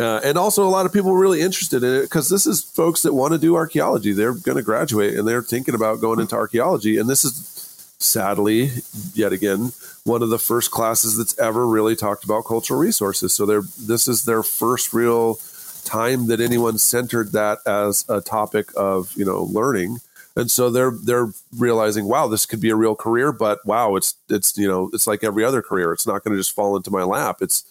Uh, 0.00 0.20
and 0.24 0.36
also, 0.36 0.66
a 0.66 0.68
lot 0.68 0.86
of 0.86 0.92
people 0.92 1.12
were 1.12 1.20
really 1.20 1.40
interested 1.40 1.84
in 1.84 1.94
it 1.94 2.02
because 2.02 2.28
this 2.28 2.46
is 2.46 2.64
folks 2.64 3.02
that 3.02 3.14
want 3.14 3.32
to 3.32 3.38
do 3.38 3.54
archaeology. 3.54 4.12
They're 4.12 4.34
going 4.34 4.56
to 4.56 4.62
graduate 4.62 5.14
and 5.16 5.26
they're 5.26 5.42
thinking 5.42 5.74
about 5.74 6.00
going 6.00 6.18
into 6.18 6.34
archaeology. 6.34 6.98
And 6.98 7.08
this 7.08 7.24
is 7.24 7.54
sadly, 7.98 8.70
yet 9.14 9.32
again, 9.32 9.72
one 10.02 10.22
of 10.22 10.30
the 10.30 10.38
first 10.38 10.72
classes 10.72 11.16
that's 11.16 11.38
ever 11.38 11.66
really 11.66 11.94
talked 11.94 12.24
about 12.24 12.44
cultural 12.44 12.80
resources. 12.80 13.32
So 13.34 13.46
they're 13.46 13.62
this 13.78 14.08
is 14.08 14.24
their 14.24 14.42
first 14.42 14.92
real 14.92 15.38
time 15.84 16.26
that 16.26 16.40
anyone 16.40 16.78
centered 16.78 17.32
that 17.32 17.58
as 17.66 18.04
a 18.08 18.20
topic 18.20 18.70
of 18.76 19.12
you 19.16 19.24
know 19.24 19.44
learning. 19.44 19.98
And 20.36 20.50
so 20.50 20.68
they're 20.68 20.92
they're 21.02 21.28
realizing, 21.56 22.06
wow, 22.06 22.26
this 22.26 22.46
could 22.46 22.60
be 22.60 22.70
a 22.70 22.76
real 22.76 22.96
career, 22.96 23.32
but 23.32 23.64
wow, 23.64 23.94
it's 23.94 24.16
it's 24.28 24.56
you 24.58 24.66
know 24.66 24.90
it's 24.92 25.06
like 25.06 25.22
every 25.22 25.44
other 25.44 25.62
career. 25.62 25.92
It's 25.92 26.06
not 26.06 26.24
going 26.24 26.34
to 26.34 26.40
just 26.40 26.54
fall 26.54 26.76
into 26.76 26.90
my 26.90 27.04
lap. 27.04 27.38
It's 27.40 27.64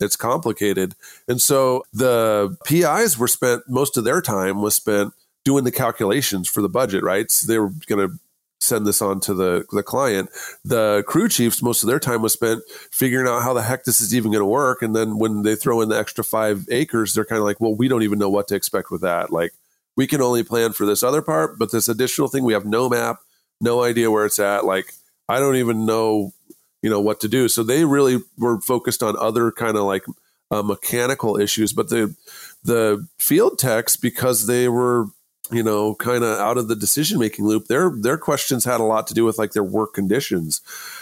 it's 0.00 0.16
complicated. 0.16 0.94
And 1.28 1.40
so 1.40 1.84
the 1.92 2.56
PIs 2.64 3.18
were 3.18 3.28
spent 3.28 3.62
most 3.68 3.96
of 3.96 4.04
their 4.04 4.20
time 4.20 4.60
was 4.62 4.74
spent 4.74 5.14
doing 5.44 5.64
the 5.64 5.72
calculations 5.72 6.48
for 6.48 6.62
the 6.62 6.68
budget, 6.68 7.02
right? 7.02 7.30
So 7.30 7.50
they 7.50 7.58
were 7.58 7.70
going 7.86 8.08
to 8.08 8.18
send 8.60 8.86
this 8.86 9.00
on 9.00 9.20
to 9.20 9.34
the 9.34 9.64
the 9.72 9.82
client. 9.82 10.30
The 10.64 11.04
crew 11.06 11.28
chiefs, 11.28 11.62
most 11.62 11.82
of 11.82 11.88
their 11.88 12.00
time 12.00 12.20
was 12.20 12.34
spent 12.34 12.62
figuring 12.90 13.26
out 13.26 13.42
how 13.42 13.54
the 13.54 13.62
heck 13.62 13.84
this 13.84 14.00
is 14.00 14.14
even 14.14 14.30
going 14.30 14.42
to 14.42 14.46
work. 14.46 14.82
And 14.82 14.94
then 14.94 15.18
when 15.18 15.42
they 15.42 15.56
throw 15.56 15.80
in 15.80 15.88
the 15.88 15.98
extra 15.98 16.22
five 16.22 16.66
acres, 16.70 17.14
they're 17.14 17.24
kind 17.24 17.38
of 17.38 17.44
like, 17.44 17.60
well, 17.60 17.74
we 17.74 17.88
don't 17.88 18.02
even 18.02 18.18
know 18.18 18.30
what 18.30 18.48
to 18.48 18.54
expect 18.54 18.90
with 18.90 19.00
that. 19.00 19.32
Like 19.32 19.52
we 19.96 20.06
can 20.06 20.20
only 20.22 20.42
plan 20.42 20.72
for 20.72 20.86
this 20.86 21.02
other 21.02 21.22
part, 21.22 21.58
but 21.58 21.72
this 21.72 21.88
additional 21.88 22.28
thing, 22.28 22.44
we 22.44 22.52
have 22.52 22.64
no 22.64 22.88
map. 22.88 23.18
no 23.60 23.82
idea 23.82 24.10
where 24.10 24.24
it's 24.24 24.38
at. 24.38 24.64
Like, 24.64 24.94
I 25.28 25.38
don't 25.38 25.56
even 25.56 25.84
know, 25.84 26.32
you 26.82 26.88
know, 26.88 27.00
what 27.00 27.20
to 27.20 27.28
do. 27.28 27.48
So 27.48 27.62
they 27.62 27.84
really 27.84 28.18
were 28.38 28.60
focused 28.60 29.02
on 29.02 29.16
other 29.18 29.52
kind 29.52 29.76
of 29.76 29.84
like 29.84 30.04
uh, 30.50 30.62
mechanical 30.62 31.38
issues, 31.38 31.72
but 31.72 31.88
the 31.88 32.14
the 32.64 33.06
field 33.18 33.58
techs 33.58 33.96
because 33.96 34.46
they 34.46 34.68
were 34.68 35.06
you 35.52 35.62
know 35.62 35.94
kind 35.94 36.22
of 36.22 36.38
out 36.38 36.58
of 36.58 36.68
the 36.68 36.76
decision 36.76 37.18
making 37.18 37.44
loop 37.44 37.66
their 37.66 37.90
their 37.90 38.18
questions 38.18 38.64
had 38.64 38.80
a 38.80 38.84
lot 38.84 39.06
to 39.06 39.14
do 39.14 39.24
with 39.24 39.38
like 39.38 39.52
their 39.52 39.64
work 39.64 39.94
conditions 39.94 40.60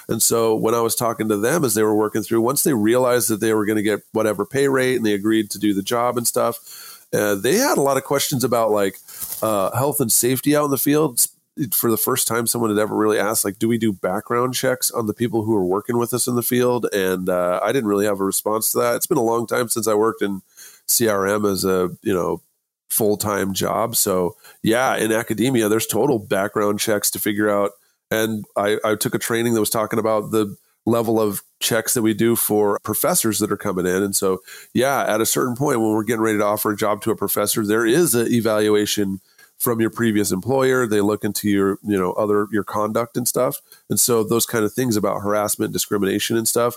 and 0.08 0.22
so 0.22 0.54
when 0.54 0.74
i 0.74 0.80
was 0.80 0.94
talking 0.94 1.28
to 1.28 1.36
them 1.36 1.64
as 1.64 1.74
they 1.74 1.82
were 1.82 1.94
working 1.94 2.22
through 2.22 2.40
once 2.40 2.62
they 2.62 2.72
realized 2.72 3.28
that 3.28 3.40
they 3.40 3.52
were 3.52 3.66
going 3.66 3.76
to 3.76 3.82
get 3.82 4.00
whatever 4.12 4.46
pay 4.46 4.68
rate 4.68 4.96
and 4.96 5.04
they 5.04 5.12
agreed 5.12 5.50
to 5.50 5.58
do 5.58 5.74
the 5.74 5.82
job 5.82 6.16
and 6.16 6.26
stuff 6.26 6.87
uh, 7.12 7.34
they 7.34 7.56
had 7.56 7.78
a 7.78 7.82
lot 7.82 7.96
of 7.96 8.04
questions 8.04 8.44
about 8.44 8.70
like 8.70 8.96
uh, 9.42 9.76
health 9.76 10.00
and 10.00 10.12
safety 10.12 10.54
out 10.54 10.66
in 10.66 10.70
the 10.70 10.78
field. 10.78 11.26
For 11.72 11.90
the 11.90 11.96
first 11.96 12.28
time 12.28 12.46
someone 12.46 12.70
had 12.70 12.78
ever 12.78 12.96
really 12.96 13.18
asked 13.18 13.44
like 13.44 13.58
do 13.58 13.66
we 13.66 13.78
do 13.78 13.92
background 13.92 14.54
checks 14.54 14.92
on 14.92 15.06
the 15.06 15.14
people 15.14 15.42
who 15.42 15.56
are 15.56 15.64
working 15.64 15.98
with 15.98 16.14
us 16.14 16.28
in 16.28 16.36
the 16.36 16.42
field? 16.42 16.86
And 16.92 17.28
uh, 17.28 17.58
i 17.64 17.72
didn't 17.72 17.88
really 17.88 18.04
have 18.04 18.20
a 18.20 18.24
response 18.24 18.70
to 18.72 18.78
that. 18.78 18.94
It's 18.94 19.08
been 19.08 19.18
a 19.18 19.22
long 19.22 19.46
time 19.46 19.68
since 19.68 19.88
i 19.88 19.94
worked 19.94 20.22
in 20.22 20.42
crm 20.86 21.50
as 21.50 21.64
a 21.64 21.90
you 22.02 22.14
know 22.14 22.42
full-time 22.90 23.54
job. 23.54 23.96
So 23.96 24.36
yeah 24.62 24.96
in 24.96 25.10
academia 25.10 25.68
there's 25.68 25.86
total 25.86 26.20
background 26.20 26.78
checks 26.78 27.10
to 27.10 27.18
figure 27.18 27.50
out. 27.50 27.72
And 28.10 28.44
I, 28.56 28.78
I 28.84 28.94
took 28.94 29.16
a 29.16 29.18
training 29.18 29.54
that 29.54 29.60
was 29.60 29.68
talking 29.68 29.98
about 29.98 30.30
the 30.30 30.56
level 30.88 31.20
of 31.20 31.42
checks 31.60 31.94
that 31.94 32.02
we 32.02 32.14
do 32.14 32.36
for 32.36 32.78
professors 32.82 33.38
that 33.38 33.52
are 33.52 33.56
coming 33.56 33.86
in. 33.86 34.02
And 34.02 34.14
so, 34.14 34.42
yeah, 34.72 35.04
at 35.06 35.20
a 35.20 35.26
certain 35.26 35.56
point 35.56 35.80
when 35.80 35.90
we're 35.90 36.04
getting 36.04 36.22
ready 36.22 36.38
to 36.38 36.44
offer 36.44 36.72
a 36.72 36.76
job 36.76 37.02
to 37.02 37.10
a 37.10 37.16
professor, 37.16 37.66
there 37.66 37.86
is 37.86 38.14
an 38.14 38.32
evaluation 38.32 39.20
from 39.58 39.80
your 39.80 39.90
previous 39.90 40.30
employer. 40.30 40.86
They 40.86 41.00
look 41.00 41.24
into 41.24 41.48
your, 41.48 41.78
you 41.82 41.98
know, 41.98 42.12
other 42.12 42.46
your 42.52 42.64
conduct 42.64 43.16
and 43.16 43.26
stuff. 43.26 43.60
And 43.90 43.98
so 43.98 44.22
those 44.22 44.46
kind 44.46 44.64
of 44.64 44.72
things 44.72 44.96
about 44.96 45.20
harassment, 45.20 45.72
discrimination 45.72 46.36
and 46.36 46.46
stuff, 46.46 46.76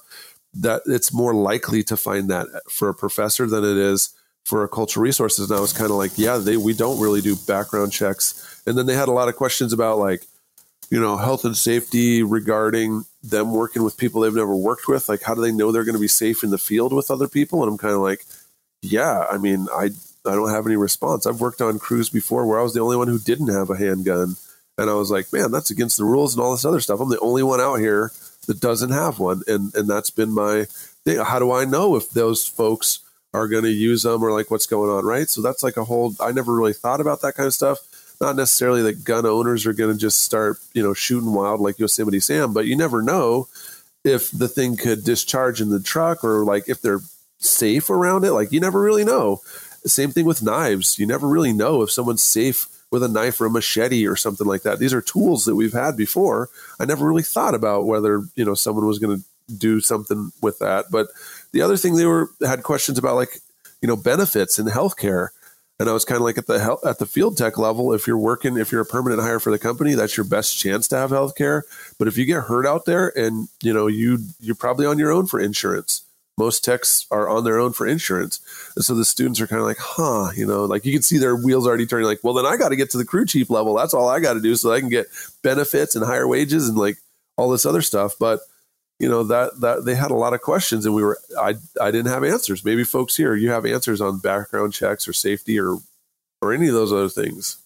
that 0.53 0.81
it's 0.85 1.13
more 1.13 1.33
likely 1.33 1.83
to 1.83 1.95
find 1.95 2.29
that 2.29 2.47
for 2.69 2.89
a 2.89 2.95
professor 2.95 3.47
than 3.47 3.63
it 3.63 3.77
is 3.77 4.09
for 4.43 4.63
a 4.63 4.67
cultural 4.67 5.03
resources. 5.03 5.49
And 5.49 5.57
I 5.57 5.61
was 5.61 5.73
kind 5.73 5.91
of 5.91 5.97
like, 5.97 6.17
yeah, 6.17 6.37
they 6.37 6.57
we 6.57 6.73
don't 6.73 6.99
really 6.99 7.21
do 7.21 7.35
background 7.47 7.91
checks. 7.91 8.61
And 8.65 8.77
then 8.77 8.87
they 8.87 8.95
had 8.95 9.07
a 9.07 9.13
lot 9.13 9.29
of 9.29 9.35
questions 9.35 9.73
about 9.73 9.99
like, 9.99 10.25
you 10.91 10.99
know, 10.99 11.15
health 11.17 11.45
and 11.45 11.57
safety 11.57 12.21
regarding 12.21 13.05
them 13.23 13.53
working 13.53 13.81
with 13.83 13.97
people 13.97 14.21
they've 14.21 14.33
never 14.35 14.55
worked 14.55 14.89
with. 14.89 15.07
Like, 15.07 15.23
how 15.23 15.33
do 15.33 15.41
they 15.41 15.51
know 15.51 15.71
they're 15.71 15.85
going 15.85 15.95
to 15.95 16.01
be 16.01 16.07
safe 16.09 16.43
in 16.43 16.49
the 16.49 16.57
field 16.57 16.91
with 16.91 17.09
other 17.09 17.29
people? 17.29 17.63
And 17.63 17.71
I'm 17.71 17.77
kind 17.77 17.93
of 17.93 18.01
like, 18.01 18.25
yeah, 18.81 19.25
I 19.31 19.37
mean, 19.37 19.67
I 19.73 19.91
I 20.25 20.35
don't 20.35 20.51
have 20.51 20.67
any 20.67 20.75
response. 20.75 21.25
I've 21.25 21.41
worked 21.41 21.61
on 21.61 21.79
crews 21.79 22.09
before 22.09 22.45
where 22.45 22.59
I 22.59 22.63
was 22.63 22.73
the 22.73 22.81
only 22.81 22.97
one 22.97 23.07
who 23.07 23.17
didn't 23.17 23.47
have 23.47 23.69
a 23.69 23.77
handgun. 23.77 24.35
And 24.77 24.89
I 24.89 24.93
was 24.93 25.09
like, 25.09 25.31
man, 25.31 25.51
that's 25.51 25.71
against 25.71 25.97
the 25.97 26.03
rules 26.03 26.35
and 26.35 26.43
all 26.43 26.51
this 26.51 26.65
other 26.65 26.79
stuff. 26.79 26.99
I'm 26.99 27.09
the 27.09 27.19
only 27.19 27.43
one 27.43 27.61
out 27.61 27.75
here 27.75 28.11
that 28.47 28.59
doesn't 28.59 28.91
have 28.91 29.17
one. 29.17 29.43
And 29.47 29.73
and 29.75 29.87
that's 29.87 30.09
been 30.09 30.33
my 30.33 30.65
thing. 31.05 31.23
How 31.23 31.39
do 31.39 31.51
I 31.53 31.63
know 31.63 31.95
if 31.95 32.09
those 32.09 32.45
folks 32.45 32.99
are 33.33 33.47
going 33.47 33.63
to 33.63 33.71
use 33.71 34.03
them 34.03 34.21
or 34.21 34.33
like 34.33 34.51
what's 34.51 34.67
going 34.67 34.89
on, 34.89 35.05
right? 35.05 35.29
So 35.29 35.41
that's 35.41 35.63
like 35.63 35.77
a 35.77 35.85
whole 35.85 36.15
I 36.19 36.33
never 36.33 36.53
really 36.53 36.73
thought 36.73 36.99
about 36.99 37.21
that 37.21 37.35
kind 37.35 37.47
of 37.47 37.53
stuff. 37.53 37.79
Not 38.21 38.35
necessarily 38.35 38.83
that 38.83 39.03
gun 39.03 39.25
owners 39.25 39.65
are 39.65 39.73
going 39.73 39.91
to 39.91 39.99
just 39.99 40.21
start, 40.21 40.59
you 40.73 40.83
know, 40.83 40.93
shooting 40.93 41.33
wild 41.33 41.59
like 41.59 41.79
Yosemite 41.79 42.19
Sam, 42.19 42.53
but 42.53 42.67
you 42.67 42.77
never 42.77 43.01
know 43.01 43.47
if 44.03 44.31
the 44.31 44.47
thing 44.47 44.77
could 44.77 45.03
discharge 45.03 45.59
in 45.59 45.69
the 45.69 45.81
truck 45.81 46.23
or 46.23 46.45
like 46.45 46.69
if 46.69 46.81
they're 46.81 47.01
safe 47.39 47.89
around 47.89 48.23
it. 48.23 48.33
Like 48.33 48.51
you 48.51 48.59
never 48.59 48.79
really 48.79 49.03
know. 49.03 49.41
Same 49.85 50.11
thing 50.11 50.25
with 50.25 50.43
knives. 50.43 50.99
You 50.99 51.07
never 51.07 51.27
really 51.27 51.51
know 51.51 51.81
if 51.81 51.91
someone's 51.91 52.21
safe 52.21 52.67
with 52.91 53.01
a 53.01 53.07
knife 53.07 53.41
or 53.41 53.47
a 53.47 53.49
machete 53.49 54.05
or 54.05 54.15
something 54.15 54.45
like 54.45 54.61
that. 54.61 54.77
These 54.77 54.93
are 54.93 55.01
tools 55.01 55.45
that 55.45 55.55
we've 55.55 55.73
had 55.73 55.97
before. 55.97 56.49
I 56.79 56.85
never 56.85 57.07
really 57.07 57.23
thought 57.23 57.55
about 57.55 57.85
whether, 57.85 58.21
you 58.35 58.45
know, 58.45 58.53
someone 58.53 58.85
was 58.85 58.99
going 58.99 59.17
to 59.17 59.23
do 59.57 59.79
something 59.79 60.31
with 60.41 60.59
that. 60.59 60.85
But 60.91 61.07
the 61.51 61.61
other 61.61 61.77
thing 61.77 61.95
they 61.95 62.05
were 62.05 62.29
had 62.45 62.63
questions 62.63 62.99
about 62.99 63.15
like, 63.15 63.39
you 63.81 63.87
know, 63.87 63.95
benefits 63.95 64.59
in 64.59 64.67
healthcare. 64.67 65.29
And 65.81 65.89
I 65.89 65.93
was 65.93 66.05
kind 66.05 66.17
of 66.17 66.23
like 66.23 66.37
at 66.37 66.47
the 66.47 66.59
health, 66.59 66.85
at 66.85 66.99
the 66.99 67.05
field 67.05 67.37
tech 67.37 67.57
level, 67.57 67.91
if 67.93 68.05
you're 68.07 68.17
working, 68.17 68.57
if 68.57 68.71
you're 68.71 68.81
a 68.81 68.85
permanent 68.85 69.21
hire 69.21 69.39
for 69.39 69.51
the 69.51 69.59
company, 69.59 69.95
that's 69.95 70.15
your 70.15 70.25
best 70.25 70.57
chance 70.57 70.87
to 70.89 70.97
have 70.97 71.09
healthcare. 71.09 71.63
But 71.97 72.07
if 72.07 72.17
you 72.17 72.25
get 72.25 72.43
hurt 72.43 72.65
out 72.65 72.85
there 72.85 73.11
and, 73.17 73.49
you 73.61 73.73
know, 73.73 73.87
you 73.87 74.19
you're 74.39 74.55
probably 74.55 74.85
on 74.85 74.99
your 74.99 75.11
own 75.11 75.25
for 75.25 75.39
insurance 75.39 76.03
most 76.37 76.63
techs 76.63 77.05
are 77.11 77.29
on 77.29 77.43
their 77.43 77.59
own 77.59 77.71
for 77.71 77.85
insurance. 77.85 78.39
And 78.75 78.83
so 78.83 78.95
the 78.95 79.05
students 79.05 79.39
are 79.39 79.47
kind 79.47 79.59
of 79.59 79.67
like, 79.67 79.77
huh, 79.79 80.31
you 80.35 80.45
know, 80.45 80.65
like 80.65 80.85
you 80.85 80.93
can 80.93 81.03
see 81.03 81.17
their 81.17 81.35
wheels 81.35 81.67
already 81.67 81.85
turning 81.85 82.07
like, 82.07 82.23
well, 82.23 82.33
then 82.33 82.45
I 82.47 82.57
got 82.57 82.69
to 82.69 82.75
get 82.75 82.89
to 82.91 82.97
the 82.97 83.05
crew 83.05 83.25
chief 83.25 83.49
level. 83.49 83.75
That's 83.75 83.93
all 83.93 84.09
I 84.09 84.19
got 84.19 84.33
to 84.33 84.41
do 84.41 84.55
so 84.55 84.71
I 84.71 84.79
can 84.79 84.89
get 84.89 85.07
benefits 85.43 85.95
and 85.95 86.05
higher 86.05 86.27
wages 86.27 86.67
and 86.67 86.77
like 86.77 86.97
all 87.37 87.49
this 87.49 87.65
other 87.65 87.81
stuff. 87.81 88.15
But, 88.19 88.39
you 89.01 89.09
know, 89.09 89.23
that, 89.23 89.59
that 89.61 89.83
they 89.83 89.95
had 89.95 90.11
a 90.11 90.15
lot 90.15 90.33
of 90.33 90.41
questions 90.41 90.85
and 90.85 90.93
we 90.93 91.01
were, 91.01 91.17
I, 91.39 91.55
I 91.81 91.89
didn't 91.89 92.11
have 92.11 92.23
answers. 92.23 92.63
Maybe 92.63 92.83
folks 92.83 93.17
here, 93.17 93.33
you 93.33 93.49
have 93.49 93.65
answers 93.65 93.99
on 93.99 94.19
background 94.19 94.73
checks 94.73 95.07
or 95.07 95.13
safety 95.13 95.59
or, 95.59 95.77
or 96.39 96.53
any 96.53 96.67
of 96.67 96.75
those 96.75 96.93
other 96.93 97.09
things. 97.09 97.57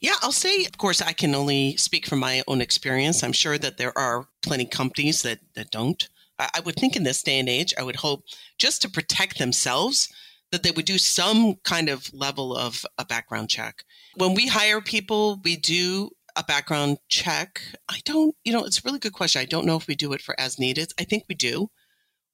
Yeah, 0.00 0.14
I'll 0.22 0.32
say, 0.32 0.64
of 0.64 0.78
course, 0.78 1.00
I 1.00 1.12
can 1.12 1.36
only 1.36 1.76
speak 1.76 2.06
from 2.06 2.18
my 2.18 2.42
own 2.48 2.60
experience. 2.60 3.22
I'm 3.22 3.32
sure 3.32 3.58
that 3.58 3.78
there 3.78 3.96
are 3.96 4.26
plenty 4.42 4.64
companies 4.64 5.22
that, 5.22 5.38
that 5.54 5.70
don't. 5.70 6.08
I 6.40 6.60
would 6.64 6.74
think 6.74 6.96
in 6.96 7.04
this 7.04 7.22
day 7.22 7.38
and 7.38 7.48
age, 7.48 7.72
I 7.78 7.84
would 7.84 7.96
hope 7.96 8.24
just 8.58 8.82
to 8.82 8.90
protect 8.90 9.38
themselves 9.38 10.12
that 10.50 10.64
they 10.64 10.72
would 10.72 10.84
do 10.84 10.98
some 10.98 11.54
kind 11.62 11.88
of 11.88 12.12
level 12.12 12.56
of 12.56 12.84
a 12.98 13.04
background 13.04 13.50
check. 13.50 13.84
When 14.16 14.34
we 14.34 14.48
hire 14.48 14.80
people, 14.80 15.40
we 15.44 15.54
do 15.54 16.10
a 16.36 16.44
background 16.44 16.98
check. 17.08 17.60
I 17.88 18.00
don't, 18.04 18.34
you 18.44 18.52
know, 18.52 18.64
it's 18.64 18.78
a 18.78 18.82
really 18.84 18.98
good 18.98 19.12
question. 19.12 19.40
I 19.40 19.46
don't 19.46 19.66
know 19.66 19.76
if 19.76 19.86
we 19.86 19.94
do 19.94 20.12
it 20.12 20.22
for 20.22 20.38
as 20.38 20.58
needed. 20.58 20.92
I 20.98 21.04
think 21.04 21.24
we 21.28 21.34
do, 21.34 21.68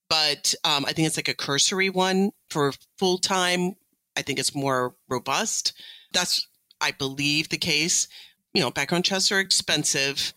but 0.08 0.54
um, 0.64 0.84
I 0.86 0.92
think 0.92 1.06
it's 1.06 1.16
like 1.16 1.28
a 1.28 1.34
cursory 1.34 1.90
one 1.90 2.30
for 2.50 2.72
full 2.98 3.18
time. 3.18 3.74
I 4.16 4.22
think 4.22 4.38
it's 4.38 4.54
more 4.54 4.94
robust. 5.08 5.72
That's, 6.12 6.46
I 6.80 6.92
believe, 6.92 7.48
the 7.48 7.58
case. 7.58 8.08
You 8.54 8.62
know, 8.62 8.70
background 8.70 9.04
checks 9.04 9.30
are 9.30 9.40
expensive. 9.40 10.32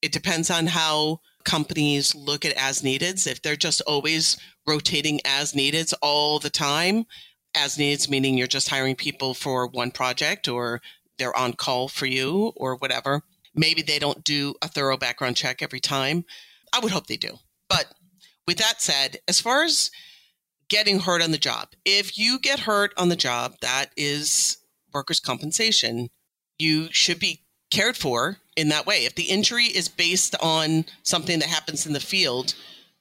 It 0.00 0.12
depends 0.12 0.50
on 0.50 0.66
how 0.68 1.20
companies 1.44 2.14
look 2.14 2.44
at 2.44 2.52
as 2.52 2.84
needed. 2.84 3.26
If 3.26 3.42
they're 3.42 3.56
just 3.56 3.80
always 3.82 4.36
rotating 4.66 5.20
as 5.24 5.54
needed 5.54 5.90
all 6.02 6.38
the 6.38 6.50
time, 6.50 7.06
as 7.54 7.78
needs 7.78 8.08
meaning 8.08 8.36
you're 8.36 8.46
just 8.46 8.68
hiring 8.68 8.94
people 8.94 9.34
for 9.34 9.66
one 9.66 9.90
project 9.90 10.48
or 10.48 10.80
they're 11.18 11.36
on 11.36 11.52
call 11.54 11.88
for 11.88 12.06
you 12.06 12.52
or 12.56 12.76
whatever. 12.76 13.22
Maybe 13.54 13.82
they 13.82 13.98
don't 13.98 14.24
do 14.24 14.54
a 14.62 14.68
thorough 14.68 14.96
background 14.96 15.36
check 15.36 15.62
every 15.62 15.80
time. 15.80 16.24
I 16.72 16.80
would 16.80 16.92
hope 16.92 17.06
they 17.06 17.16
do. 17.16 17.38
But 17.68 17.86
with 18.46 18.58
that 18.58 18.80
said, 18.80 19.18
as 19.26 19.40
far 19.40 19.64
as 19.64 19.90
getting 20.68 21.00
hurt 21.00 21.22
on 21.22 21.30
the 21.32 21.38
job, 21.38 21.68
if 21.84 22.18
you 22.18 22.38
get 22.38 22.60
hurt 22.60 22.92
on 22.96 23.08
the 23.08 23.16
job, 23.16 23.54
that 23.60 23.90
is 23.96 24.58
workers' 24.92 25.20
compensation. 25.20 26.08
You 26.58 26.88
should 26.92 27.18
be 27.18 27.42
cared 27.70 27.96
for 27.96 28.38
in 28.56 28.68
that 28.70 28.86
way. 28.86 29.04
If 29.04 29.14
the 29.14 29.24
injury 29.24 29.64
is 29.64 29.88
based 29.88 30.34
on 30.42 30.84
something 31.02 31.38
that 31.38 31.48
happens 31.48 31.86
in 31.86 31.92
the 31.92 32.00
field, 32.00 32.54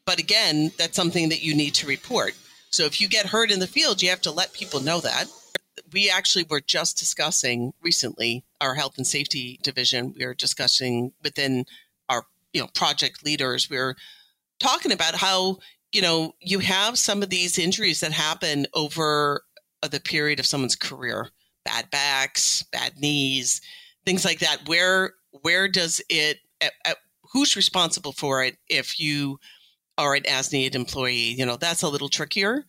but 0.05 0.19
again, 0.19 0.71
that's 0.77 0.95
something 0.95 1.29
that 1.29 1.43
you 1.43 1.55
need 1.55 1.73
to 1.75 1.87
report. 1.87 2.33
So 2.69 2.83
if 2.83 2.99
you 3.01 3.07
get 3.07 3.27
hurt 3.27 3.51
in 3.51 3.59
the 3.59 3.67
field, 3.67 4.01
you 4.01 4.09
have 4.09 4.21
to 4.21 4.31
let 4.31 4.53
people 4.53 4.79
know 4.79 4.99
that. 5.01 5.27
We 5.91 6.09
actually 6.09 6.45
were 6.49 6.61
just 6.61 6.97
discussing 6.97 7.73
recently 7.81 8.43
our 8.61 8.75
health 8.75 8.97
and 8.97 9.05
safety 9.07 9.59
division. 9.61 10.13
We 10.17 10.25
were 10.25 10.33
discussing 10.33 11.13
within 11.23 11.65
our 12.09 12.23
you 12.53 12.61
know 12.61 12.67
project 12.73 13.23
leaders. 13.25 13.69
We 13.69 13.77
are 13.77 13.95
talking 14.59 14.91
about 14.91 15.15
how 15.15 15.57
you 15.91 16.01
know 16.01 16.33
you 16.39 16.59
have 16.59 16.97
some 16.97 17.23
of 17.23 17.29
these 17.29 17.59
injuries 17.59 17.99
that 18.01 18.11
happen 18.11 18.67
over 18.73 19.43
the 19.81 19.99
period 19.99 20.39
of 20.39 20.45
someone's 20.45 20.75
career, 20.75 21.29
bad 21.65 21.89
backs, 21.91 22.63
bad 22.71 22.97
knees, 22.97 23.61
things 24.05 24.25
like 24.25 24.39
that. 24.39 24.67
Where 24.67 25.13
where 25.41 25.67
does 25.67 26.01
it? 26.09 26.39
At, 26.61 26.73
at, 26.85 26.97
who's 27.31 27.55
responsible 27.55 28.13
for 28.13 28.43
it? 28.43 28.57
If 28.69 28.99
you 28.99 29.39
are 29.97 30.15
an 30.15 30.27
as 30.27 30.51
needed 30.51 30.75
employee, 30.75 31.35
you 31.37 31.45
know 31.45 31.57
that's 31.57 31.83
a 31.83 31.89
little 31.89 32.09
trickier. 32.09 32.65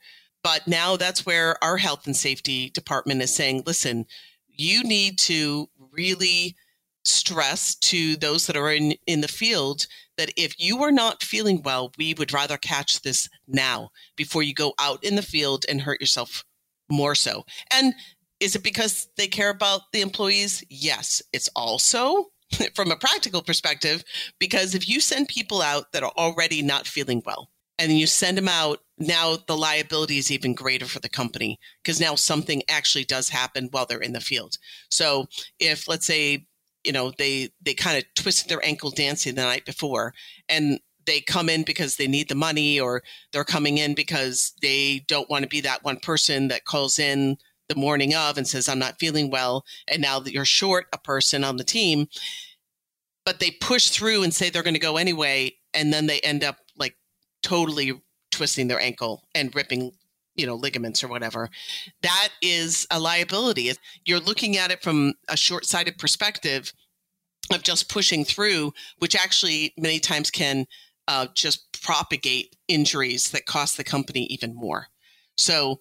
But 0.51 0.67
now 0.67 0.97
that's 0.97 1.27
where 1.27 1.63
our 1.63 1.77
health 1.77 2.07
and 2.07 2.17
safety 2.17 2.71
department 2.71 3.21
is 3.21 3.35
saying, 3.35 3.65
listen, 3.67 4.07
you 4.47 4.83
need 4.83 5.19
to 5.19 5.69
really 5.93 6.57
stress 7.05 7.75
to 7.75 8.17
those 8.17 8.47
that 8.47 8.57
are 8.57 8.73
in, 8.73 8.95
in 9.07 9.21
the 9.21 9.29
field 9.29 9.87
that 10.17 10.33
if 10.39 10.59
you 10.59 10.83
are 10.83 10.91
not 10.91 11.23
feeling 11.23 11.61
well, 11.63 11.93
we 11.99 12.15
would 12.15 12.33
rather 12.33 12.57
catch 12.57 13.03
this 13.03 13.29
now 13.47 13.91
before 14.17 14.43
you 14.43 14.55
go 14.55 14.73
out 14.79 15.05
in 15.05 15.17
the 15.17 15.23
field 15.23 15.67
and 15.69 15.83
hurt 15.83 16.01
yourself 16.01 16.47
more 16.91 17.15
so. 17.15 17.45
And 17.71 17.93
is 18.41 18.57
it 18.57 18.65
because 18.65 19.07
they 19.19 19.27
care 19.27 19.51
about 19.51 19.83
the 19.93 20.01
employees? 20.01 20.65
Yes. 20.71 21.21
It's 21.35 21.51
also 21.57 22.29
from 22.75 22.91
a 22.91 22.97
practical 22.97 23.43
perspective 23.43 24.03
because 24.39 24.75
if 24.75 24.89
you 24.89 25.01
send 25.01 25.29
people 25.29 25.61
out 25.61 25.93
that 25.93 26.03
are 26.03 26.13
already 26.17 26.63
not 26.63 26.87
feeling 26.87 27.23
well 27.27 27.51
and 27.79 27.93
you 27.93 28.07
send 28.07 28.39
them 28.39 28.49
out, 28.49 28.79
now 28.99 29.37
the 29.47 29.57
liability 29.57 30.19
is 30.19 30.31
even 30.31 30.55
greater 30.55 30.87
for 30.87 31.01
the 31.01 31.09
company 31.09 31.59
because 31.83 32.01
now 32.01 32.15
something 32.15 32.63
actually 32.69 33.05
does 33.05 33.29
happen 33.29 33.69
while 33.71 33.87
they're 33.87 34.01
in 34.01 34.13
the 34.13 34.21
field. 34.21 34.59
So 34.91 35.27
if, 35.59 35.89
let's 35.89 36.07
say, 36.07 36.47
you 36.85 36.93
know, 36.93 37.13
they 37.19 37.51
they 37.61 37.75
kind 37.75 37.99
of 37.99 38.05
twisted 38.15 38.49
their 38.49 38.65
ankle 38.65 38.91
dancing 38.91 39.35
the 39.35 39.43
night 39.43 39.67
before, 39.67 40.15
and 40.49 40.81
they 41.07 41.21
come 41.21 41.49
in 41.49 41.63
because 41.65 41.97
they 41.97 42.07
need 42.07 42.29
the 42.29 42.35
money, 42.35 42.79
or 42.81 43.03
they're 43.33 43.45
coming 43.45 43.79
in 43.79 43.95
because 43.95 44.53
they 44.63 45.05
don't 45.09 45.29
want 45.31 45.43
to 45.43 45.49
be 45.49 45.61
that 45.63 45.85
one 45.85 45.99
person 45.99 46.49
that 46.49 46.65
calls 46.65 46.99
in 46.99 47.37
the 47.69 47.75
morning 47.75 48.15
of 48.15 48.39
and 48.39 48.47
says, 48.47 48.69
"I'm 48.69 48.79
not 48.79 48.99
feeling 49.01 49.31
well," 49.31 49.65
and 49.89 50.01
now 50.01 50.21
that 50.21 50.33
you're 50.33 50.45
short 50.45 50.87
a 50.93 50.99
person 50.99 51.45
on 51.45 51.57
the 51.57 51.65
team, 51.65 52.07
but 53.25 53.41
they 53.41 53.51
push 53.51 53.89
through 53.91 54.23
and 54.23 54.33
say 54.35 54.49
they're 54.49 54.63
going 54.63 54.75
to 54.75 54.81
go 54.81 54.97
anyway, 54.97 55.57
and 55.75 55.93
then 55.93 56.07
they 56.07 56.21
end 56.21 56.45
up 56.45 56.59
like 56.77 56.97
totally 57.43 58.01
twisting 58.39 58.69
their 58.69 58.81
ankle 58.81 59.25
and 59.35 59.55
ripping 59.55 59.93
you 60.37 60.47
know 60.47 60.55
ligaments 60.55 61.03
or 61.03 61.09
whatever. 61.09 61.51
That 62.03 62.29
is 62.41 62.87
a 62.91 63.01
liability. 63.01 63.73
You're 64.05 64.21
looking 64.21 64.57
at 64.57 64.71
it 64.71 64.81
from 64.81 65.15
a 65.29 65.37
short-sighted 65.37 65.99
perspective 65.99 66.73
of 67.53 67.63
just 67.63 67.89
pushing 67.91 68.25
through 68.25 68.73
which 68.99 69.17
actually 69.17 69.75
many 69.77 69.99
times 69.99 70.31
can 70.31 70.67
uh, 71.09 71.27
just 71.35 71.83
propagate 71.83 72.55
injuries 72.69 73.31
that 73.31 73.47
cost 73.47 73.77
the 73.77 73.85
company 73.85 74.27
even 74.31 74.55
more. 74.55 74.87
So 75.37 75.81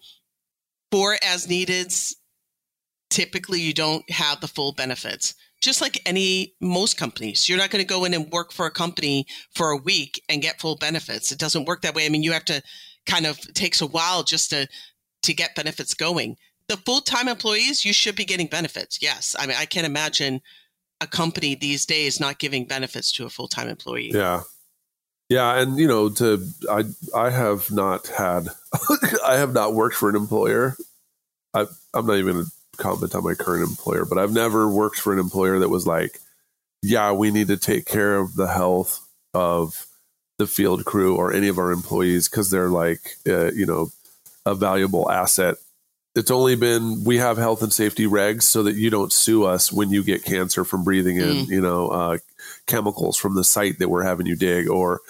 for 0.92 1.18
as 1.24 1.48
needed 1.48 1.94
typically 3.12 3.62
you 3.62 3.74
don't 3.74 4.10
have 4.10 4.42
the 4.42 4.48
full 4.48 4.72
benefits 4.74 5.36
just 5.62 5.82
like 5.82 6.02
any 6.06 6.54
most 6.62 6.98
companies 6.98 7.50
you're 7.50 7.58
not 7.58 7.70
going 7.70 7.84
to 7.84 7.88
go 7.88 8.06
in 8.06 8.14
and 8.14 8.32
work 8.32 8.52
for 8.52 8.66
a 8.66 8.72
company 8.72 9.26
for 9.56 9.72
a 9.72 9.78
week 9.78 10.22
and 10.30 10.42
get 10.42 10.60
full 10.60 10.76
benefits. 10.76 11.32
It 11.32 11.40
doesn't 11.40 11.66
work 11.66 11.82
that 11.82 11.96
way. 11.96 12.06
I 12.06 12.10
mean 12.10 12.24
you 12.24 12.32
have 12.32 12.46
to 12.46 12.62
kind 13.06 13.26
of 13.26 13.40
takes 13.54 13.82
a 13.82 13.88
while 13.88 14.24
just 14.24 14.50
to 14.52 14.68
to 15.24 15.34
get 15.34 15.56
benefits 15.56 15.94
going. 15.94 16.38
The 16.68 16.78
full-time 16.78 17.28
employees 17.28 17.86
you 17.86 17.94
should 17.94 18.16
be 18.16 18.26
getting 18.26 18.48
benefits. 18.48 19.00
Yes. 19.02 19.36
I 19.38 19.48
mean 19.48 19.58
i 19.60 19.66
can't 19.66 19.88
imagine 19.88 20.42
a 21.02 21.08
company 21.08 21.56
these 21.56 21.86
days 21.86 22.20
not 22.20 22.40
giving 22.40 22.66
benefits 22.66 23.12
to 23.14 23.26
a 23.26 23.30
full-time 23.30 23.68
employee. 23.68 24.12
Yeah. 24.14 24.42
Yeah 25.30 25.60
and 25.60 25.78
you 25.78 25.88
know 25.88 26.10
to 26.10 26.46
i 26.70 26.84
i 27.16 27.30
have 27.30 27.72
not 27.72 28.08
had 28.08 28.48
i 29.26 29.36
have 29.36 29.54
not 29.54 29.74
worked 29.74 29.96
for 29.96 30.10
an 30.10 30.16
employer. 30.16 30.76
I, 31.54 31.66
i'm 31.94 32.06
not 32.06 32.18
even 32.18 32.46
comment 32.78 33.16
on 33.16 33.24
my 33.24 33.34
current 33.34 33.68
employer 33.68 34.06
but 34.06 34.18
i've 34.18 34.34
never 34.34 34.68
worked 34.70 35.00
for 35.00 35.14
an 35.14 35.20
employer 35.20 35.60
that 35.60 35.70
was 35.70 35.88
like 35.88 36.20
yeah 36.82 37.12
we 37.12 37.32
need 37.32 37.48
to 37.48 37.58
take 37.58 37.86
care 37.86 38.18
of 38.18 38.36
the 38.36 38.48
health 38.48 39.08
of 39.34 39.88
the 40.38 40.48
field 40.48 40.86
crew 40.86 41.16
or 41.16 41.34
any 41.34 41.48
of 41.48 41.58
our 41.58 41.72
employees 41.72 42.30
because 42.30 42.50
they're 42.50 42.70
like 42.70 43.16
uh, 43.28 43.52
you 43.52 43.66
know 43.66 43.90
a 44.46 44.56
valuable 44.56 45.10
asset 45.10 45.56
it's 46.16 46.32
only 46.32 46.56
been 46.56 47.04
we 47.04 47.18
have 47.18 47.38
health 47.38 47.62
and 47.62 47.72
safety 47.72 48.06
regs 48.06 48.44
so 48.44 48.64
that 48.64 48.76
you 48.76 48.90
don't 48.90 49.14
sue 49.14 49.44
us 49.46 49.72
when 49.72 49.92
you 49.92 50.04
get 50.04 50.24
cancer 50.24 50.64
from 50.64 50.84
breathing 50.84 51.18
in 51.18 51.28
mm. 51.28 51.48
you 51.48 51.62
know 51.62 51.88
uh, 51.90 52.18
chemicals 52.66 53.18
from 53.18 53.36
the 53.36 53.44
site 53.44 53.80
that 53.80 53.90
we're 53.90 54.04
having 54.04 54.26
you 54.26 54.36
dig 54.36 54.68
or 54.68 55.02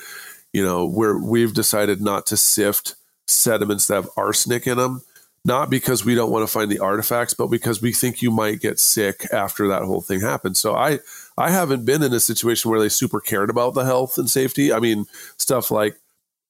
you 0.53 0.63
know 0.63 0.85
we're 0.85 1.17
we've 1.17 1.53
decided 1.53 2.01
not 2.01 2.25
to 2.25 2.37
sift 2.37 2.95
sediments 3.27 3.87
that 3.87 3.95
have 3.95 4.09
arsenic 4.17 4.67
in 4.67 4.77
them 4.77 5.01
not 5.47 5.71
because 5.71 6.05
we 6.05 6.13
don't 6.13 6.29
want 6.29 6.43
to 6.43 6.51
find 6.51 6.69
the 6.69 6.79
artifacts 6.79 7.33
but 7.33 7.47
because 7.47 7.81
we 7.81 7.91
think 7.91 8.21
you 8.21 8.29
might 8.29 8.59
get 8.59 8.79
sick 8.79 9.25
after 9.33 9.67
that 9.67 9.81
whole 9.81 10.01
thing 10.01 10.19
happens 10.19 10.59
so 10.59 10.75
i 10.75 10.99
I 11.37 11.51
haven't 11.51 11.85
been 11.85 12.01
in 12.01 12.13
a 12.13 12.19
situation 12.19 12.71
where 12.71 12.79
they 12.79 12.89
super 12.89 13.19
cared 13.19 13.49
about 13.49 13.75
the 13.75 13.85
health 13.85 14.17
and 14.17 14.29
safety. 14.29 14.73
I 14.73 14.79
mean, 14.79 15.05
stuff 15.37 15.69
like 15.69 15.95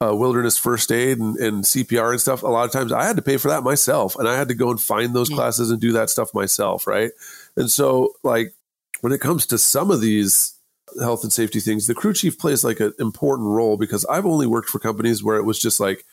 uh, 0.02 0.16
wilderness 0.16 0.58
first 0.58 0.92
aid 0.92 1.18
and, 1.20 1.36
and, 1.38 1.64
CPR 1.64 2.12
and 2.12 2.22
stuff. 2.22 2.44
A 2.44 2.48
lot 2.48 2.66
of 2.66 2.72
times 2.72 2.94
I 2.94 3.04
had 3.04 3.16
to 3.18 3.22
pay 3.22 3.38
for 3.38 3.50
that 3.50 3.64
myself, 3.64 4.16
and 4.16 4.28
I 4.28 4.38
had 4.38 4.48
to 4.48 4.56
go 4.56 4.70
and 4.70 4.80
find 4.80 5.14
those 5.14 5.30
classes 5.30 5.72
and 5.72 5.82
do 5.82 5.92
that 5.94 6.10
stuff 6.10 6.34
myself, 6.34 6.88
right? 6.88 7.12
And 7.58 7.70
so, 7.70 8.14
like 8.24 8.54
when 9.02 9.12
it 9.12 9.20
comes 9.20 9.46
to 9.48 9.58
some 9.58 9.92
of 9.92 10.00
these 10.00 10.54
health 11.02 11.24
and 11.24 11.34
safety 11.34 11.60
things, 11.60 11.88
the 11.88 11.96
crew 11.96 12.14
chief 12.14 12.38
plays 12.38 12.64
like 12.64 12.80
an 12.80 12.94
important 13.00 13.50
role 13.50 13.76
because 13.76 14.06
I've 14.06 14.26
only 14.26 14.48
worked 14.48 14.70
for 14.70 14.80
companies 14.80 15.24
where 15.24 15.38
it 15.38 15.44
was 15.44 15.60
just 15.60 15.80
like 15.80 16.06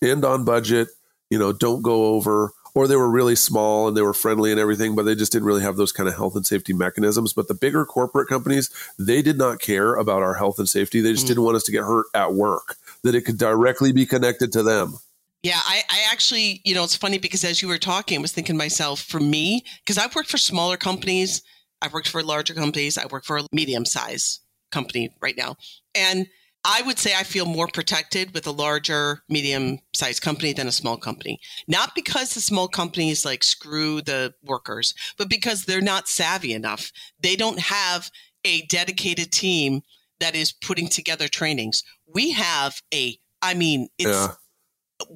end 0.00 0.24
on 0.24 0.44
budget, 0.44 0.88
you 1.32 1.38
know, 1.38 1.50
don't 1.50 1.80
go 1.80 2.08
over 2.08 2.52
or 2.74 2.86
they 2.86 2.94
were 2.94 3.10
really 3.10 3.36
small 3.36 3.88
and 3.88 3.96
they 3.96 4.02
were 4.02 4.12
friendly 4.12 4.50
and 4.50 4.60
everything, 4.60 4.94
but 4.94 5.04
they 5.04 5.14
just 5.14 5.32
didn't 5.32 5.46
really 5.46 5.62
have 5.62 5.76
those 5.76 5.90
kind 5.90 6.06
of 6.06 6.14
health 6.14 6.36
and 6.36 6.44
safety 6.44 6.74
mechanisms. 6.74 7.32
But 7.32 7.48
the 7.48 7.54
bigger 7.54 7.86
corporate 7.86 8.28
companies, 8.28 8.68
they 8.98 9.22
did 9.22 9.38
not 9.38 9.58
care 9.58 9.94
about 9.94 10.20
our 10.20 10.34
health 10.34 10.58
and 10.58 10.68
safety. 10.68 11.00
They 11.00 11.12
just 11.12 11.24
mm. 11.24 11.28
didn't 11.28 11.44
want 11.44 11.56
us 11.56 11.62
to 11.62 11.72
get 11.72 11.84
hurt 11.84 12.04
at 12.12 12.34
work, 12.34 12.76
that 13.02 13.14
it 13.14 13.22
could 13.22 13.38
directly 13.38 13.92
be 13.92 14.04
connected 14.04 14.52
to 14.52 14.62
them. 14.62 14.98
Yeah, 15.42 15.58
I, 15.64 15.84
I 15.88 16.04
actually, 16.12 16.60
you 16.64 16.74
know, 16.74 16.84
it's 16.84 16.96
funny 16.96 17.16
because 17.16 17.44
as 17.44 17.62
you 17.62 17.68
were 17.68 17.78
talking, 17.78 18.18
I 18.18 18.20
was 18.20 18.32
thinking 18.32 18.56
to 18.56 18.58
myself, 18.58 19.00
for 19.00 19.18
me, 19.18 19.64
because 19.86 19.96
I've 19.96 20.14
worked 20.14 20.30
for 20.30 20.36
smaller 20.36 20.76
companies, 20.76 21.42
I've 21.80 21.94
worked 21.94 22.10
for 22.10 22.22
larger 22.22 22.52
companies, 22.52 22.98
I 22.98 23.06
work 23.06 23.24
for 23.24 23.38
a 23.38 23.46
medium 23.52 23.86
size 23.86 24.40
company 24.70 25.14
right 25.22 25.36
now. 25.38 25.56
And 25.94 26.26
I 26.64 26.82
would 26.82 26.98
say 26.98 27.14
I 27.14 27.24
feel 27.24 27.46
more 27.46 27.66
protected 27.66 28.34
with 28.34 28.46
a 28.46 28.52
larger, 28.52 29.22
medium 29.28 29.80
sized 29.94 30.22
company 30.22 30.52
than 30.52 30.68
a 30.68 30.72
small 30.72 30.96
company. 30.96 31.40
Not 31.66 31.94
because 31.94 32.34
the 32.34 32.40
small 32.40 32.68
companies 32.68 33.24
like 33.24 33.42
screw 33.42 34.00
the 34.00 34.34
workers, 34.44 34.94
but 35.18 35.28
because 35.28 35.64
they're 35.64 35.80
not 35.80 36.08
savvy 36.08 36.52
enough. 36.52 36.92
They 37.20 37.34
don't 37.34 37.58
have 37.58 38.10
a 38.44 38.62
dedicated 38.66 39.32
team 39.32 39.82
that 40.20 40.36
is 40.36 40.52
putting 40.52 40.88
together 40.88 41.26
trainings. 41.26 41.82
We 42.06 42.30
have 42.32 42.80
a, 42.94 43.18
I 43.40 43.54
mean, 43.54 43.88
it's, 43.98 44.10
yeah. 44.10 44.28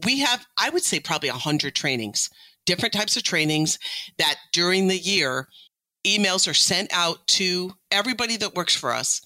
we 0.05 0.21
have, 0.21 0.45
I 0.59 0.71
would 0.71 0.83
say 0.83 0.99
probably 0.99 1.29
a 1.29 1.35
hundred 1.35 1.77
trainings, 1.77 2.29
different 2.65 2.93
types 2.93 3.17
of 3.17 3.23
trainings 3.23 3.79
that 4.19 4.37
during 4.53 4.89
the 4.89 4.99
year, 4.99 5.49
emails 6.05 6.49
are 6.49 6.55
sent 6.55 6.93
out 6.93 7.25
to 7.27 7.73
everybody 7.93 8.37
that 8.37 8.55
works 8.55 8.75
for 8.75 8.93
us 8.93 9.26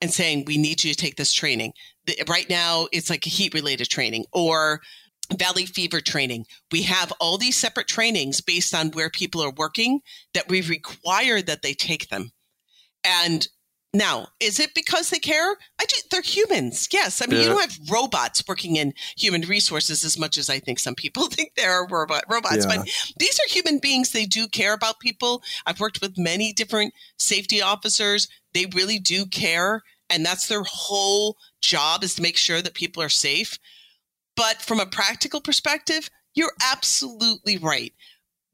and 0.00 0.12
saying, 0.12 0.44
we 0.46 0.56
need 0.56 0.82
you 0.82 0.92
to 0.92 0.96
take 0.96 1.16
this 1.16 1.32
training. 1.32 1.72
The, 2.06 2.22
right 2.28 2.48
now, 2.48 2.88
it's 2.92 3.10
like 3.10 3.26
a 3.26 3.30
heat 3.30 3.54
related 3.54 3.88
training 3.88 4.24
or 4.32 4.80
valley 5.36 5.66
fever 5.66 6.00
training. 6.00 6.46
We 6.72 6.82
have 6.82 7.12
all 7.20 7.38
these 7.38 7.56
separate 7.56 7.88
trainings 7.88 8.40
based 8.40 8.74
on 8.74 8.90
where 8.90 9.10
people 9.10 9.42
are 9.42 9.52
working 9.52 10.00
that 10.34 10.48
we 10.48 10.62
require 10.62 11.40
that 11.42 11.62
they 11.62 11.74
take 11.74 12.08
them. 12.08 12.30
And 13.04 13.46
now, 13.92 14.28
is 14.38 14.60
it 14.60 14.72
because 14.74 15.10
they 15.10 15.18
care? 15.18 15.56
I 15.80 15.84
do, 15.84 15.96
they're 16.10 16.22
humans. 16.22 16.88
Yes. 16.92 17.20
I 17.20 17.26
mean, 17.26 17.40
yeah. 17.40 17.42
you 17.42 17.48
don't 17.50 17.60
have 17.60 17.90
robots 17.90 18.44
working 18.46 18.76
in 18.76 18.92
human 19.16 19.42
resources 19.42 20.04
as 20.04 20.16
much 20.16 20.38
as 20.38 20.48
I 20.48 20.60
think 20.60 20.78
some 20.78 20.94
people 20.94 21.26
think 21.30 21.54
there 21.56 21.72
are 21.72 21.88
robot 21.88 22.24
robots. 22.28 22.66
Yeah. 22.68 22.76
But 22.76 22.88
these 23.18 23.38
are 23.40 23.48
human 23.48 23.78
beings. 23.78 24.12
They 24.12 24.26
do 24.26 24.46
care 24.46 24.74
about 24.74 25.00
people. 25.00 25.42
I've 25.66 25.80
worked 25.80 26.00
with 26.00 26.16
many 26.16 26.52
different 26.52 26.94
safety 27.18 27.60
officers. 27.60 28.28
They 28.54 28.66
really 28.66 28.98
do 28.98 29.26
care. 29.26 29.82
And 30.08 30.24
that's 30.24 30.48
their 30.48 30.64
whole 30.64 31.36
job 31.60 32.02
is 32.02 32.14
to 32.16 32.22
make 32.22 32.36
sure 32.36 32.60
that 32.62 32.74
people 32.74 33.02
are 33.02 33.08
safe. 33.08 33.58
But 34.36 34.62
from 34.62 34.80
a 34.80 34.86
practical 34.86 35.40
perspective, 35.40 36.10
you're 36.34 36.52
absolutely 36.72 37.58
right. 37.58 37.92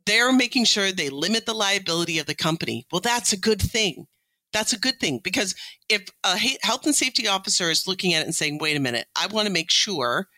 They're 0.04 0.32
making 0.32 0.64
sure 0.64 0.92
they 0.92 1.10
limit 1.10 1.46
the 1.46 1.54
liability 1.54 2.18
of 2.18 2.26
the 2.26 2.34
company. 2.34 2.86
Well, 2.92 3.00
that's 3.00 3.32
a 3.32 3.38
good 3.38 3.60
thing 3.60 4.06
that's 4.56 4.72
a 4.72 4.78
good 4.78 4.98
thing 4.98 5.20
because 5.22 5.54
if 5.90 6.08
a 6.24 6.38
health 6.62 6.86
and 6.86 6.94
safety 6.94 7.28
officer 7.28 7.70
is 7.70 7.86
looking 7.86 8.14
at 8.14 8.22
it 8.22 8.24
and 8.24 8.34
saying, 8.34 8.58
wait 8.58 8.76
a 8.76 8.80
minute, 8.80 9.06
I 9.14 9.26
want 9.26 9.46
to 9.46 9.52
make 9.52 9.70
sure 9.70 10.28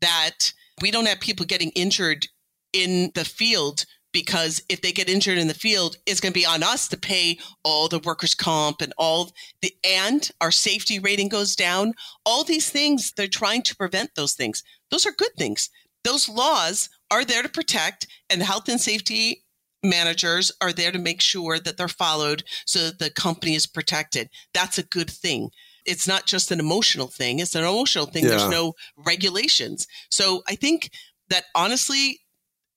that 0.00 0.52
we 0.80 0.90
don't 0.90 1.06
have 1.06 1.20
people 1.20 1.44
getting 1.44 1.70
injured 1.70 2.26
in 2.72 3.10
the 3.14 3.26
field 3.26 3.84
because 4.12 4.62
if 4.68 4.80
they 4.80 4.92
get 4.92 5.08
injured 5.08 5.38
in 5.38 5.48
the 5.48 5.54
field, 5.54 5.96
it's 6.06 6.20
going 6.20 6.32
to 6.32 6.38
be 6.38 6.46
on 6.46 6.62
us 6.62 6.88
to 6.88 6.96
pay 6.96 7.38
all 7.62 7.88
the 7.88 7.98
workers' 7.98 8.34
comp 8.34 8.80
and 8.80 8.92
all 8.96 9.32
the, 9.62 9.72
and 9.84 10.30
our 10.40 10.50
safety 10.50 10.98
rating 10.98 11.28
goes 11.28 11.54
down. 11.54 11.92
All 12.24 12.44
these 12.44 12.70
things, 12.70 13.12
they're 13.16 13.26
trying 13.28 13.62
to 13.62 13.76
prevent 13.76 14.10
those 14.14 14.34
things. 14.34 14.62
Those 14.90 15.06
are 15.06 15.12
good 15.12 15.34
things. 15.36 15.70
Those 16.04 16.28
laws 16.28 16.88
are 17.10 17.24
there 17.24 17.42
to 17.42 17.48
protect, 17.48 18.06
and 18.30 18.40
the 18.40 18.46
health 18.46 18.68
and 18.68 18.80
safety 18.80 19.44
managers 19.82 20.50
are 20.60 20.72
there 20.72 20.90
to 20.90 20.98
make 20.98 21.20
sure 21.20 21.58
that 21.58 21.76
they're 21.76 21.88
followed 21.88 22.42
so 22.66 22.86
that 22.86 22.98
the 22.98 23.10
company 23.10 23.54
is 23.54 23.66
protected. 23.66 24.28
That's 24.54 24.78
a 24.78 24.82
good 24.82 25.10
thing. 25.10 25.50
It's 25.86 26.08
not 26.08 26.26
just 26.26 26.50
an 26.50 26.60
emotional 26.60 27.06
thing, 27.06 27.38
it's 27.38 27.54
an 27.54 27.64
emotional 27.64 28.06
thing. 28.06 28.24
Yeah. 28.24 28.30
There's 28.30 28.50
no 28.50 28.74
regulations. 28.96 29.86
So 30.10 30.42
I 30.48 30.54
think 30.54 30.90
that 31.28 31.44
honestly, 31.54 32.20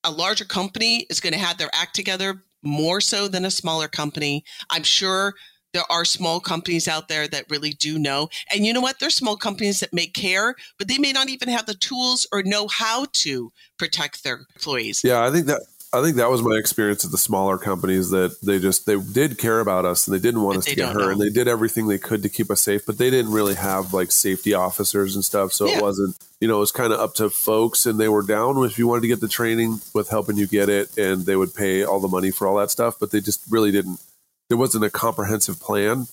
a 0.04 0.12
larger 0.12 0.46
company 0.46 1.06
is 1.10 1.20
going 1.20 1.34
to 1.34 1.40
have 1.40 1.58
their 1.58 1.70
act 1.74 1.96
together 1.96 2.42
more 2.64 3.02
so 3.02 3.28
than 3.28 3.46
a 3.46 3.52
smaller 3.52 3.88
company. 3.88 4.44
I'm 4.70 4.84
sure 4.84 5.34
there 5.74 5.84
are 5.90 6.06
small 6.06 6.40
companies 6.40 6.88
out 6.88 7.08
there 7.08 7.28
that 7.28 7.50
really 7.50 7.72
do 7.72 7.98
know. 7.98 8.30
And 8.54 8.66
you 8.66 8.74
know 8.74 8.82
what? 8.82 9.00
There's 9.00 9.16
small 9.16 9.38
companies 9.38 9.80
that 9.80 9.94
may 9.94 10.08
care, 10.08 10.56
but 10.78 10.88
they 10.88 10.98
may 10.98 11.12
not 11.12 11.30
even 11.30 11.50
have 11.50 11.66
the 11.66 11.74
tools 11.74 12.28
or 12.32 12.44
know 12.44 12.68
how 12.68 13.06
to 13.14 13.52
protect 13.78 14.24
their 14.24 14.46
employees. 14.56 15.02
Yeah, 15.04 15.26
I 15.26 15.32
think 15.32 15.46
that 15.48 15.62
I 15.94 16.02
think 16.02 16.16
that 16.18 16.30
was 16.30 16.42
my 16.42 16.56
experience 16.56 17.04
at 17.04 17.12
the 17.12 17.18
smaller 17.18 17.58
companies 17.58 18.12
that 18.12 18.40
they 18.42 18.60
just 18.60 18.86
they 18.86 18.98
did 18.98 19.38
care 19.38 19.60
about 19.60 19.84
us 19.84 20.08
and 20.08 20.16
they 20.16 20.22
didn't 20.22 20.42
want 20.42 20.56
but 20.56 20.60
us 20.60 20.66
to 20.66 20.76
get 20.76 20.94
hurt 20.94 21.00
know. 21.02 21.10
and 21.10 21.22
they 21.22 21.30
did 21.30 21.50
everything 21.50 21.88
they 21.88 21.98
could 21.98 22.24
to 22.24 22.30
keep 22.30 22.50
us 22.50 22.62
safe, 22.62 22.86
but 22.86 22.98
they 22.98 23.10
didn't 23.10 23.32
really 23.32 23.56
have 23.56 23.94
like 23.94 24.10
safety 24.12 24.54
officers 24.54 25.16
and 25.16 25.26
stuff. 25.26 25.52
So 25.52 25.68
yeah. 25.68 25.78
it 25.78 25.82
wasn't 25.82 26.18
you 26.40 26.48
know, 26.48 26.58
it 26.58 26.60
was 26.60 26.72
kind 26.72 26.94
of 26.94 27.00
up 27.00 27.14
to 27.16 27.30
folks 27.30 27.86
and 27.86 28.00
they 28.00 28.10
were 28.10 28.24
down 28.24 28.64
if 28.64 28.80
you 28.80 28.88
wanted 28.88 29.02
to 29.02 29.08
get 29.08 29.20
the 29.20 29.28
training 29.28 29.80
with 29.94 30.10
helping 30.10 30.38
you 30.38 30.48
get 30.48 30.70
it 30.70 30.98
and 30.98 31.26
they 31.26 31.36
would 31.36 31.54
pay 31.54 31.84
all 31.84 32.00
the 32.00 32.08
money 32.08 32.32
for 32.32 32.48
all 32.48 32.56
that 32.56 32.72
stuff, 32.72 32.96
but 33.00 33.12
they 33.12 33.20
just 33.20 33.44
really 33.50 33.72
didn't 33.72 34.00
there 34.48 34.58
wasn't 34.58 34.84
a 34.84 34.90
comprehensive 34.90 35.60
plan. 35.60 36.08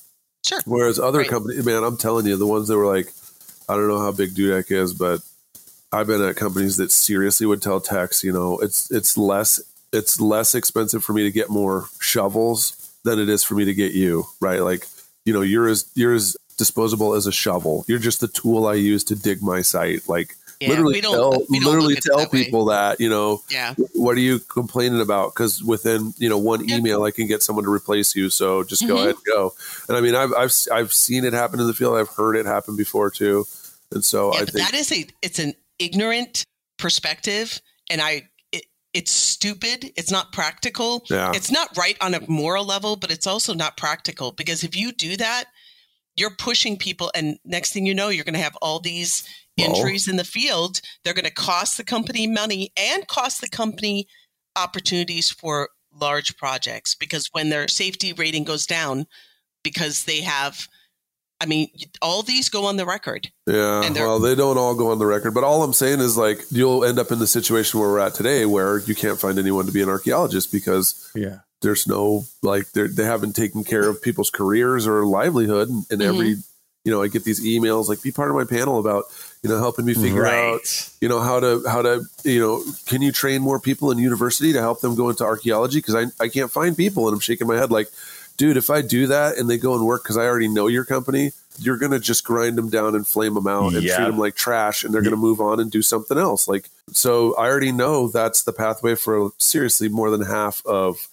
Sure. 0.47 0.61
Whereas 0.65 0.99
other 0.99 1.19
Right. 1.21 1.29
companies, 1.29 1.65
man, 1.67 1.83
I'm 1.83 1.97
telling 1.97 2.25
you, 2.27 2.37
the 2.37 2.47
ones 2.47 2.69
that 2.69 2.77
were 2.77 2.87
like, 2.87 3.13
I 3.69 3.75
don't 3.75 3.89
know 3.89 3.99
how 3.99 4.13
big 4.13 4.31
Dudek 4.31 4.71
is, 4.71 4.95
but 4.95 5.21
I've 5.93 6.07
been 6.07 6.23
at 6.23 6.37
companies 6.37 6.77
that 6.77 6.91
seriously 6.93 7.47
would 7.47 7.63
tell 7.63 7.81
techs, 7.81 8.23
you 8.23 8.33
know, 8.33 8.59
it's 8.59 8.91
it's 8.91 9.17
less 9.17 9.61
it's 9.93 10.21
less 10.21 10.55
expensive 10.55 11.03
for 11.03 11.13
me 11.15 11.23
to 11.23 11.31
get 11.31 11.49
more 11.49 11.87
shovels 11.99 12.93
than 13.05 13.19
it 13.19 13.29
is 13.29 13.43
for 13.43 13.55
me 13.55 13.65
to 13.65 13.73
get 13.75 13.93
you, 13.93 14.27
right? 14.41 14.61
Like, 14.61 14.87
you 15.25 15.33
know, 15.33 15.41
you're 15.41 15.69
as 15.69 15.87
you're 15.95 16.13
as 16.15 16.37
disposable 16.59 17.15
as 17.15 17.27
a 17.27 17.33
shovel. 17.33 17.85
You're 17.89 17.99
just 18.01 18.21
the 18.21 18.29
tool 18.29 18.67
I 18.67 18.75
use 18.75 19.03
to 19.05 19.15
dig 19.15 19.41
my 19.43 19.63
site. 19.63 20.07
Like 20.09 20.37
Yeah, 20.61 20.71
literally 20.71 21.01
tell 21.01 21.47
literally 21.49 21.77
look 21.81 21.93
at 21.93 21.99
it 21.99 22.03
tell 22.03 22.19
that 22.19 22.33
way. 22.33 22.45
people 22.45 22.65
that, 22.67 23.01
you 23.01 23.09
know, 23.09 23.41
Yeah. 23.49 23.75
what 23.95 24.17
are 24.17 24.21
you 24.21 24.41
complaining 24.41 25.01
about? 25.01 25.33
Because 25.33 25.63
within 25.65 26.13
you 26.19 26.29
know 26.29 26.37
one 26.37 26.69
email, 26.69 27.05
I 27.05 27.13
can 27.13 27.27
get 27.27 27.43
someone 27.43 27.65
to 27.65 27.73
replace 27.73 28.15
you. 28.15 28.29
So 28.29 28.63
just 28.65 28.87
go 28.87 28.97
Mhm. 28.97 28.99
ahead 29.05 29.15
and 29.15 29.25
go. 29.25 29.55
And 29.89 29.97
I 29.97 30.01
mean, 30.03 30.15
I've 30.15 30.35
I've 30.35 30.53
I've 30.71 30.93
seen 30.93 31.25
it 31.25 31.33
happen 31.33 31.61
in 31.61 31.67
the 31.67 31.73
field. 31.75 31.97
I've 31.97 32.11
heard 32.11 32.37
it 32.37 32.45
happen 32.45 32.77
before 32.77 33.09
too. 33.09 33.47
And 33.91 34.05
so 34.05 34.35
Yeah, 34.35 34.41
I 34.41 34.45
think 34.45 34.59
that 34.59 34.75
is 34.75 34.93
a 34.93 35.07
it's 35.23 35.39
an 35.39 35.55
ignorant 35.79 36.45
perspective, 36.79 37.61
and 37.91 38.01
I 38.01 38.29
it, 38.53 38.65
it's 38.93 39.13
stupid. 39.13 39.93
It's 39.97 40.11
not 40.11 40.33
practical. 40.33 41.05
Yeah. 41.11 41.33
It's 41.35 41.51
not 41.51 41.77
right 41.77 41.97
on 42.01 42.15
a 42.15 42.29
moral 42.29 42.65
level, 42.65 42.97
but 42.97 43.11
it's 43.11 43.27
also 43.27 43.55
not 43.55 43.77
practical 43.77 44.33
because 44.33 44.65
if 44.65 44.77
you 44.77 44.93
do 44.93 45.17
that, 45.17 45.45
you're 46.17 46.35
pushing 46.37 46.77
people, 46.77 47.11
and 47.15 47.39
next 47.45 47.73
thing 47.73 47.87
you 47.87 47.95
know, 47.95 48.09
you're 48.09 48.25
going 48.25 48.35
to 48.35 48.41
have 48.41 48.57
all 48.61 48.81
these 48.81 49.29
injuries 49.57 50.09
in 50.09 50.17
the 50.17 50.25
field. 50.25 50.81
They're 51.05 51.15
going 51.15 51.25
to 51.25 51.31
cost 51.31 51.77
the 51.77 51.85
company 51.85 52.27
money 52.27 52.73
and 52.77 53.07
cost 53.07 53.41
the 53.41 53.49
company 53.49 54.07
opportunities 54.57 55.31
for 55.31 55.71
large 55.93 56.37
projects 56.37 56.95
because 56.95 57.29
when 57.33 57.51
their 57.51 57.69
safety 57.69 58.13
rating 58.13 58.45
goes 58.45 58.67
down, 58.67 59.07
because 59.63 60.05
they 60.05 60.21
have. 60.23 60.69
I 61.41 61.47
mean, 61.47 61.69
all 62.03 62.23
these 62.23 62.49
go 62.49 62.67
on 62.67 62.77
the 62.77 62.85
record. 62.87 63.31
yeah. 63.47 63.89
they're- 63.95 64.07
Well, 64.07 64.19
they 64.19 64.35
don't 64.35 64.59
all 64.59 64.75
go 64.75 64.91
on 64.91 64.99
the 64.99 65.07
record, 65.07 65.35
but 65.35 65.45
all 65.45 65.63
I'm 65.63 65.73
saying 65.73 66.01
is 66.01 66.17
like 66.17 66.41
you'll 66.51 66.85
end 66.85 66.99
up 66.99 67.13
in 67.13 67.19
the 67.21 67.27
situation 67.29 67.79
where 67.79 67.89
we're 67.89 68.01
at 68.01 68.15
today, 68.15 68.45
where 68.45 68.79
you 68.79 68.95
can't 68.95 69.21
find 69.21 69.39
anyone 69.39 69.67
to 69.67 69.73
be 69.73 69.83
an 69.83 69.89
archaeologist 69.89 70.51
because 70.51 71.09
Yeah. 71.15 71.39
there's 71.63 71.87
no 71.87 72.25
like 72.43 72.71
they're, 72.73 72.89
haven't 72.97 73.37
taken 73.37 73.63
care 73.65 73.89
of 73.89 74.03
people's 74.03 74.31
careers 74.31 74.87
or 74.87 75.05
livelihood 75.07 75.69
and, 75.69 75.85
and 75.91 76.03
every 76.03 76.31
mm-hmm. 76.33 76.41
you 76.85 76.93
know 76.93 77.03
i 77.03 77.09
get 77.09 77.25
these 77.25 77.45
emails 77.45 77.89
like 77.89 78.01
be 78.03 78.13
part 78.13 78.31
of 78.31 78.37
my 78.37 78.45
panel 78.45 78.79
about 78.79 79.05
you 79.43 79.51
know 79.51 79.59
helping 79.59 79.85
me 79.85 79.93
figure 79.95 80.25
out 80.27 80.91
you 81.01 81.09
know 81.09 81.21
how 81.21 81.41
to 81.41 81.63
how 81.69 81.83
to 81.83 82.03
you 82.25 82.39
know 82.41 82.63
can 82.87 83.03
you 83.03 83.11
train 83.11 83.43
more 83.43 83.59
people 83.59 83.91
in 83.91 83.99
university 83.99 84.53
to 84.53 84.61
help 84.61 84.81
them 84.81 84.95
go 84.95 85.09
into 85.11 85.25
archaeology 85.25 85.79
because 85.79 85.95
I, 85.97 86.05
I 86.23 86.29
can't 86.29 86.51
find 86.51 86.77
people 86.77 87.09
and 87.09 87.15
i'm 87.15 87.21
shaking 87.21 87.47
my 87.49 87.57
head 87.57 87.71
like 87.73 87.89
dude 88.39 88.57
if 88.57 88.71
i 88.71 88.81
do 88.81 89.07
that 89.09 89.37
and 89.37 89.51
they 89.51 89.59
go 89.59 89.75
and 89.75 89.85
work 89.85 90.03
because 90.03 90.17
i 90.17 90.25
already 90.25 90.49
know 90.49 90.67
your 90.67 90.85
company 90.87 91.33
you're 91.61 91.77
going 91.77 91.91
to 91.93 91.99
just 91.99 92.23
grind 92.25 92.57
them 92.57 92.71
down 92.71 92.95
and 92.95 93.05
flame 93.07 93.35
them 93.35 93.47
out 93.49 93.75
and 93.75 93.83
Yeah. 93.83 93.97
treat 93.97 94.07
them 94.07 94.17
like 94.19 94.37
trash 94.37 94.85
and 94.85 94.95
they're 94.95 95.03
going 95.03 95.11
to 95.11 95.17
move 95.17 95.41
on 95.41 95.59
and 95.59 95.69
do 95.73 95.83
something 95.83 96.17
else. 96.17 96.47
Like 96.47 96.71
so 96.93 97.35
i 97.35 97.47
already 97.49 97.73
know 97.73 98.07
that's 98.07 98.45
the 98.45 98.53
pathway 98.53 98.95
for 98.95 99.31
seriously 99.39 99.89
more 99.89 100.09
than 100.11 100.23
half 100.23 100.65
of 100.65 101.09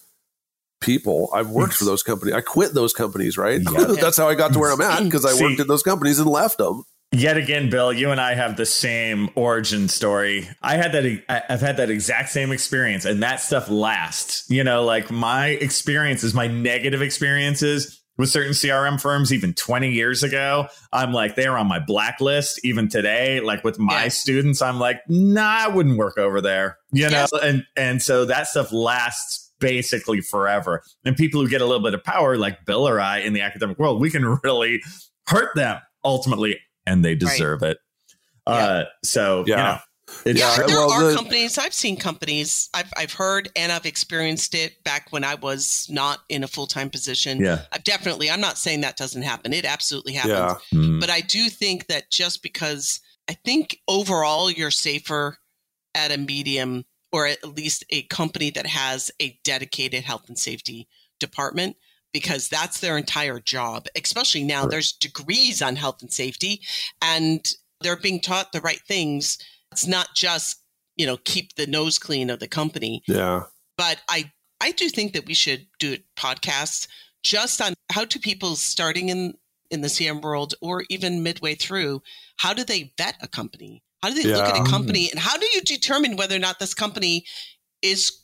people. 0.80 1.28
I've 1.34 1.50
worked 1.50 1.74
for 1.74 1.84
those 1.84 2.02
companies 2.04 2.34
i 2.34 2.40
quit 2.42 2.74
those 2.74 2.92
companies 2.92 3.36
right? 3.36 3.60
Yeah. 3.60 3.86
that's 4.00 4.16
how 4.16 4.28
i 4.28 4.34
got 4.36 4.52
to 4.52 4.58
where 4.60 4.70
i'm 4.72 4.80
at 4.80 5.02
because 5.08 5.24
i 5.24 5.32
See- 5.32 5.42
worked 5.42 5.58
at 5.60 5.66
those 5.66 5.82
companies 5.82 6.18
and 6.20 6.28
left 6.30 6.58
them 6.58 6.84
Yet 7.12 7.36
again, 7.36 7.70
Bill, 7.70 7.92
you 7.92 8.10
and 8.10 8.20
I 8.20 8.34
have 8.34 8.56
the 8.56 8.66
same 8.66 9.30
origin 9.36 9.88
story. 9.88 10.48
I 10.62 10.76
had 10.76 10.92
that. 10.92 11.22
I've 11.48 11.60
had 11.60 11.76
that 11.78 11.88
exact 11.88 12.30
same 12.30 12.52
experience, 12.52 13.04
and 13.04 13.22
that 13.22 13.40
stuff 13.40 13.70
lasts. 13.70 14.44
You 14.50 14.64
know, 14.64 14.84
like 14.84 15.10
my 15.10 15.48
experiences, 15.48 16.34
my 16.34 16.46
negative 16.48 17.00
experiences 17.02 18.02
with 18.18 18.28
certain 18.28 18.52
CRM 18.52 19.00
firms, 19.00 19.32
even 19.32 19.54
20 19.54 19.90
years 19.92 20.22
ago, 20.22 20.66
I'm 20.92 21.12
like 21.12 21.36
they 21.36 21.46
are 21.46 21.56
on 21.56 21.68
my 21.68 21.78
blacklist. 21.78 22.60
Even 22.64 22.88
today, 22.88 23.40
like 23.40 23.62
with 23.62 23.78
my 23.78 24.04
Yeah. 24.04 24.08
students, 24.08 24.60
I'm 24.60 24.78
like, 24.80 25.00
nah, 25.08 25.42
I 25.64 25.68
wouldn't 25.68 25.96
work 25.98 26.18
over 26.18 26.40
there. 26.40 26.76
You 26.92 27.08
know, 27.08 27.26
Yes. 27.32 27.32
and 27.42 27.64
and 27.76 28.02
so 28.02 28.24
that 28.24 28.48
stuff 28.48 28.72
lasts 28.72 29.52
basically 29.60 30.20
forever. 30.20 30.82
And 31.04 31.16
people 31.16 31.40
who 31.40 31.48
get 31.48 31.62
a 31.62 31.66
little 31.66 31.82
bit 31.82 31.94
of 31.94 32.02
power, 32.04 32.36
like 32.36 32.66
Bill 32.66 32.86
or 32.86 33.00
I 33.00 33.18
in 33.20 33.32
the 33.32 33.40
academic 33.42 33.78
world, 33.78 34.00
we 34.00 34.10
can 34.10 34.24
really 34.42 34.82
hurt 35.28 35.54
them 35.54 35.78
ultimately, 36.04 36.58
and 36.86 37.04
they 37.04 37.14
deserve 37.14 37.62
it. 37.62 37.78
Uh, 38.46 38.84
so 39.04 39.44
Yeah. 39.46 39.56
you 39.56 39.62
know, 39.62 39.78
it's 40.24 40.38
Yeah, 40.40 40.50
Yeah, 40.60 40.66
there 40.68 40.76
well, 40.76 40.92
are 40.92 41.04
the- 41.10 41.16
companies. 41.16 41.58
I've 41.58 41.74
seen 41.74 41.96
companies. 41.96 42.68
I've 42.72 42.92
I've 42.96 43.12
heard 43.12 43.50
and 43.56 43.72
I've 43.72 43.86
experienced 43.86 44.54
it 44.54 44.82
back 44.84 45.10
when 45.10 45.24
I 45.24 45.34
was 45.34 45.86
not 45.90 46.20
in 46.28 46.44
a 46.44 46.48
full 46.48 46.68
time 46.68 46.90
position. 46.90 47.40
yeah, 47.40 47.62
I've 47.72 47.82
definitely. 47.84 48.30
I'm 48.30 48.40
not 48.40 48.56
saying 48.56 48.82
that 48.82 48.96
doesn't 48.96 49.22
happen. 49.22 49.52
It 49.52 49.64
absolutely 49.64 50.12
happens. 50.12 50.60
yeah 50.72 50.78
Mm. 50.78 51.00
But 51.00 51.10
I 51.10 51.20
do 51.22 51.48
think 51.48 51.88
that 51.88 52.10
just 52.10 52.42
because 52.42 53.00
I 53.28 53.34
think 53.44 53.80
overall 53.88 54.48
you're 54.50 54.70
safer 54.70 55.38
at 55.94 56.12
a 56.12 56.18
medium 56.18 56.84
or 57.12 57.26
at 57.26 57.44
least 57.56 57.84
a 57.90 58.02
company 58.02 58.50
that 58.50 58.66
has 58.66 59.10
a 59.20 59.38
dedicated 59.42 60.04
health 60.04 60.28
and 60.28 60.38
safety 60.38 60.86
department 61.18 61.76
because 62.12 62.48
that's 62.48 62.80
their 62.80 62.96
entire 62.96 63.40
job. 63.40 63.86
Especially 64.00 64.44
now, 64.44 64.62
Right. 64.62 64.70
there's 64.70 64.92
degrees 64.92 65.60
on 65.62 65.76
health 65.76 66.02
and 66.02 66.12
safety, 66.12 66.62
and 67.02 67.46
they're 67.80 67.96
being 67.96 68.20
taught 68.20 68.52
the 68.52 68.60
right 68.60 68.80
things. 68.88 69.38
It's 69.72 69.86
not 69.86 70.14
just 70.14 70.62
you 70.96 71.06
know 71.06 71.18
keep 71.18 71.54
the 71.56 71.66
nose 71.66 71.98
clean 71.98 72.30
of 72.30 72.40
the 72.40 72.48
company, 72.48 73.02
yeah 73.06 73.42
but 73.76 74.00
I 74.08 74.32
I 74.60 74.72
do 74.72 74.88
think 74.88 75.12
that 75.12 75.26
we 75.26 75.34
should 75.34 75.66
do 75.78 75.98
podcasts 76.16 76.88
just 77.22 77.60
on 77.60 77.74
how 77.92 78.04
do 78.04 78.18
people 78.18 78.56
starting 78.56 79.08
in 79.08 79.34
in 79.70 79.80
the 79.80 79.88
CM 79.88 80.22
world 80.22 80.54
or 80.60 80.84
even 80.88 81.22
midway 81.24 81.54
through, 81.54 82.00
how 82.36 82.54
do 82.54 82.62
they 82.64 82.92
vet 82.96 83.16
a 83.20 83.26
company? 83.28 83.82
How 84.02 84.10
do 84.10 84.22
they 84.22 84.32
look 84.32 84.44
at 84.44 84.60
a 84.60 84.70
company 84.70 85.10
and 85.10 85.18
how 85.18 85.36
do 85.36 85.46
you 85.52 85.60
determine 85.62 86.16
whether 86.16 86.36
or 86.36 86.38
not 86.38 86.60
this 86.60 86.74
company 86.74 87.24
is 87.82 88.22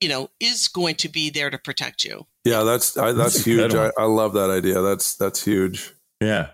you 0.00 0.08
know 0.08 0.30
is 0.40 0.68
going 0.68 0.94
to 0.96 1.08
be 1.08 1.30
there 1.30 1.50
to 1.50 1.58
protect 1.58 2.04
you? 2.04 2.26
Yeah, 2.44 2.62
that's 2.62 2.96
I, 2.96 3.12
that's, 3.12 3.34
That's 3.34 3.44
huge. 3.44 3.74
I. 3.74 3.90
I 3.98 4.04
love 4.04 4.34
that 4.34 4.50
idea. 4.50 4.80
That's 4.82 5.16
that's 5.16 5.44
huge. 5.44 5.92
yeah, 6.20 6.50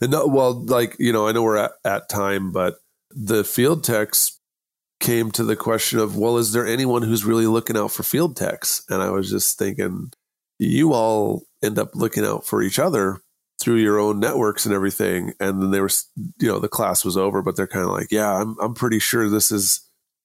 And 0.00 0.10
no, 0.10 0.26
well, 0.26 0.64
like 0.64 0.96
you 0.98 1.12
know, 1.12 1.26
I 1.28 1.32
know 1.32 1.42
we're 1.42 1.56
at, 1.56 1.72
at 1.84 2.08
time, 2.08 2.52
but 2.52 2.76
the 3.10 3.44
field 3.44 3.84
techs 3.84 4.38
came 5.00 5.30
to 5.32 5.42
the 5.44 5.56
question 5.56 5.98
of, 5.98 6.16
well, 6.16 6.38
is 6.38 6.52
there 6.52 6.66
anyone 6.66 7.02
who's 7.02 7.24
really 7.24 7.46
looking 7.46 7.76
out 7.76 7.90
for 7.90 8.02
field 8.04 8.36
techs? 8.36 8.84
And 8.88 9.02
I 9.02 9.10
was 9.10 9.28
just 9.30 9.58
thinking, 9.58 10.12
you 10.58 10.92
all 10.92 11.42
end 11.62 11.78
up 11.78 11.90
looking 11.94 12.24
out 12.24 12.46
for 12.46 12.62
each 12.62 12.78
other 12.78 13.18
through 13.60 13.76
your 13.76 13.98
own 13.98 14.20
networks 14.20 14.64
and 14.64 14.74
everything. 14.74 15.32
And 15.40 15.60
then 15.60 15.70
they 15.72 15.80
were, 15.80 15.90
you 16.38 16.48
know, 16.48 16.58
the 16.58 16.68
class 16.68 17.04
was 17.04 17.16
over, 17.16 17.42
but 17.42 17.56
they're 17.56 17.66
kind 17.66 17.84
of 17.84 17.90
like, 17.90 18.12
yeah, 18.12 18.32
I'm 18.32 18.56
I'm 18.60 18.74
pretty 18.74 18.98
sure 18.98 19.28
this 19.28 19.50
is 19.50 19.80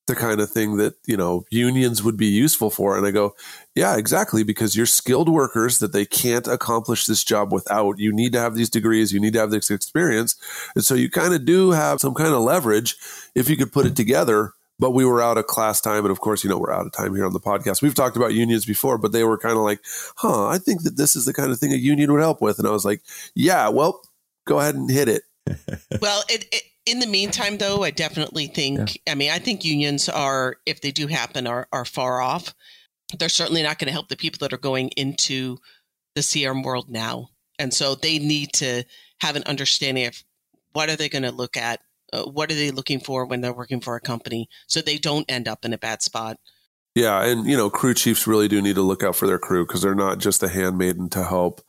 the 0.08 0.16
kind 0.16 0.42
of 0.42 0.50
thing 0.50 0.78
that 0.78 0.96
you 1.06 1.16
know 1.16 1.46
unions 1.50 2.02
would 2.02 2.18
be 2.18 2.28
useful 2.28 2.70
for. 2.70 2.98
And 2.98 3.06
i 3.06 3.12
go 3.12 3.36
yeah 3.76 3.98
exactly 3.98 4.44
because 4.44 4.76
you're 4.76 4.86
skilled 4.86 5.30
workers 5.30 5.80
that 5.80 5.94
they 5.94 6.06
can't 6.06 6.48
accomplish 6.48 7.06
this 7.06 7.24
job 7.24 7.54
without. 7.54 8.00
You 8.00 8.12
need 8.12 8.34
to 8.34 8.40
have 8.40 8.56
these 8.56 8.70
degrees. 8.70 9.14
You 9.14 9.20
need 9.20 9.34
to 9.34 9.40
have 9.40 9.52
this 9.52 9.70
experience. 9.70 10.36
And 10.76 10.84
so 10.84 10.96
you 10.96 11.10
kind 11.10 11.34
of 11.34 11.46
do 11.46 11.72
have 11.72 12.00
some 12.00 12.14
kind 12.14 12.34
of 12.34 12.42
leverage 12.42 12.96
if 13.36 13.50
you 13.50 13.58
could 13.58 13.72
put 13.72 13.86
it 13.86 13.96
together. 13.96 14.54
But 14.80 14.92
we 14.92 15.06
were 15.06 15.24
out 15.24 15.40
of 15.40 15.48
class 15.48 15.82
time. 15.82 16.06
And 16.06 16.12
of 16.12 16.20
course 16.20 16.44
you 16.44 16.50
know 16.50 16.58
we're 16.58 16.74
out 16.74 16.86
of 16.86 16.92
time 16.92 17.16
here 17.16 17.26
on 17.26 17.34
the 17.34 17.40
podcast. 17.40 17.82
We've 17.82 17.96
talked 17.96 18.18
about 18.18 18.34
unions 18.34 18.66
before 18.66 18.98
but 18.98 19.12
they 19.12 19.24
were 19.24 19.38
kind 19.38 19.58
of 19.58 19.64
like 19.64 19.82
huh 20.18 20.48
i 20.48 20.58
think 20.58 20.84
that 20.84 20.98
this 20.98 21.16
is 21.16 21.26
the 21.26 21.34
kind 21.34 21.52
of 21.52 21.60
thing 21.60 21.74
a 21.74 21.78
union 21.78 22.12
would 22.12 22.22
help 22.22 22.42
with. 22.42 22.60
And 22.60 22.68
i 22.68 22.72
was 22.72 22.86
like 22.86 23.02
yeah 23.36 23.70
well 23.70 24.02
go 24.48 24.60
ahead 24.60 24.76
and 24.76 24.90
hit 24.90 25.10
it. 25.10 25.24
Well, 26.02 26.24
it, 26.30 26.46
it, 26.52 26.64
in 26.88 27.00
the 27.00 27.08
meantime, 27.08 27.58
though, 27.58 27.84
I 27.84 27.92
definitely 27.92 28.48
think. 28.48 29.02
I 29.08 29.16
mean, 29.16 29.30
I 29.30 29.40
think 29.40 29.66
unions 29.66 30.08
are, 30.10 30.58
if 30.66 30.82
they 30.82 30.92
do 30.92 31.08
happen, 31.08 31.46
are 31.46 31.68
are 31.72 31.86
far 31.86 32.22
off. 32.22 32.56
They're 33.18 33.30
certainly 33.30 33.64
not 33.64 33.78
going 33.78 33.88
to 33.88 33.94
help 33.94 34.08
the 34.08 34.18
people 34.18 34.40
that 34.42 34.54
are 34.54 34.58
going 34.58 34.90
into 34.90 35.58
the 36.16 36.22
CRM 36.22 36.64
world 36.64 36.90
now, 36.90 37.30
and 37.60 37.74
so 37.74 37.96
they 37.96 38.20
need 38.20 38.54
to 38.54 38.84
have 39.20 39.36
an 39.36 39.44
understanding 39.46 40.06
of 40.06 40.24
what 40.74 40.90
are 40.90 40.96
they 40.96 41.10
going 41.10 41.24
to 41.24 41.32
look 41.32 41.58
at, 41.58 41.82
uh, 42.14 42.24
what 42.24 42.52
are 42.52 42.56
they 42.56 42.72
looking 42.72 43.00
for 43.00 43.26
when 43.26 43.42
they're 43.42 43.54
working 43.54 43.82
for 43.82 43.96
a 43.96 44.02
company, 44.02 44.50
so 44.68 44.82
they 44.82 44.98
don't 44.98 45.30
end 45.30 45.48
up 45.48 45.66
in 45.66 45.74
a 45.74 45.78
bad 45.78 46.02
spot. 46.02 46.38
Yeah, 46.96 47.24
and 47.24 47.46
you 47.46 47.58
know, 47.58 47.70
crew 47.70 47.94
chiefs 47.94 48.28
really 48.28 48.48
do 48.48 48.62
need 48.62 48.76
to 48.76 48.82
look 48.82 49.04
out 49.04 49.16
for 49.16 49.28
their 49.28 49.40
crew 49.40 49.66
because 49.66 49.82
they're 49.82 49.94
not 49.94 50.20
just 50.20 50.42
a 50.42 50.48
handmaiden 50.48 51.10
to 51.10 51.24
help 51.24 51.62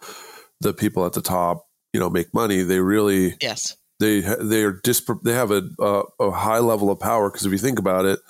the 0.61 0.73
people 0.73 1.05
at 1.07 1.13
the 1.13 1.23
top, 1.23 1.67
you 1.93 2.01
know, 2.01 2.09
make 2.11 2.33
money. 2.33 2.63
They 2.63 2.81
really 2.81 3.37
Yes. 3.41 3.77
They 4.01 4.21
they 4.21 4.63
are 4.63 4.73
dispro- 4.73 5.23
they 5.23 5.33
have 5.35 5.51
a 5.51 5.63
a, 5.79 6.03
a 6.21 6.31
high 6.31 6.59
level 6.61 6.91
of 6.91 7.01
power 7.01 7.31
because 7.31 7.47
if 7.47 7.53
you 7.53 7.59
think 7.59 7.79
about 7.79 8.05
it, 8.05 8.21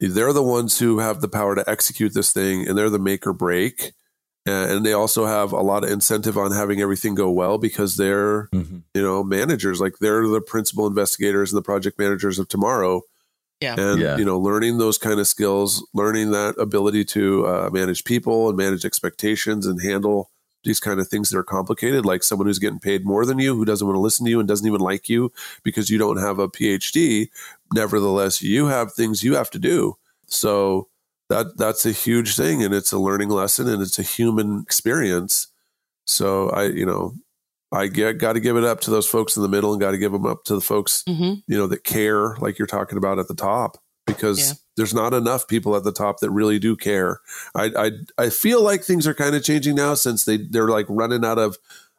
they're 0.00 0.32
the 0.32 0.42
ones 0.42 0.78
who 0.78 0.98
have 0.98 1.20
the 1.20 1.28
power 1.28 1.54
to 1.54 1.68
execute 1.70 2.14
this 2.14 2.32
thing, 2.32 2.66
and 2.68 2.76
they're 2.76 2.90
the 2.90 2.98
make 2.98 3.26
or 3.26 3.32
break. 3.32 3.92
And 4.46 4.70
and 4.72 4.86
they 4.86 4.92
also 4.92 5.24
have 5.24 5.52
a 5.52 5.62
lot 5.62 5.84
of 5.84 5.90
incentive 5.90 6.36
on 6.36 6.52
having 6.52 6.80
everything 6.80 7.14
go 7.14 7.30
well 7.30 7.56
because 7.58 7.96
they're 7.96 8.48
Mhm. 8.54 8.82
you 8.94 9.02
know 9.02 9.22
managers 9.24 9.80
like 9.80 9.94
they're 10.00 10.26
the 10.28 10.40
principal 10.42 10.86
investigators 10.86 11.52
and 11.52 11.56
the 11.58 11.62
project 11.64 11.98
managers 11.98 12.38
of 12.38 12.48
tomorrow 12.48 13.00
Yeah. 13.62 13.76
and 13.80 14.00
Yeah. 14.02 14.16
you 14.18 14.24
know 14.26 14.38
learning 14.38 14.76
those 14.76 14.98
kind 14.98 15.18
of 15.18 15.26
skills 15.26 15.82
learning 15.94 16.32
that 16.32 16.56
ability 16.58 17.06
to 17.16 17.46
uh, 17.46 17.70
manage 17.72 18.04
people 18.04 18.48
and 18.48 18.56
manage 18.58 18.84
expectations 18.84 19.64
and 19.66 19.80
handle 19.80 20.30
these 20.64 20.80
kind 20.80 20.98
of 21.00 21.08
things 21.08 21.30
that 21.30 21.38
are 21.38 21.44
complicated, 21.44 22.04
like 22.04 22.22
someone 22.22 22.46
who's 22.46 22.58
getting 22.58 22.78
paid 22.80 23.04
more 23.04 23.24
than 23.24 23.38
you, 23.38 23.54
who 23.54 23.64
doesn't 23.64 23.86
want 23.86 23.96
to 23.96 24.00
listen 24.00 24.24
to 24.24 24.30
you 24.30 24.38
and 24.40 24.48
doesn't 24.48 24.66
even 24.66 24.80
like 24.80 25.08
you 25.08 25.30
because 25.62 25.90
you 25.90 25.98
don't 25.98 26.16
have 26.18 26.38
a 26.38 26.48
PhD. 26.48 27.28
Nevertheless, 27.72 28.42
you 28.42 28.66
have 28.66 28.92
things 28.92 29.22
you 29.22 29.34
have 29.36 29.50
to 29.50 29.58
do. 29.58 29.96
So 30.26 30.88
that 31.28 31.56
that's 31.56 31.86
a 31.86 31.92
huge 31.92 32.36
thing, 32.36 32.62
and 32.62 32.74
it's 32.74 32.92
a 32.92 32.98
learning 32.98 33.30
lesson, 33.30 33.68
and 33.68 33.82
it's 33.82 33.98
a 33.98 34.02
human 34.02 34.60
experience. 34.60 35.48
So 36.06 36.50
I, 36.50 36.64
you 36.64 36.84
know, 36.84 37.14
I 37.72 37.86
get 37.88 38.18
got 38.18 38.34
to 38.34 38.40
give 38.40 38.56
it 38.56 38.64
up 38.64 38.80
to 38.82 38.90
those 38.90 39.06
folks 39.06 39.36
in 39.36 39.42
the 39.42 39.48
middle, 39.48 39.72
and 39.72 39.80
got 39.80 39.92
to 39.92 39.98
give 39.98 40.12
them 40.12 40.26
up 40.26 40.44
to 40.44 40.54
the 40.54 40.60
folks, 40.60 41.02
Mhm. 41.08 41.42
you 41.46 41.56
know, 41.56 41.66
that 41.66 41.84
care, 41.84 42.36
like 42.36 42.58
you're 42.58 42.66
talking 42.66 42.98
about 42.98 43.18
at 43.18 43.28
the 43.28 43.34
top, 43.34 43.78
because 44.06 44.38
Yeah. 44.38 44.52
there's 44.76 44.94
not 44.94 45.14
enough 45.14 45.48
people 45.48 45.76
at 45.76 45.84
the 45.84 45.92
top 45.92 46.20
that 46.20 46.30
really 46.30 46.58
do 46.58 46.76
care. 46.76 47.20
I 47.54 47.70
I, 47.76 47.90
I 48.26 48.30
feel 48.30 48.62
like 48.62 48.82
things 48.84 49.06
are 49.06 49.14
kind 49.14 49.34
of 49.34 49.42
changing 49.44 49.76
now 49.76 49.94
since 49.94 50.24
they 50.24 50.36
they're 50.38 50.68
like 50.68 50.86
running 50.88 51.24
out 51.24 51.38
of 51.38 51.56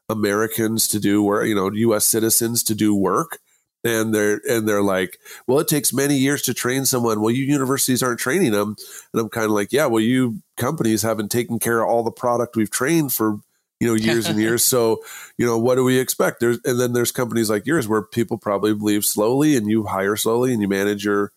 Americans 0.09 0.87
to 0.89 0.99
do 0.99 1.23
work, 1.23 1.47
you 1.47 1.55
know, 1.55 1.71
U.S. 1.71 2.05
citizens 2.05 2.63
to 2.63 2.75
do 2.75 2.95
work. 2.95 3.39
And 3.83 4.15
they're 4.15 4.41
and 4.49 4.67
they're 4.67 4.81
like, 4.81 5.19
well, 5.45 5.59
it 5.59 5.67
takes 5.67 5.93
many 5.93 6.15
years 6.17 6.41
to 6.43 6.55
train 6.55 6.85
someone. 6.85 7.21
Well, 7.21 7.29
you 7.29 7.43
universities 7.43 8.01
aren't 8.01 8.19
training 8.19 8.51
them, 8.51 8.75
and 9.13 9.21
I'm 9.21 9.29
kind 9.29 9.45
of 9.45 9.51
like, 9.51 9.71
yeah, 9.71 9.85
well, 9.85 10.01
you 10.01 10.41
companies 10.57 11.03
haven't 11.03 11.29
taken 11.29 11.59
care 11.59 11.83
of 11.83 11.87
all 11.89 12.01
the 12.03 12.09
product 12.11 12.55
we've 12.55 12.71
trained 12.71 13.13
for 13.13 13.37
you 13.79 13.87
know 13.87 13.93
years 13.93 14.25
and 14.25 14.39
years. 14.39 14.65
So 14.75 15.03
you 15.37 15.45
know, 15.45 15.59
what 15.59 15.75
do 15.75 15.83
we 15.83 15.99
expect? 15.99 16.39
There's 16.39 16.57
and 16.65 16.79
then 16.79 16.93
there's 16.93 17.11
companies 17.11 17.47
like 17.51 17.67
yours 17.67 17.87
where 17.87 18.01
people 18.01 18.39
probably 18.39 18.73
leave 18.73 19.05
slowly, 19.05 19.55
and 19.55 19.69
you 19.69 19.85
hire 19.85 20.15
slowly, 20.15 20.51
and 20.51 20.63
you 20.63 20.67
manage 20.67 21.05
your. 21.05 21.31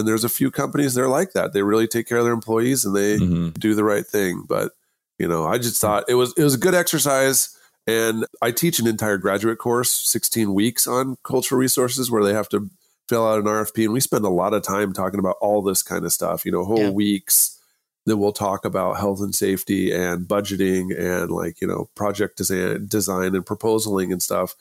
And 0.00 0.08
there's 0.08 0.24
a 0.24 0.28
few 0.28 0.50
companies 0.50 0.94
that 0.94 1.02
are 1.02 1.08
like 1.08 1.32
that. 1.34 1.52
They 1.52 1.62
really 1.62 1.86
take 1.86 2.08
care 2.08 2.18
of 2.18 2.24
their 2.24 2.32
employees 2.32 2.84
and 2.84 2.96
they 2.96 3.18
Mhm. 3.18 3.54
do 3.60 3.74
the 3.76 3.84
right 3.84 4.06
thing. 4.06 4.44
But 4.48 4.72
you 5.18 5.28
know, 5.28 5.44
I 5.46 5.58
just 5.58 5.80
thought 5.80 6.04
it 6.08 6.14
was 6.14 6.32
it 6.36 6.42
was 6.42 6.54
a 6.54 6.58
good 6.58 6.74
exercise. 6.74 7.50
And 7.86 8.26
I 8.42 8.50
teach 8.52 8.78
an 8.78 8.86
entire 8.86 9.16
graduate 9.18 9.58
course, 9.58 9.90
16 9.90 10.52
weeks 10.54 10.86
on 10.86 11.16
cultural 11.24 11.58
resources, 11.58 12.10
where 12.10 12.22
they 12.24 12.34
have 12.34 12.48
to 12.50 12.68
fill 13.08 13.26
out 13.26 13.38
an 13.40 13.46
RFP, 13.46 13.84
and 13.84 13.92
we 13.92 14.00
spend 14.00 14.24
a 14.24 14.28
lot 14.30 14.54
of 14.54 14.62
time 14.62 14.92
talking 14.92 15.18
about 15.18 15.36
all 15.40 15.62
this 15.62 15.82
kind 15.82 16.04
of 16.04 16.12
stuff. 16.12 16.44
You 16.44 16.52
know, 16.52 16.64
whole 16.64 16.78
Yeah. 16.78 16.90
weeks. 16.90 17.56
Then 18.06 18.18
we'll 18.18 18.32
talk 18.32 18.64
about 18.64 18.98
health 18.98 19.20
and 19.20 19.34
safety 19.34 19.92
and 19.92 20.26
budgeting 20.28 20.96
and 20.98 21.30
like 21.30 21.60
you 21.60 21.66
know 21.66 21.90
project 21.94 22.36
design, 22.38 22.86
design 22.86 23.34
and 23.34 23.44
proposaling 23.44 24.12
and 24.12 24.22
stuff. 24.22 24.54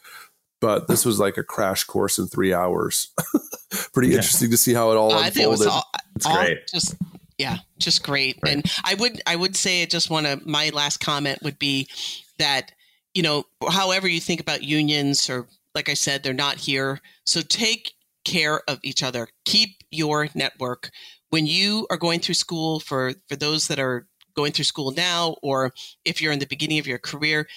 But 0.62 0.88
this 0.88 1.06
was 1.06 1.20
like 1.20 1.38
a 1.38 1.44
crash 1.44 1.84
course 1.86 2.18
in 2.20 2.28
three 2.28 2.54
hours. 2.54 3.10
Pretty 3.94 4.10
Yeah. 4.10 4.18
interesting 4.18 4.52
to 4.52 4.58
see 4.58 4.74
how 4.74 4.92
it 4.92 4.96
all 4.98 5.14
I 5.14 5.30
think 5.30 5.46
it 5.46 5.50
was 5.50 5.62
unfolded. 5.62 5.84
all, 5.86 5.92
It's 6.16 6.26
all 6.26 6.36
great. 6.36 6.68
just 6.68 6.96
yeah, 7.38 7.58
just 7.78 8.04
great. 8.04 8.38
Right. 8.44 8.54
And 8.56 8.66
I 8.84 8.96
would 8.96 9.22
I 9.26 9.36
would 9.36 9.56
say 9.56 9.84
I 9.84 9.86
just 9.86 10.10
want 10.10 10.26
to 10.26 10.42
my 10.46 10.70
last 10.74 10.98
comment 11.00 11.40
would 11.44 11.58
be 11.60 11.88
that 12.40 12.72
you 13.14 13.24
know 13.24 13.46
however 13.70 14.08
you 14.08 14.20
think 14.20 14.42
about 14.42 14.64
unions 14.64 15.30
or 15.30 15.48
like 15.76 15.88
I 15.88 15.94
said 15.94 16.24
they're 16.24 16.34
not 16.34 16.58
here. 16.58 17.00
So 17.26 17.42
take 17.42 17.94
care 18.26 18.62
of 18.68 18.80
each 18.84 19.02
other. 19.04 19.30
Keep 19.46 19.78
your 19.92 20.28
network 20.36 20.90
when 21.30 21.46
you 21.48 21.88
are 21.90 21.98
going 21.98 22.20
through 22.20 22.36
school 22.36 22.80
for 22.82 23.14
for 23.30 23.36
those 23.38 23.68
that 23.70 23.80
are 23.80 24.08
going 24.36 24.52
through 24.52 24.66
school 24.66 24.92
now 24.92 25.36
or 25.42 25.72
if 26.06 26.22
you're 26.22 26.34
in 26.34 26.40
the 26.40 26.46
beginning 26.48 26.80
of 26.80 26.88
your 26.88 26.98
career 27.00 27.48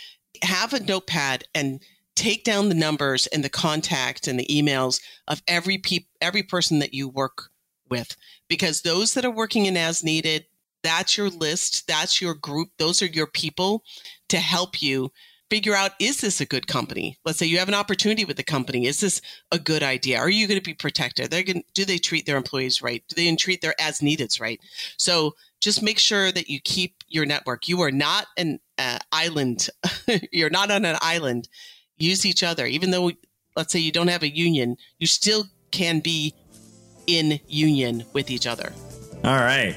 have 0.43 0.73
a 0.73 0.81
notepad 0.81 1.45
and 1.55 1.81
take 2.15 2.45
down 2.45 2.69
the 2.69 2.75
numbers 2.75 3.27
and 3.29 3.43
the 3.43 3.49
contact 3.49 4.27
and 4.27 4.39
the 4.39 4.47
emails 4.47 5.01
of 5.29 5.43
every 5.49 5.79
peop- 5.79 6.09
every 6.21 6.43
person 6.43 6.79
that 6.79 6.95
you 6.95 7.09
work 7.09 7.51
with 7.89 8.17
because 8.49 8.83
those 8.83 9.15
that 9.15 9.25
are 9.25 9.31
working 9.31 9.67
in 9.67 9.77
as 9.77 10.05
needed 10.05 10.47
that's 10.83 11.17
your 11.17 11.29
list 11.29 11.87
that's 11.87 12.21
your 12.21 12.35
group 12.35 12.71
those 12.79 13.03
are 13.03 13.07
your 13.07 13.27
people 13.27 13.83
to 14.29 14.39
help 14.39 14.83
you 14.83 15.11
figure 15.53 15.75
out 15.75 15.93
is 15.99 16.23
this 16.23 16.41
a 16.41 16.47
good 16.47 16.67
company? 16.67 17.19
Let's 17.27 17.39
say 17.39 17.45
you 17.45 17.59
have 17.59 17.69
an 17.69 17.75
opportunity 17.75 18.25
with 18.25 18.39
the 18.39 18.43
company. 18.43 18.87
Is 18.87 19.01
this 19.01 19.21
a 19.51 19.59
good 19.59 19.83
idea? 19.83 20.19
Are 20.19 20.31
you 20.31 20.49
going 20.49 20.59
to 20.59 20.65
be 20.65 20.73
protected? 20.73 21.31
They're 21.31 21.43
going 21.43 21.63
do 21.75 21.85
they 21.85 21.99
treat 21.99 22.25
their 22.25 22.39
employees 22.39 22.81
right? 22.81 23.05
Do 23.07 23.15
they 23.17 23.37
treat 23.37 23.61
their 23.61 23.79
as 23.79 23.99
neededs 23.99 24.41
right? 24.41 24.59
So 24.97 25.35
just 25.61 25.83
make 25.83 25.99
sure 25.99 26.33
that 26.33 26.49
you 26.49 26.59
keep 26.59 27.05
your 27.07 27.27
network. 27.27 27.69
You 27.69 27.83
are 27.83 27.91
not 27.91 28.29
an 28.39 28.61
uh, 28.79 29.01
island. 29.13 29.69
You're 30.33 30.49
not 30.49 30.71
on 30.71 30.87
an 30.87 30.97
island 31.03 31.51
use 32.11 32.25
each 32.27 32.43
other 32.43 32.67
even 32.67 32.91
though 32.91 33.11
let's 33.57 33.73
say 33.73 33.79
you 33.79 33.93
don't 33.93 34.09
have 34.09 34.23
a 34.23 34.29
union 34.29 34.77
you 34.99 35.07
still 35.07 35.45
can 35.71 36.01
be 36.01 36.35
in 37.07 37.39
union 37.49 38.05
with 38.13 38.31
each 38.31 38.47
other 38.47 38.73
All 39.25 39.37
right. 39.37 39.77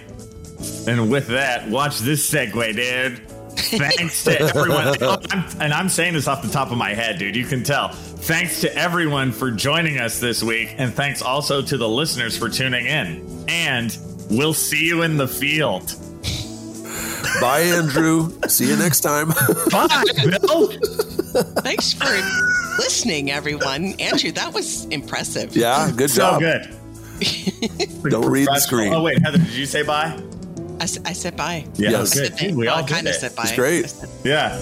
And 0.87 1.11
with 1.11 1.27
that, 1.27 1.67
watch 1.69 1.99
this 1.99 2.29
segue, 2.31 2.75
dude. 2.75 3.19
Thanks 3.57 4.23
to 4.23 4.39
everyone. 4.39 4.95
Oh, 5.01 5.17
I'm, 5.31 5.61
and 5.61 5.73
I'm 5.73 5.89
saying 5.89 6.13
this 6.13 6.27
off 6.27 6.41
the 6.41 6.49
top 6.49 6.71
of 6.71 6.77
my 6.77 6.93
head, 6.93 7.19
dude. 7.19 7.35
You 7.35 7.45
can 7.45 7.63
tell. 7.63 7.89
Thanks 7.89 8.61
to 8.61 8.73
everyone 8.75 9.31
for 9.31 9.51
joining 9.51 9.99
us 9.99 10.19
this 10.19 10.41
week. 10.41 10.73
And 10.77 10.93
thanks 10.93 11.21
also 11.21 11.61
to 11.61 11.77
the 11.77 11.87
listeners 11.87 12.37
for 12.37 12.49
tuning 12.49 12.85
in. 12.85 13.45
And 13.49 13.95
we'll 14.29 14.53
see 14.53 14.85
you 14.85 15.03
in 15.03 15.17
the 15.17 15.27
field. 15.27 15.93
Bye, 17.41 17.61
Andrew. 17.61 18.31
See 18.47 18.67
you 18.69 18.77
next 18.77 19.01
time. 19.01 19.29
Bye, 19.71 20.03
Bill. 20.23 20.71
thanks 21.43 21.93
for 21.93 22.05
listening 22.79 23.31
everyone 23.31 23.93
andrew 23.99 24.31
that 24.31 24.53
was 24.53 24.85
impressive 24.85 25.55
yeah, 25.55 25.91
good 25.95 26.09
job. 26.09 26.09
So 26.09 26.39
job. 26.39 26.41
good. 26.41 26.69
Don't 28.11 28.29
read 28.29 28.47
the 28.47 28.59
screen. 28.59 28.93
Oh, 28.93 29.01
wait, 29.01 29.17
Heather, 29.23 29.37
did 29.37 29.53
you 29.53 29.65
say 29.65 29.83
bye? 29.83 30.21
I, 30.79 30.83
s- 30.83 30.99
I 31.05 31.13
said 31.13 31.37
bye 31.37 31.65
Yeah, 31.75 31.91
Yes. 31.91 32.13
good. 32.13 32.37
Said 32.37 32.47
Dude, 32.47 32.55
we 32.57 32.65
well, 32.65 32.81
all 32.81 32.87
kind 32.87 33.07
of 33.07 33.15
said 33.15 33.33
bye 33.35 33.43
It's 33.43 33.53
great. 33.55 33.89
Said- 33.89 34.09
Yeah. 34.25 34.57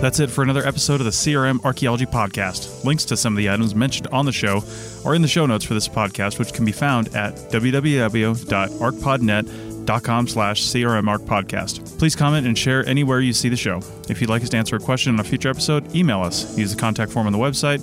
That's 0.00 0.18
it 0.20 0.30
for 0.30 0.42
another 0.42 0.64
episode 0.66 1.00
of 1.00 1.04
the 1.04 1.10
CRM 1.12 1.64
Archaeology 1.64 2.06
Podcast. 2.06 2.84
Links 2.84 3.04
to 3.06 3.16
some 3.16 3.34
of 3.34 3.38
the 3.38 3.48
items 3.50 3.72
mentioned 3.74 4.06
on 4.08 4.24
the 4.26 4.32
show 4.32 4.62
are 5.04 5.14
in 5.14 5.22
the 5.22 5.28
show 5.28 5.46
notes 5.46 5.64
for 5.64 5.74
this 5.74 5.86
podcast, 5.88 6.38
which 6.40 6.52
can 6.52 6.64
be 6.64 6.72
found 6.72 7.14
at 7.14 7.34
www.archpodnet.com 7.52 9.71
slash 9.86 10.62
crmarchpodcast. 10.62 11.98
Please 11.98 12.16
comment 12.16 12.46
and 12.46 12.56
share 12.56 12.86
anywhere 12.86 13.20
you 13.20 13.32
see 13.32 13.48
the 13.48 13.56
show. 13.56 13.80
If 14.08 14.20
you'd 14.20 14.30
like 14.30 14.42
us 14.42 14.48
to 14.50 14.56
answer 14.56 14.76
a 14.76 14.80
question 14.80 15.14
on 15.14 15.20
a 15.20 15.24
future 15.24 15.48
episode, 15.48 15.94
email 15.94 16.20
us. 16.20 16.56
Use 16.56 16.74
the 16.74 16.80
contact 16.80 17.12
form 17.12 17.26
on 17.26 17.32
the 17.32 17.38
website 17.38 17.82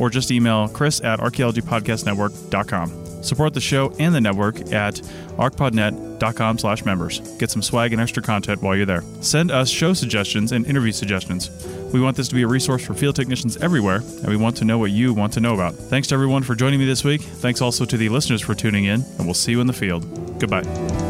or 0.00 0.10
just 0.10 0.30
email 0.30 0.68
chris 0.68 1.00
at 1.02 1.20
archaeologypodcastnetwork.com. 1.20 3.22
Support 3.22 3.52
the 3.52 3.60
show 3.60 3.92
and 3.98 4.14
the 4.14 4.20
network 4.20 4.72
at 4.72 4.94
archpodnet.com 5.36 6.58
slash 6.58 6.84
members. 6.84 7.20
Get 7.38 7.50
some 7.50 7.62
swag 7.62 7.92
and 7.92 8.00
extra 8.00 8.22
content 8.22 8.62
while 8.62 8.74
you're 8.74 8.86
there. 8.86 9.04
Send 9.20 9.50
us 9.50 9.68
show 9.68 9.92
suggestions 9.92 10.52
and 10.52 10.66
interview 10.66 10.92
suggestions. 10.92 11.50
We 11.92 12.00
want 12.00 12.16
this 12.16 12.28
to 12.28 12.34
be 12.34 12.42
a 12.42 12.46
resource 12.46 12.84
for 12.84 12.94
field 12.94 13.16
technicians 13.16 13.56
everywhere, 13.58 13.96
and 13.96 14.28
we 14.28 14.36
want 14.36 14.56
to 14.58 14.64
know 14.64 14.78
what 14.78 14.92
you 14.92 15.12
want 15.12 15.32
to 15.34 15.40
know 15.40 15.54
about. 15.54 15.74
Thanks 15.74 16.08
to 16.08 16.14
everyone 16.14 16.42
for 16.42 16.54
joining 16.54 16.80
me 16.80 16.86
this 16.86 17.04
week. 17.04 17.20
Thanks 17.20 17.60
also 17.60 17.84
to 17.84 17.96
the 17.96 18.08
listeners 18.08 18.40
for 18.40 18.54
tuning 18.54 18.84
in, 18.84 19.02
and 19.18 19.26
we'll 19.26 19.34
see 19.34 19.52
you 19.52 19.60
in 19.60 19.66
the 19.66 19.72
field. 19.72 20.38
Goodbye. 20.38 21.09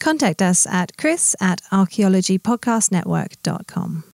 Contact 0.00 0.42
us 0.42 0.66
at 0.66 0.96
chris 0.96 1.36
at 1.40 1.62
archaeologypodcastnetwork.com. 1.70 4.04